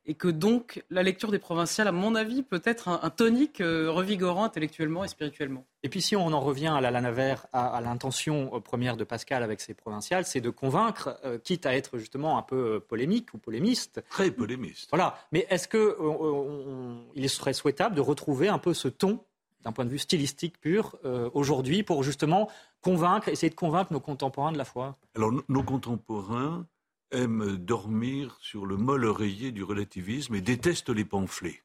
et 0.07 0.15
que 0.15 0.29
donc 0.29 0.85
la 0.91 1.03
lecture 1.03 1.31
des 1.31 1.39
provinciales, 1.39 1.89
à 1.89 1.93
mon 1.93 2.15
avis, 2.15 2.43
peut 2.43 2.63
être 2.65 2.89
un, 2.89 3.11
tonique 3.11 3.61
euh, 3.61 3.91
revigorant 3.91 4.45
intellectuellement 4.45 5.05
et 5.05 5.09
spirituellement. 5.09 5.65
Et 5.83 5.89
puis 5.89 6.03
si 6.03 6.17
on 6.17 6.27
en 6.27 6.41
revient 6.41 6.73
à 6.77 6.81
la 6.81 6.91
Lanavert, 6.91 7.47
à, 7.53 7.81
l'intention 7.81 8.51
euh, 8.55 8.61
première 8.61 8.97
de 8.97 9.05
Pascal 9.05 9.43
avec 9.43 9.61
ses 9.61 9.75
provinciales, 9.75 10.25
c'est 10.25 10.41
de 10.41 10.51
convaincre, 10.51 11.19
euh, 11.25 11.39
quitte 11.39 11.67
à 11.67 11.75
être 11.75 11.99
justement 11.99 12.39
un 12.39 12.43
peu 12.43 12.81
polémique 12.81 13.33
ou 13.35 13.39
polémiste. 13.39 14.03
Très 14.11 14.31
polémiste. 14.31 14.89
Voilà. 14.91 15.19
Mais 15.33 15.47
est-ce 15.49 15.69
qu'il 15.69 17.31
serait 17.31 17.55
souhaitable 17.55 17.95
de 17.95 18.01
retrouver 18.01 18.49
un 18.49 18.59
peu 18.59 18.75
ce 18.75 18.89
ton 18.89 19.21
d'un 19.63 19.73
point 19.73 19.87
de 19.87 19.91
vue 19.91 19.99
stylistique 19.99 20.61
pur 20.61 20.99
aujourd'hui 21.33 21.83
pour 21.83 22.03
justement 22.03 22.51
convaincre, 22.83 23.31
essayer 23.31 23.49
de 23.49 23.55
convaincre 23.55 23.95
nos 23.95 24.01
contemporains 24.01 24.53
de 24.53 24.59
la 24.59 24.67
foi? 24.67 24.99
Alors 25.15 25.33
nos 25.49 25.63
contemporains 25.63 26.67
aime 27.15 27.57
dormir 27.57 28.37
sur 28.41 28.67
le 28.67 28.77
molle 28.77 29.05
oreiller 29.05 29.53
du 29.53 29.63
relativisme 29.63 30.35
et 30.35 30.41
déteste 30.41 30.91
les 30.91 31.05
pamphlets. 31.05 31.63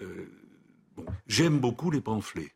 Euh, 0.00 0.26
j'aime 1.26 1.58
beaucoup 1.58 1.90
les 1.90 2.00
pamphlets, 2.00 2.54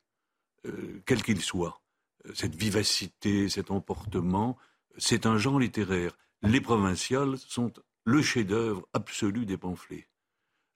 euh, 0.66 1.02
quels 1.06 1.22
qu'ils 1.22 1.40
soient. 1.40 1.80
Euh, 2.26 2.32
cette 2.34 2.54
vivacité, 2.54 3.48
cet 3.48 3.70
emportement, 3.70 4.56
c'est 4.98 5.26
un 5.26 5.38
genre 5.38 5.58
littéraire. 5.58 6.16
Les 6.42 6.60
provinciales 6.60 7.38
sont 7.38 7.72
le 8.04 8.22
chef-d'œuvre 8.22 8.86
absolu 8.92 9.46
des 9.46 9.56
pamphlets. 9.56 10.08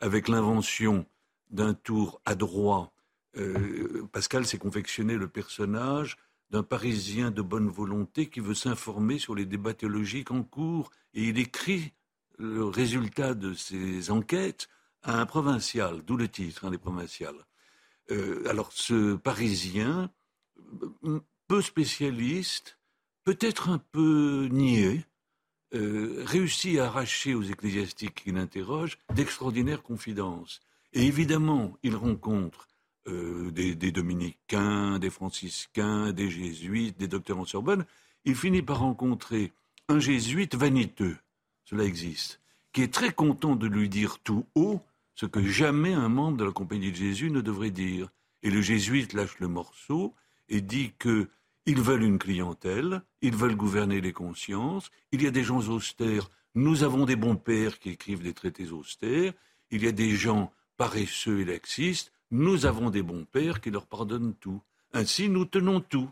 Avec 0.00 0.28
l'invention 0.28 1.06
d'un 1.50 1.74
tour 1.74 2.20
adroit, 2.24 2.92
Pascal 4.12 4.46
s'est 4.46 4.58
confectionné 4.58 5.14
le 5.16 5.28
personnage 5.28 6.16
d'un 6.50 6.62
Parisien 6.62 7.30
de 7.30 7.42
bonne 7.42 7.68
volonté 7.68 8.28
qui 8.28 8.40
veut 8.40 8.54
s'informer 8.54 9.18
sur 9.18 9.34
les 9.34 9.46
débats 9.46 9.74
théologiques 9.74 10.30
en 10.30 10.42
cours 10.42 10.90
et 11.14 11.24
il 11.24 11.38
écrit 11.38 11.92
le 12.38 12.64
résultat 12.64 13.34
de 13.34 13.54
ses 13.54 14.10
enquêtes 14.10 14.68
à 15.02 15.20
un 15.20 15.26
provincial, 15.26 16.02
d'où 16.02 16.16
le 16.16 16.28
titre, 16.28 16.64
un 16.64 16.70
des 16.70 16.78
provinciales. 16.78 17.46
Euh, 18.10 18.46
alors 18.48 18.72
ce 18.72 19.14
Parisien, 19.16 20.10
peu 21.48 21.62
spécialiste, 21.62 22.78
peut-être 23.24 23.68
un 23.68 23.78
peu 23.78 24.48
niais, 24.50 25.04
euh, 25.74 26.22
réussit 26.24 26.78
à 26.78 26.86
arracher 26.86 27.34
aux 27.34 27.42
ecclésiastiques 27.42 28.22
qui 28.22 28.32
l'interrogent 28.32 28.98
d'extraordinaires 29.14 29.82
confidences. 29.82 30.60
Et 30.92 31.06
évidemment, 31.06 31.76
il 31.82 31.96
rencontre 31.96 32.68
euh, 33.08 33.50
des, 33.50 33.92
dominicains, 33.92 34.98
des 34.98 35.10
franciscains, 35.10 36.12
des 36.12 36.28
jésuites, 36.28 36.98
des 36.98 37.08
docteurs 37.08 37.38
en 37.38 37.44
Sorbonne, 37.44 37.84
il 38.24 38.34
finit 38.34 38.62
par 38.62 38.80
rencontrer 38.80 39.52
un 39.88 40.00
jésuite 40.00 40.56
vaniteux, 40.56 41.16
cela 41.64 41.84
existe, 41.84 42.40
qui 42.72 42.82
est 42.82 42.92
très 42.92 43.12
content 43.12 43.54
de 43.54 43.66
lui 43.66 43.88
dire 43.88 44.18
tout 44.18 44.46
haut 44.54 44.80
ce 45.14 45.26
que 45.26 45.42
jamais 45.42 45.94
un 45.94 46.08
membre 46.08 46.36
de 46.36 46.44
la 46.44 46.50
Compagnie 46.52 46.90
de 46.90 46.96
Jésus 46.96 47.30
ne 47.30 47.40
devrait 47.40 47.70
dire. 47.70 48.10
Et 48.42 48.50
le 48.50 48.60
jésuite 48.60 49.12
lâche 49.12 49.38
le 49.38 49.48
morceau 49.48 50.14
et 50.48 50.60
dit 50.60 50.92
que 50.98 51.28
ils 51.64 51.80
veulent 51.80 52.04
une 52.04 52.18
clientèle, 52.18 53.02
ils 53.22 53.34
veulent 53.34 53.56
gouverner 53.56 54.00
les 54.00 54.12
consciences, 54.12 54.90
il 55.10 55.22
y 55.22 55.26
a 55.26 55.32
des 55.32 55.42
gens 55.42 55.68
austères, 55.68 56.30
nous 56.54 56.84
avons 56.84 57.04
des 57.04 57.16
bons 57.16 57.36
pères 57.36 57.78
qui 57.78 57.90
écrivent 57.90 58.22
des 58.22 58.34
traités 58.34 58.70
austères, 58.70 59.32
il 59.70 59.84
y 59.84 59.88
a 59.88 59.92
des 59.92 60.14
gens 60.14 60.52
paresseux 60.76 61.40
et 61.40 61.44
laxistes, 61.44 62.12
nous 62.30 62.66
avons 62.66 62.90
des 62.90 63.02
bons 63.02 63.24
pères 63.24 63.60
qui 63.60 63.70
leur 63.70 63.86
pardonnent 63.86 64.34
tout. 64.34 64.60
Ainsi, 64.92 65.28
nous 65.28 65.44
tenons 65.44 65.80
tout. 65.80 66.10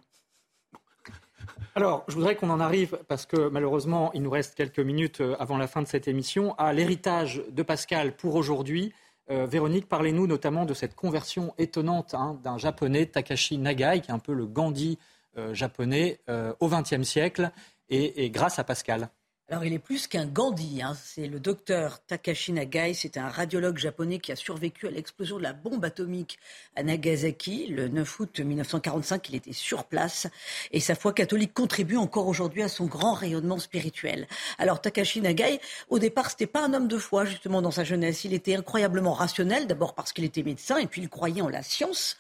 Alors, 1.75 2.05
je 2.09 2.15
voudrais 2.15 2.37
qu'on 2.37 2.51
en 2.51 2.61
arrive, 2.61 2.99
parce 3.09 3.27
que 3.27 3.49
malheureusement, 3.49 4.13
il 4.15 4.23
nous 4.23 4.31
reste 4.31 4.55
quelques 4.55 4.79
minutes 4.79 5.21
euh, 5.21 5.37
avant 5.39 5.59
la 5.59 5.67
fin 5.67 5.83
de 5.83 5.89
cette 5.89 6.07
émission, 6.07 6.55
à 6.55 6.73
l'héritage 6.73 7.43
de 7.51 7.63
Pascal 7.63 8.17
pour 8.17 8.37
aujourd'hui. 8.37 8.93
Euh, 9.31 9.47
Véronique, 9.47 9.89
parlez-nous 9.89 10.27
notamment 10.27 10.67
de 10.67 10.75
cette 10.75 10.95
conversion 10.95 11.53
étonnante 11.59 12.15
hein, 12.15 12.39
d'un 12.45 12.59
japonais, 12.59 13.07
Takashi 13.07 13.59
Nagai, 13.59 14.01
qui 14.03 14.11
est 14.11 14.15
un 14.15 14.19
peu 14.19 14.35
le 14.35 14.47
Gandhi 14.47 14.99
euh, 15.37 15.53
japonais 15.53 16.21
au 16.61 16.69
XXe 16.69 17.03
siècle, 17.03 17.51
et 17.91 18.31
grâce 18.31 18.59
à 18.59 18.65
Pascal. 18.65 19.11
Alors, 19.51 19.63
il 19.67 19.75
est 19.75 19.79
plus 19.79 20.07
qu'un 20.07 20.25
Gandhi. 20.25 20.81
Hein. 20.81 20.97
C'est 21.05 21.27
le 21.27 21.39
docteur 21.39 22.03
Takashi 22.07 22.53
Nagai. 22.53 22.95
C'est 22.95 23.19
un 23.19 23.29
radiologue 23.29 23.77
japonais 23.77 24.19
qui 24.19 24.33
a 24.33 24.37
survécu 24.37 24.87
à 24.87 24.91
l'explosion 24.91 25.37
de 25.37 25.43
la 25.43 25.53
bombe 25.53 25.85
atomique 25.85 26.39
à 26.77 26.83
Nagasaki 26.83 27.67
le 27.67 27.89
9 27.89 28.21
août 28.21 28.41
1945. 28.41 29.29
Il 29.29 29.35
était 29.35 29.53
sur 29.53 29.85
place 29.85 30.29
et 30.73 30.81
sa 30.81 30.95
foi 30.95 31.13
catholique 31.13 31.53
contribue 31.53 31.99
encore 31.99 32.27
aujourd'hui 32.27 32.63
à 32.63 32.69
son 32.69 32.87
grand 32.87 33.13
rayonnement 33.13 33.59
spirituel. 33.59 34.29
Alors, 34.57 34.81
Takashi 34.81 35.21
Nagai, 35.21 35.61
au 35.91 35.99
départ, 35.99 36.31
c'était 36.31 36.47
pas 36.47 36.65
un 36.65 36.73
homme 36.73 36.89
de 36.89 36.97
foi, 36.97 37.27
justement, 37.27 37.61
dans 37.61 37.71
sa 37.71 37.85
jeunesse. 37.85 38.25
Il 38.25 38.33
était 38.33 38.57
incroyablement 38.57 39.13
rationnel, 39.13 39.67
d'abord 39.67 39.95
parce 39.95 40.15
qu'il 40.15 40.25
était 40.25 40.43
médecin 40.43 40.79
et 40.79 40.87
puis 40.87 41.03
il 41.03 41.11
croyait 41.11 41.43
en 41.43 41.51
la 41.51 41.63
science. 41.63 42.17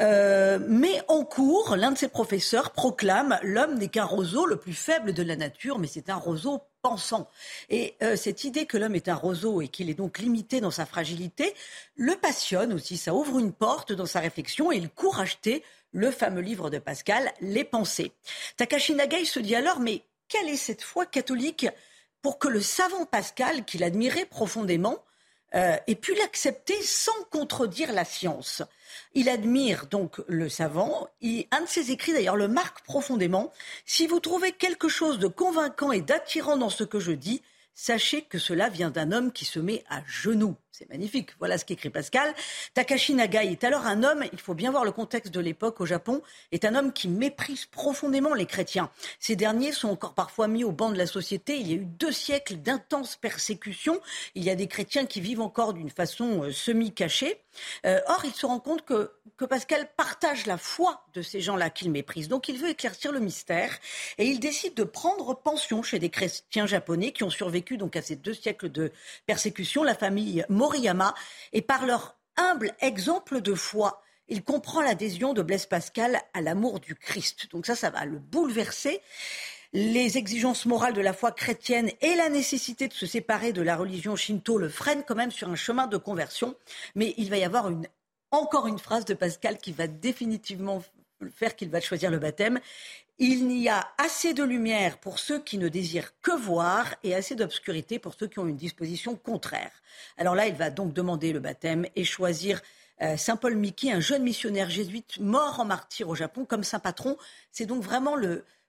Euh, 0.00 0.58
mais 0.66 1.02
en 1.08 1.22
cours, 1.26 1.76
l'un 1.76 1.90
de 1.90 1.98
ses 1.98 2.08
professeurs 2.08 2.70
proclame 2.70 3.38
l'homme 3.42 3.74
n'est 3.74 3.88
qu'un 3.88 4.06
roseau 4.06 4.46
le 4.46 4.56
plus 4.56 4.72
faible 4.72 5.12
de 5.12 5.22
la 5.22 5.36
nature, 5.36 5.78
mais 5.78 5.86
c'est 5.86 6.08
un 6.08 6.16
roseau 6.16 6.61
pensant. 6.82 7.28
Et 7.70 7.94
euh, 8.02 8.16
cette 8.16 8.44
idée 8.44 8.66
que 8.66 8.76
l'homme 8.76 8.94
est 8.94 9.08
un 9.08 9.14
roseau 9.14 9.60
et 9.60 9.68
qu'il 9.68 9.88
est 9.88 9.94
donc 9.94 10.18
limité 10.18 10.60
dans 10.60 10.70
sa 10.70 10.86
fragilité 10.86 11.54
le 11.94 12.14
passionne 12.16 12.72
aussi. 12.72 12.96
Ça 12.96 13.14
ouvre 13.14 13.38
une 13.38 13.52
porte 13.52 13.92
dans 13.92 14.06
sa 14.06 14.20
réflexion 14.20 14.72
et 14.72 14.76
il 14.76 14.90
court 14.90 15.20
acheter 15.20 15.62
le 15.92 16.10
fameux 16.10 16.40
livre 16.40 16.70
de 16.70 16.78
Pascal, 16.78 17.32
Les 17.40 17.64
Pensées. 17.64 18.12
Takashi 18.56 18.94
Nagai 18.94 19.24
se 19.24 19.40
dit 19.40 19.54
alors, 19.54 19.80
mais 19.80 20.02
quelle 20.28 20.48
est 20.48 20.56
cette 20.56 20.82
foi 20.82 21.06
catholique 21.06 21.66
pour 22.22 22.38
que 22.38 22.48
le 22.48 22.60
savant 22.60 23.04
Pascal, 23.04 23.64
qu'il 23.64 23.84
admirait 23.84 24.24
profondément, 24.24 25.04
euh, 25.54 25.76
ait 25.86 25.94
pu 25.94 26.14
l'accepter 26.14 26.80
sans 26.82 27.24
contredire 27.30 27.92
la 27.92 28.04
science 28.04 28.62
il 29.14 29.28
admire 29.28 29.86
donc 29.86 30.20
le 30.26 30.48
savant. 30.48 31.08
un 31.22 31.60
de 31.60 31.68
ses 31.68 31.90
écrits, 31.90 32.12
d'ailleurs, 32.12 32.36
le 32.36 32.48
marque 32.48 32.84
profondément. 32.84 33.52
Si 33.84 34.06
vous 34.06 34.20
trouvez 34.20 34.52
quelque 34.52 34.88
chose 34.88 35.18
de 35.18 35.26
convaincant 35.26 35.92
et 35.92 36.00
d'attirant 36.00 36.56
dans 36.56 36.70
ce 36.70 36.84
que 36.84 37.00
je 37.00 37.12
dis, 37.12 37.42
sachez 37.74 38.22
que 38.22 38.38
cela 38.38 38.68
vient 38.68 38.90
d'un 38.90 39.12
homme 39.12 39.32
qui 39.32 39.44
se 39.44 39.60
met 39.60 39.84
à 39.88 40.02
genoux. 40.06 40.56
C'est 40.74 40.88
magnifique. 40.88 41.32
Voilà 41.38 41.58
ce 41.58 41.66
qu'écrit 41.66 41.90
Pascal. 41.90 42.34
Takashi 42.72 43.12
Nagai 43.12 43.52
est 43.52 43.62
alors 43.62 43.84
un 43.84 44.02
homme, 44.02 44.24
il 44.32 44.40
faut 44.40 44.54
bien 44.54 44.70
voir 44.70 44.86
le 44.86 44.90
contexte 44.90 45.30
de 45.30 45.38
l'époque 45.38 45.82
au 45.82 45.86
Japon, 45.86 46.22
est 46.50 46.64
un 46.64 46.74
homme 46.74 46.94
qui 46.94 47.08
méprise 47.08 47.66
profondément 47.66 48.32
les 48.32 48.46
chrétiens. 48.46 48.90
Ces 49.20 49.36
derniers 49.36 49.72
sont 49.72 49.90
encore 49.90 50.14
parfois 50.14 50.48
mis 50.48 50.64
au 50.64 50.72
banc 50.72 50.88
de 50.88 50.96
la 50.96 51.06
société. 51.06 51.58
Il 51.58 51.68
y 51.68 51.72
a 51.74 51.76
eu 51.76 51.84
deux 51.84 52.10
siècles 52.10 52.56
d'intenses 52.56 53.16
persécutions. 53.16 54.00
Il 54.34 54.44
y 54.44 54.48
a 54.48 54.54
des 54.54 54.66
chrétiens 54.66 55.04
qui 55.04 55.20
vivent 55.20 55.42
encore 55.42 55.74
d'une 55.74 55.90
façon 55.90 56.44
euh, 56.44 56.52
semi-cachée. 56.52 57.38
Euh, 57.84 58.00
or, 58.06 58.22
il 58.24 58.32
se 58.32 58.46
rend 58.46 58.58
compte 58.58 58.82
que, 58.86 59.12
que 59.36 59.44
Pascal 59.44 59.86
partage 59.94 60.46
la 60.46 60.56
foi 60.56 61.04
de 61.12 61.20
ces 61.20 61.42
gens-là 61.42 61.68
qu'il 61.68 61.90
méprise. 61.90 62.28
Donc, 62.28 62.48
il 62.48 62.56
veut 62.56 62.70
éclaircir 62.70 63.12
le 63.12 63.20
mystère 63.20 63.78
et 64.16 64.26
il 64.26 64.40
décide 64.40 64.72
de 64.72 64.84
prendre 64.84 65.34
pension 65.34 65.82
chez 65.82 65.98
des 65.98 66.08
chrétiens 66.08 66.66
japonais 66.66 67.12
qui 67.12 67.24
ont 67.24 67.30
survécu 67.30 67.76
donc 67.76 67.94
à 67.94 68.00
ces 68.00 68.16
deux 68.16 68.32
siècles 68.32 68.70
de 68.70 68.90
persécution. 69.26 69.82
La 69.82 69.94
famille 69.94 70.46
Moriyama, 70.62 71.12
et 71.52 71.60
par 71.60 71.86
leur 71.86 72.16
humble 72.36 72.72
exemple 72.80 73.40
de 73.40 73.52
foi, 73.52 74.00
il 74.28 74.44
comprend 74.44 74.80
l'adhésion 74.80 75.34
de 75.34 75.42
Blaise 75.42 75.66
Pascal 75.66 76.20
à 76.34 76.40
l'amour 76.40 76.78
du 76.78 76.94
Christ. 76.94 77.50
Donc 77.50 77.66
ça, 77.66 77.74
ça 77.74 77.90
va 77.90 78.04
le 78.04 78.20
bouleverser. 78.20 79.00
les 79.72 80.18
exigences 80.18 80.66
morales 80.66 80.92
de 80.92 81.00
la 81.00 81.14
foi 81.14 81.32
chrétienne 81.32 81.90
et 82.00 82.14
la 82.14 82.28
nécessité 82.28 82.86
de 82.86 82.92
se 82.92 83.06
séparer 83.06 83.52
de 83.52 83.62
la 83.62 83.74
religion 83.74 84.14
shinto 84.14 84.58
le 84.58 84.68
freinent 84.68 85.02
quand 85.04 85.16
même 85.16 85.32
sur 85.32 85.48
un 85.48 85.56
chemin 85.56 85.88
de 85.88 85.96
conversion. 85.96 86.54
Mais 86.94 87.14
il 87.16 87.28
va 87.28 87.38
y 87.38 87.44
avoir 87.44 87.68
une, 87.68 87.88
encore 88.30 88.68
une 88.68 88.78
phrase 88.78 89.04
de 89.04 89.14
Pascal 89.14 89.58
qui 89.58 89.72
va 89.72 89.88
définitivement 89.88 90.84
faire 91.34 91.56
qu'il 91.56 91.70
va 91.70 91.80
choisir 91.80 92.10
le 92.10 92.18
baptême. 92.18 92.60
Il 93.24 93.46
n'y 93.46 93.68
a 93.68 93.86
assez 93.98 94.34
de 94.34 94.42
lumière 94.42 94.98
pour 94.98 95.20
ceux 95.20 95.38
qui 95.38 95.56
ne 95.56 95.68
désirent 95.68 96.10
que 96.22 96.32
voir 96.32 96.96
et 97.04 97.14
assez 97.14 97.36
d'obscurité 97.36 98.00
pour 98.00 98.14
ceux 98.14 98.26
qui 98.26 98.40
ont 98.40 98.48
une 98.48 98.56
disposition 98.56 99.14
contraire. 99.14 99.70
Alors 100.18 100.34
là, 100.34 100.48
il 100.48 100.56
va 100.56 100.70
donc 100.70 100.92
demander 100.92 101.32
le 101.32 101.38
baptême 101.38 101.86
et 101.94 102.02
choisir 102.02 102.60
euh, 103.00 103.16
Saint 103.16 103.36
Paul 103.36 103.54
Miki, 103.54 103.92
un 103.92 104.00
jeune 104.00 104.24
missionnaire 104.24 104.70
jésuite 104.70 105.20
mort 105.20 105.60
en 105.60 105.64
martyr 105.64 106.08
au 106.08 106.16
Japon, 106.16 106.44
comme 106.44 106.64
saint 106.64 106.80
patron. 106.80 107.16
C'est 107.52 107.64
donc 107.64 107.84
vraiment 107.84 108.16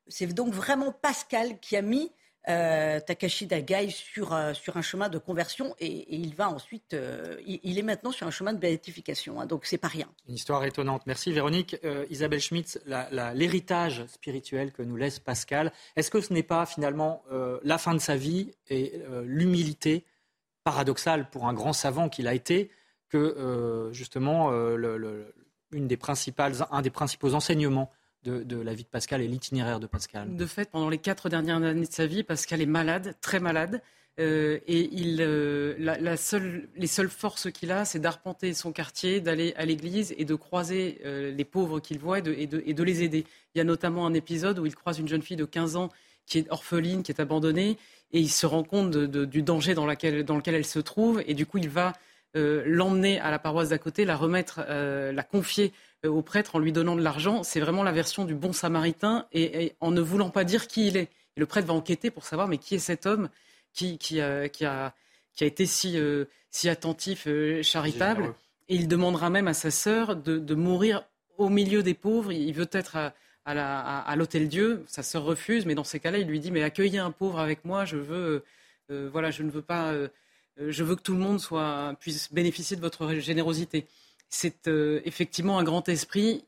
c'est 0.08 0.28
donc 0.28 0.54
vraiment 0.54 0.92
Pascal 0.92 1.58
qui 1.60 1.76
a 1.76 1.82
mis 1.82 2.12
euh, 2.50 3.00
Takashi 3.00 3.48
Dagai 3.48 3.90
sur, 3.90 4.34
euh, 4.34 4.54
sur 4.54 4.78
un 4.78 4.82
chemin 4.82 5.10
de 5.10 5.18
conversion 5.18 5.76
et, 5.80 6.16
il 6.16 6.36
va 6.36 6.50
ensuite, 6.50 6.96
il, 7.46 7.78
est 7.80 7.84
maintenant 7.84 8.12
sur 8.12 8.28
un 8.28 8.32
chemin 8.32 8.54
de 8.54 8.60
béatification, 8.60 9.40
hein, 9.40 9.46
donc 9.46 9.66
c'est 9.66 9.78
pas 9.78 9.88
rien. 9.88 10.08
Une 10.28 10.36
histoire 10.36 10.64
étonnante. 10.66 11.04
Merci 11.06 11.32
Véronique. 11.32 11.78
Isabelle 12.10 12.42
Schmitz, 12.42 12.80
l'héritage 13.34 14.06
spirituel 14.08 14.72
que 14.72 14.82
nous 14.82 14.96
laisse 14.96 15.20
Pascal, 15.20 15.72
est-ce 15.96 16.12
que 16.12 16.22
ce 16.22 16.34
n'est 16.34 16.44
pas 16.44 16.66
finalement 16.66 17.24
la 17.64 17.78
fin 17.78 17.94
de 17.94 18.00
sa 18.00 18.16
vie 18.16 18.52
et 18.70 18.94
l'humilité 19.24 20.06
paradoxale 20.64 21.30
pour 21.30 21.48
un 21.48 21.54
grand 21.54 21.74
savant 21.74 22.10
qu'il 22.10 22.28
a 22.28 22.34
été 22.34 22.72
que 23.14 23.18
euh, 23.18 23.94
justement 23.94 24.50
euh, 24.52 25.32
une 25.72 25.88
des 25.88 25.98
principales, 25.98 26.54
un 26.72 26.82
des 26.82 26.90
principaux 26.90 27.36
enseignements 27.36 27.92
de, 28.24 28.62
la 28.62 28.74
vie 28.74 28.84
de 28.84 28.90
Pascal 28.90 29.22
est 29.22 29.28
l'itinéraire 29.28 29.80
de 29.80 29.88
Pascal. 29.88 30.36
De 30.36 30.46
fait, 30.46 30.70
pendant 30.70 30.90
les 30.90 30.98
quatre 30.98 31.30
dernières 31.30 31.62
années 31.64 31.88
de 31.88 31.92
sa 31.92 32.06
vie, 32.06 32.24
Pascal 32.24 32.62
est 32.62 32.66
malade, 32.66 33.16
très 33.22 33.40
malade. 33.40 33.82
Euh, 34.20 34.60
et 34.68 34.90
il, 34.94 35.18
la, 35.18 36.18
seule, 36.18 36.70
les 36.76 36.88
seules 36.88 37.10
forces 37.10 37.52
qu'il 37.52 37.72
a, 37.72 37.84
c'est 37.84 38.00
d'arpenter 38.00 38.54
son 38.54 38.72
quartier, 38.72 39.22
d'aller 39.22 39.54
à 39.58 39.66
l'église 39.66 40.14
et 40.18 40.26
de 40.26 40.36
croiser 40.36 41.02
les 41.04 41.46
pauvres 41.46 41.80
qu'il 41.80 42.00
voit 42.00 42.20
et 42.20 42.22
de, 42.22 42.64
et, 42.66 42.74
les 42.74 43.04
aider. 43.04 43.26
Il 43.56 43.58
y 43.58 43.62
a 43.62 43.64
notamment 43.64 44.06
un 44.06 44.14
épisode 44.14 44.60
où 44.60 44.66
il 44.66 44.76
croise 44.76 45.00
une 45.00 45.08
jeune 45.08 45.24
fille 45.24 45.38
de 45.38 45.46
15 45.46 45.76
ans 45.76 45.90
qui 46.26 46.38
est 46.38 46.52
orpheline, 46.52 47.04
qui 47.04 47.12
est 47.12 47.20
abandonnée, 47.20 47.78
et 48.12 48.20
il 48.20 48.30
se 48.30 48.46
rend 48.46 48.64
compte 48.64 48.92
du 48.92 49.42
danger 49.42 49.74
dans, 49.74 49.86
dans 49.86 50.38
lequel 50.38 50.56
elle 50.56 50.66
se 50.66 50.80
trouve, 50.80 51.24
et 51.26 51.34
du 51.34 51.46
coup 51.46 51.58
il 51.58 51.70
va 51.70 51.94
euh, 52.36 52.64
l'emmener 52.66 53.20
à 53.20 53.30
la 53.30 53.38
paroisse 53.38 53.70
d'à 53.70 53.78
côté, 53.78 54.06
la 54.06 54.16
remettre, 54.16 54.62
euh, 54.68 55.12
la 55.12 55.22
confier 55.22 55.66
euh, 55.66 55.93
au 56.06 56.22
prêtre 56.22 56.56
en 56.56 56.60
lui 56.60 56.72
donnant 56.72 56.96
de 56.96 57.02
l'argent. 57.02 57.44
C'est 57.44 57.60
vraiment 57.60 57.84
la 57.84 57.92
version 57.92 58.26
du 58.26 58.36
bon 58.36 58.54
samaritain 58.54 59.26
et, 59.32 59.74
en 59.80 59.92
ne 59.92 60.02
voulant 60.02 60.30
pas 60.30 60.44
dire 60.44 60.68
qui 60.68 60.88
il 60.88 60.98
est. 60.98 61.10
Et 61.36 61.40
le 61.40 61.46
prêtre 61.46 61.68
va 61.68 61.74
enquêter 61.74 62.12
pour 62.12 62.26
savoir 62.26 62.48
mais 62.48 62.58
qui 62.58 62.76
est 62.76 62.80
cet 62.80 63.06
homme 63.06 63.30
qui, 63.74 63.98
qui, 63.98 64.22
a, 64.22 64.50
qui 64.50 64.66
a, 64.66 64.94
été 65.40 65.66
si, 65.66 65.98
si 66.50 66.70
attentif, 66.70 67.28
charitable. 67.62 68.34
Et 68.70 68.76
il 68.76 68.88
demandera 68.88 69.30
même 69.30 69.48
à 69.48 69.54
sa 69.54 69.72
sœur 69.72 70.16
de, 70.16 70.56
mourir 70.56 71.04
au 71.38 71.50
milieu 71.50 71.84
des 71.84 71.94
pauvres. 71.96 72.32
Il 72.32 72.54
veut 72.54 72.70
être 72.72 72.98
à, 72.98 73.14
à 73.46 74.16
l'hôtel 74.16 74.48
Dieu. 74.48 74.84
Sa 74.88 75.04
sœur 75.04 75.24
refuse, 75.24 75.66
mais 75.66 75.76
dans 75.76 75.84
ces 75.84 76.00
cas-là, 76.00 76.20
il 76.20 76.28
lui 76.28 76.40
dit 76.40 76.52
mais 76.52 76.64
accueillez 76.64 77.00
un 77.00 77.12
pauvre 77.12 77.40
avec 77.40 77.66
moi. 77.66 77.86
Je 77.86 77.98
veux, 77.98 78.44
voilà, 78.90 79.32
je 79.32 79.44
ne 79.44 79.50
veux 79.50 79.64
pas 79.64 79.94
euh, 80.60 80.72
je 80.72 80.84
veux 80.84 80.96
que 80.96 81.02
tout 81.02 81.14
le 81.14 81.20
monde 81.20 81.40
soit, 81.40 81.96
puisse 82.00 82.32
bénéficier 82.32 82.76
de 82.76 82.82
votre 82.82 83.16
générosité. 83.16 83.88
C'est 84.34 84.68
euh, 84.68 85.00
effectivement 85.06 85.60
un 85.60 85.64
grand 85.64 85.88
esprit 85.88 86.44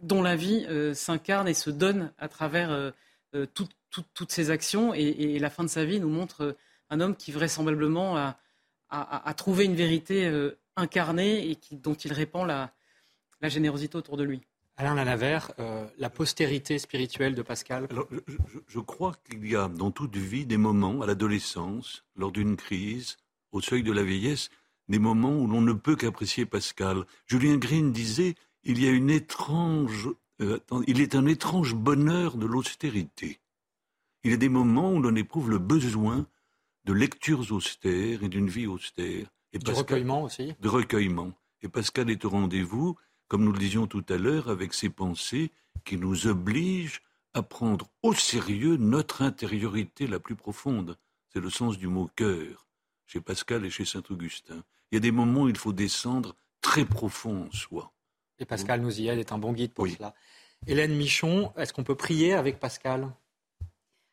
dont 0.00 0.22
la 0.22 0.36
vie 0.36 0.64
euh, 0.70 0.94
s'incarne 0.94 1.46
et 1.46 1.52
se 1.52 1.68
donne 1.68 2.10
à 2.18 2.28
travers 2.28 2.92
toutes 3.52 4.30
ses 4.30 4.48
actions. 4.50 4.94
Et, 4.94 5.38
la 5.38 5.50
fin 5.50 5.62
de 5.62 5.68
sa 5.68 5.84
vie 5.84 6.00
nous 6.00 6.08
montre 6.08 6.56
un 6.88 7.00
homme 7.00 7.14
qui 7.14 7.32
vraisemblablement 7.32 8.16
a, 8.88 9.34
trouvé 9.34 9.66
une 9.66 9.74
vérité 9.74 10.32
incarnée 10.76 11.50
et 11.50 11.58
dont 11.72 11.92
il 11.92 12.14
répand 12.14 12.46
la, 12.46 12.72
générosité 13.42 13.98
autour 13.98 14.16
de 14.16 14.24
lui. 14.24 14.40
Alain 14.78 14.94
Lanavert, 14.94 15.52
la 15.98 16.08
postérité 16.08 16.78
spirituelle 16.78 17.34
de 17.34 17.42
Pascal. 17.42 17.86
je 18.66 18.80
crois 18.80 19.12
qu'il 19.28 19.46
y 19.46 19.54
a 19.54 19.68
dans 19.68 19.90
toute 19.90 20.16
vie 20.16 20.46
des 20.46 20.56
moments, 20.56 21.02
à 21.02 21.06
l'adolescence, 21.06 22.02
lors 22.16 22.32
d'une 22.32 22.56
crise, 22.56 23.18
au 23.52 23.60
seuil 23.60 23.82
de 23.82 23.92
la 23.92 24.04
vieillesse, 24.04 24.48
des 24.88 24.98
moments 24.98 25.36
où 25.36 25.46
l'on 25.46 25.60
ne 25.60 25.72
peut 25.72 25.96
qu'apprécier 25.96 26.46
Pascal. 26.46 27.04
Julien 27.26 27.56
Green 27.56 27.92
disait 27.92 28.34
il 28.62 28.82
y 28.82 28.88
a 28.88 28.90
une 28.90 29.10
étrange, 29.10 30.08
euh, 30.40 30.58
il 30.86 31.00
est 31.00 31.14
un 31.14 31.26
étrange 31.26 31.74
bonheur 31.74 32.36
de 32.36 32.46
l'austérité. 32.46 33.40
Il 34.24 34.30
y 34.32 34.34
a 34.34 34.38
des 34.38 34.48
moments 34.48 34.92
où 34.92 35.00
l'on 35.00 35.14
éprouve 35.14 35.50
le 35.50 35.58
besoin 35.58 36.26
de 36.84 36.92
lectures 36.92 37.52
austères 37.52 38.22
et 38.22 38.28
d'une 38.28 38.48
vie 38.48 38.66
austère. 38.66 39.26
Et 39.52 39.58
de 39.58 39.70
recueillement 39.70 40.24
aussi. 40.24 40.54
De 40.60 40.68
recueillement. 40.68 41.32
Et 41.62 41.68
Pascal 41.68 42.10
est 42.10 42.24
au 42.24 42.30
rendez-vous, 42.30 42.96
comme 43.28 43.44
nous 43.44 43.52
le 43.52 43.58
disions 43.58 43.86
tout 43.86 44.04
à 44.08 44.16
l'heure, 44.16 44.48
avec 44.48 44.74
ses 44.74 44.90
pensées 44.90 45.50
qui 45.84 45.96
nous 45.96 46.26
obligent 46.26 47.02
à 47.34 47.42
prendre 47.42 47.88
au 48.02 48.14
sérieux 48.14 48.76
notre 48.76 49.22
intériorité 49.22 50.06
la 50.06 50.18
plus 50.18 50.36
profonde. 50.36 50.96
C'est 51.32 51.40
le 51.40 51.50
sens 51.50 51.78
du 51.78 51.86
mot 51.86 52.10
cœur 52.16 52.66
chez 53.06 53.20
Pascal 53.20 53.64
et 53.64 53.70
chez 53.70 53.84
Saint-Augustin. 53.84 54.64
Il 54.90 54.96
y 54.96 54.98
a 54.98 55.00
des 55.00 55.12
moments 55.12 55.42
où 55.42 55.48
il 55.48 55.56
faut 55.56 55.72
descendre 55.72 56.36
très 56.60 56.84
profond 56.84 57.46
en 57.46 57.52
soi. 57.52 57.92
Et 58.38 58.44
Pascal 58.44 58.80
nous 58.80 59.00
y 59.00 59.08
aide, 59.08 59.18
est 59.18 59.32
un 59.32 59.38
bon 59.38 59.52
guide 59.52 59.72
pour 59.72 59.88
cela. 59.88 60.14
Hélène 60.66 60.94
Michon, 60.94 61.52
est-ce 61.56 61.72
qu'on 61.72 61.84
peut 61.84 61.94
prier 61.94 62.34
avec 62.34 62.58
Pascal? 62.60 63.10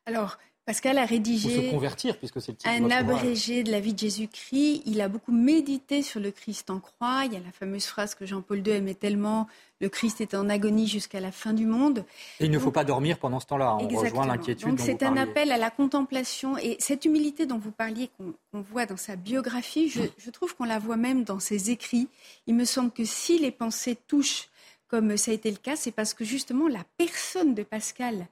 Alors, 0.06 0.38
Pascal 0.66 0.98
a 0.98 1.06
rédigé 1.06 1.70
convertir, 1.70 2.18
puisque 2.18 2.38
un 2.64 2.90
abrégé 2.90 3.64
de 3.64 3.72
la 3.72 3.82
vie 3.82 3.94
de 3.94 4.00
Jésus-Christ. 4.00 4.84
Il 4.86 5.02
a 5.02 5.10
beaucoup 5.10 5.34
médité 5.34 6.02
sur 6.02 6.22
le 6.22 6.32
Christ 6.32 6.70
en 6.70 6.80
croix. 6.80 7.24
Il 7.26 7.34
y 7.34 7.36
a 7.36 7.42
la 7.42 7.52
fameuse 7.52 7.86
phrase 7.86 8.16
que 8.16 8.26
Jean-Paul 8.26 8.66
II 8.66 8.74
aimait 8.74 8.94
tellement 8.94 9.48
le 9.82 9.90
Christ 9.90 10.22
est 10.22 10.34
en 10.34 10.48
agonie 10.48 10.88
jusqu'à 10.88 11.20
la 11.20 11.34
fin 11.34 11.52
du 11.52 11.66
monde. 11.66 12.06
Et 12.40 12.46
il 12.46 12.52
ne 12.52 12.58
faut 12.58 12.72
pas 12.72 12.86
dormir 12.86 13.20
pendant 13.20 13.42
ce 13.42 13.48
temps-là. 13.48 13.76
On 13.76 13.88
rejoint 13.90 14.26
l'inquiétude. 14.26 14.70
Donc 14.70 14.80
c'est 14.80 15.04
un 15.04 15.18
appel 15.18 15.52
à 15.52 15.58
la 15.58 15.70
contemplation 15.70 16.58
et 16.58 16.78
cette 16.80 17.04
humilité 17.04 17.46
dont 17.46 17.58
vous 17.58 17.72
parliez, 17.72 18.10
qu'on 18.18 18.62
voit 18.62 18.86
dans 18.86 18.96
sa 18.96 19.18
biographie, 19.18 19.90
je, 19.90 20.04
je 20.18 20.30
trouve 20.30 20.56
qu'on 20.56 20.64
la 20.64 20.80
voit 20.80 20.96
même 20.96 21.26
dans 21.26 21.40
ses 21.40 21.70
écrits. 21.70 22.08
Il 22.48 22.56
me 22.56 22.64
semble 22.64 22.92
que 22.92 23.04
si 23.04 23.38
les 23.38 23.52
pensées 23.52 23.98
touchent, 24.08 24.48
comme 24.88 25.18
ça 25.18 25.32
a 25.32 25.34
été 25.34 25.52
le 25.52 25.58
cas, 25.58 25.76
c'est 25.76 25.92
parce 25.92 26.14
que 26.14 26.24
justement 26.24 26.70
la 26.70 26.86
personne 26.98 27.54
de 27.54 27.64
Pascal 27.64 28.28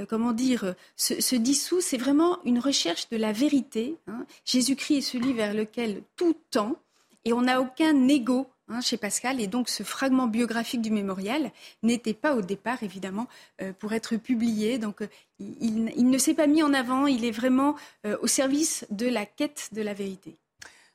euh, 0.00 0.06
comment 0.08 0.32
dire, 0.32 0.74
se, 0.96 1.36
dissout, 1.36 1.80
c'est 1.80 1.96
vraiment 1.96 2.38
une 2.44 2.58
recherche 2.58 3.08
de 3.08 3.16
la 3.16 3.32
vérité. 3.32 3.96
Hein. 4.06 4.26
Jésus-Christ 4.44 4.98
est 4.98 5.00
celui 5.02 5.32
vers 5.32 5.54
lequel 5.54 6.02
tout 6.16 6.36
tend, 6.50 6.76
et 7.24 7.32
on 7.32 7.42
n'a 7.42 7.60
aucun 7.60 8.08
ego 8.08 8.46
hein, 8.68 8.80
chez 8.80 8.96
Pascal, 8.96 9.40
et 9.40 9.46
donc 9.46 9.68
ce 9.68 9.82
fragment 9.82 10.26
biographique 10.26 10.80
du 10.80 10.90
mémorial 10.90 11.50
n'était 11.82 12.14
pas 12.14 12.34
au 12.34 12.40
départ, 12.40 12.82
évidemment, 12.82 13.28
euh, 13.62 13.72
pour 13.78 13.92
être 13.92 14.16
publié. 14.16 14.78
Donc 14.78 15.02
euh, 15.02 15.08
il, 15.38 16.10
ne 16.10 16.18
s'est 16.18 16.34
pas 16.34 16.46
mis 16.46 16.62
en 16.62 16.72
avant, 16.72 17.06
il 17.06 17.24
est 17.24 17.30
vraiment 17.30 17.76
au 18.20 18.26
service 18.26 18.86
de 18.90 19.06
la 19.06 19.24
quête 19.24 19.70
de 19.72 19.80
la 19.80 19.94
vérité. 19.94 20.36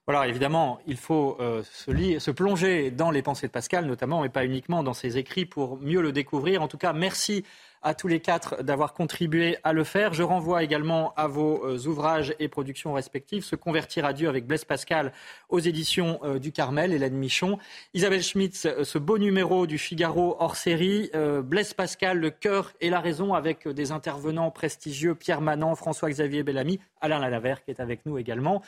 Voilà, 0.07 0.27
évidemment, 0.27 0.79
il 0.85 0.97
faut 0.97 1.39
se, 1.63 2.19
se, 2.19 2.31
plonger 2.31 2.91
dans 2.91 3.09
les 3.09 3.23
pensées 3.23 3.47
de 3.47 3.51
Pascal, 3.51 3.87
notamment, 3.87 4.23
et 4.23 4.29
pas 4.29 4.45
uniquement 4.45 4.83
dans 4.83 4.93
ses 4.93 5.17
écrits, 5.17 5.45
pour 5.45 5.77
mieux 5.77 5.99
le 5.99 6.11
découvrir. 6.11 6.61
En 6.61 6.67
tout 6.67 6.77
cas, 6.77 6.93
merci 6.93 7.43
à 7.85 7.93
tous 7.93 8.07
les 8.07 8.19
quatre 8.19 8.63
d'avoir 8.63 8.93
contribué 8.93 9.57
à 9.63 9.71
le 9.71 9.83
faire. 9.83 10.15
Je 10.15 10.23
renvoie 10.23 10.63
également 10.63 11.13
à 11.15 11.27
vos 11.27 11.63
euh, 11.63 11.87
ouvrages 11.87 12.33
et 12.39 12.47
productions 12.47 12.93
respectives. 12.93 13.43
Se 13.43 13.55
convertir 13.55 14.05
à 14.05 14.13
Dieu 14.13 14.27
avec 14.27 14.47
Blaise 14.47 14.65
Pascal 14.65 15.13
aux 15.49 15.59
éditions 15.59 16.19
euh, 16.23 16.39
du 16.39 16.51
Carmel, 16.51 16.93
Hélène 16.93 17.13
Michon. 17.13 17.59
Isabelle 17.93 18.23
Schmitz, 18.23 18.65
euh, 18.65 18.83
ce 18.83 18.97
beau 18.97 19.19
numéro 19.19 19.67
du 19.67 19.77
Figaro 19.77 20.35
hors 20.39 20.55
série. 20.55 21.11
Blaise 21.43 21.73
Pascal, 21.75 22.17
le 22.17 22.31
cœur 22.31 22.71
et 22.81 22.89
la 22.89 22.99
raison 22.99 23.35
avec 23.35 23.67
des 23.67 23.91
intervenants 23.91 24.49
prestigieux, 24.49 25.13
Pierre 25.13 25.41
Manant, 25.41 25.75
François-Xavier 25.75 26.41
Bellamy, 26.41 26.79
Alain 27.01 27.19
Lalavert 27.19 27.63
qui 27.63 27.69
est 27.69 27.79
avec 27.79 28.05
nous 28.05 28.17
également. 28.17 28.63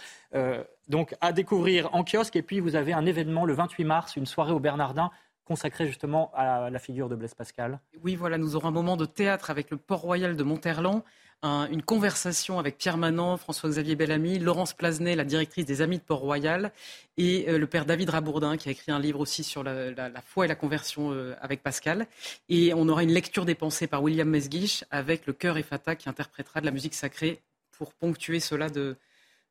donc 0.87 1.15
à 1.21 1.31
découvrir 1.31 1.93
en 1.93 2.03
kiosque. 2.03 2.35
Et 2.35 2.43
puis 2.43 2.59
vous 2.59 2.75
avez 2.75 2.93
un 2.93 3.05
événement 3.05 3.45
le 3.45 3.53
28 3.53 3.83
mars, 3.83 4.15
une 4.15 4.25
soirée 4.25 4.51
au 4.51 4.59
Bernardin 4.59 5.09
consacré 5.47 5.87
justement 5.87 6.31
à 6.35 6.69
la 6.69 6.79
figure 6.79 7.07
de 7.07 7.15
Blaise 7.15 7.33
Pascal. 7.33 7.79
Oui, 8.03 8.15
voilà, 8.15 8.37
nous 8.37 8.55
aurons 8.55 8.67
un 8.67 8.71
moment 8.71 8.97
de 8.97 9.05
théâtre 9.05 9.49
avec 9.49 9.71
le 9.71 9.77
Port 9.77 10.01
Royal 10.01 10.35
de 10.35 10.43
Monterland, 10.43 11.03
une 11.43 11.81
conversation 11.83 12.59
avec 12.59 12.77
Pierre 12.77 12.97
Manant, 12.97 13.37
François-Xavier 13.37 13.95
Bellamy, 13.95 14.39
Laurence 14.39 14.73
Plasnet, 14.73 15.15
la 15.15 15.23
directrice 15.23 15.65
des 15.65 15.81
Amis 15.81 15.97
de 15.97 16.03
Port-Royal, 16.03 16.71
et 17.17 17.45
euh, 17.47 17.57
le 17.57 17.67
père 17.67 17.85
David 17.85 18.09
Rabourdin, 18.09 18.57
qui 18.57 18.69
a 18.69 18.71
écrit 18.71 18.91
un 18.91 18.99
livre 18.99 19.19
aussi 19.19 19.43
sur 19.43 19.63
la, 19.63 20.09
foi 20.25 20.45
et 20.45 20.47
la 20.47 20.55
conversion 20.55 21.11
euh, 21.11 21.35
avec 21.39 21.61
Pascal. 21.61 22.07
Et 22.49 22.73
on 22.73 22.89
aura 22.89 23.03
une 23.03 23.11
lecture 23.11 23.45
des 23.45 23.55
pensées 23.55 23.87
par 23.87 24.03
William 24.03 24.27
Mesguich 24.27 24.83
avec 24.91 25.27
le 25.27 25.33
chœur 25.33 25.57
Fata 25.59 25.95
qui 25.95 26.09
interprétera 26.09 26.59
de 26.59 26.65
la 26.65 26.71
musique 26.71 26.93
sacrée 26.93 27.41
pour 27.71 27.93
ponctuer 27.93 28.39
cela 28.39 28.69
de, 28.69 28.95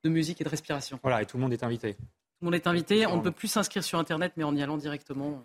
de 0.03 0.09
musique 0.09 0.41
et 0.41 0.45
de 0.45 0.49
respiration. 0.49 0.99
Voilà, 1.03 1.23
et 1.23 1.27
tout 1.27 1.37
le 1.37 1.43
monde 1.43 1.53
est 1.53 1.63
invité. 1.63 1.95
Tout 1.95 2.43
le 2.43 2.47
monde 2.47 2.55
est 2.55 2.67
invité. 2.67 3.07
On 3.07 3.17
ne 3.17 3.23
peut 3.23 3.31
plus 3.31 3.49
s'inscrire 3.49 3.85
sur 3.85 3.99
Internet, 3.99 4.33
mais 4.37 4.45
en 4.45 4.55
y 4.55 4.63
allant 4.63 4.77
directement. 4.77 5.45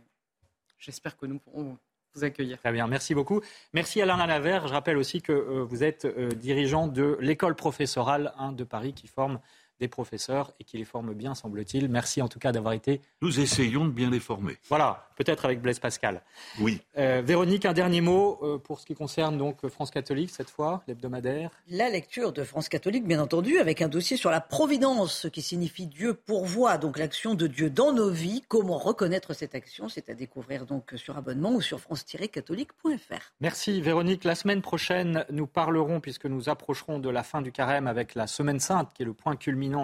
J'espère 0.82 1.16
que 1.16 1.28
nous 1.28 1.38
pourrons 1.38 1.78
vous 2.16 2.24
accueillir. 2.24 2.58
Très 2.58 2.72
bien, 2.72 2.88
merci 2.88 3.14
beaucoup. 3.14 3.40
Merci 3.72 4.02
Alain 4.02 4.18
Lalavert. 4.18 4.68
Je 4.68 4.74
rappelle 4.74 4.98
aussi 4.98 5.22
que 5.22 5.32
vous 5.32 5.84
êtes 5.84 6.08
dirigeant 6.36 6.88
de 6.88 7.18
l'école 7.22 7.56
professorale 7.56 8.34
de 8.54 8.64
Paris 8.64 8.94
qui 8.94 9.08
forme 9.08 9.40
des 9.82 9.88
professeurs 9.88 10.54
et 10.60 10.64
qui 10.64 10.78
les 10.78 10.86
forment 10.86 11.14
bien, 11.14 11.36
semble-t-il. 11.36 11.90
Merci 11.90 12.22
en 12.22 12.28
tout 12.28 12.40
cas 12.40 12.52
d'avoir 12.52 12.74
été. 12.74 13.02
Nous 13.22 13.40
essayons 13.40 13.84
de 13.84 13.90
bien 13.90 14.10
les 14.10 14.20
former. 14.20 14.58
Voilà, 14.70 15.10
peut-être 15.18 15.44
avec 15.44 15.60
Blaise 15.60 15.80
Pascal. 15.80 16.22
Oui. 16.60 16.82
Euh, 16.98 17.22
Véronique, 17.26 17.66
un 17.66 17.74
dernier 17.74 18.00
mot 18.00 18.40
euh, 18.44 18.58
pour 18.60 18.80
ce 18.80 18.86
qui 18.86 18.94
concerne 18.94 19.38
donc 19.38 19.68
France 19.68 19.90
catholique 19.90 20.30
cette 20.30 20.52
fois, 20.52 20.84
l'hebdomadaire. 20.88 21.50
La 21.68 21.90
lecture 21.90 22.32
de 22.32 22.44
France 22.44 22.70
catholique, 22.70 23.06
bien 23.06 23.20
entendu, 23.20 23.58
avec 23.58 23.82
un 23.82 23.88
dossier 23.88 24.18
sur 24.18 24.30
la 24.30 24.40
providence, 24.40 25.14
ce 25.14 25.28
qui 25.28 25.42
signifie 25.42 25.88
Dieu 25.88 26.14
pourvoit, 26.14 26.78
donc 26.78 27.00
l'action 27.00 27.34
de 27.34 27.48
Dieu 27.48 27.72
dans 27.72 27.92
nos 27.92 28.12
vies. 28.12 28.44
Comment 28.48 28.78
reconnaître 28.78 29.34
cette 29.34 29.56
action? 29.56 29.90
C'est 29.90 30.10
à 30.10 30.14
découvrir 30.14 30.68
donc 30.68 30.94
sur 30.96 31.18
abonnement 31.18 31.54
ou 31.54 31.62
sur 31.62 31.80
france-catholique.fr. 31.80 33.34
Merci 33.42 33.82
Véronique. 33.82 34.26
La 34.26 34.36
semaine 34.36 34.62
prochaine, 34.62 35.26
nous 35.32 35.48
parlerons, 35.48 36.00
puisque 36.00 36.28
nous 36.28 36.50
approcherons 36.50 37.00
de 37.00 37.10
la 37.10 37.24
fin 37.24 37.42
du 37.42 37.52
carême 37.52 37.88
avec 37.88 38.14
la 38.14 38.28
Semaine 38.28 38.60
Sainte, 38.60 38.94
qui 38.94 39.02
est 39.02 39.06
le 39.06 39.14
point 39.14 39.36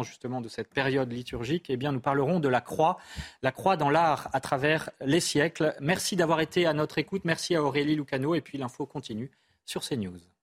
justement 0.04 0.42
de 0.42 0.50
cette 0.50 0.70
période 0.70 1.12
liturgique, 1.12 1.70
eh 1.70 1.78
bien, 1.78 1.92
nous 1.92 2.00
parlerons 2.00 2.40
de 2.40 2.48
la 2.48 2.62
croix, 2.62 2.98
la 3.42 3.52
croix 3.52 3.78
dans 3.78 3.90
l'art 3.90 4.30
à 4.34 4.40
travers 4.40 4.90
les 5.02 5.20
siècles. 5.20 5.76
Merci 5.80 6.16
d'avoir 6.16 6.40
été 6.42 6.66
à 6.66 6.74
notre 6.74 6.98
écoute. 6.98 7.24
Merci 7.26 7.56
à 7.56 7.64
Aurélie 7.64 7.96
Lucano 7.96 8.36
et 8.36 8.42
puis 8.42 8.58
l'info 8.58 8.86
continue 8.86 9.32
sur 9.66 9.82
CNews. 9.82 10.37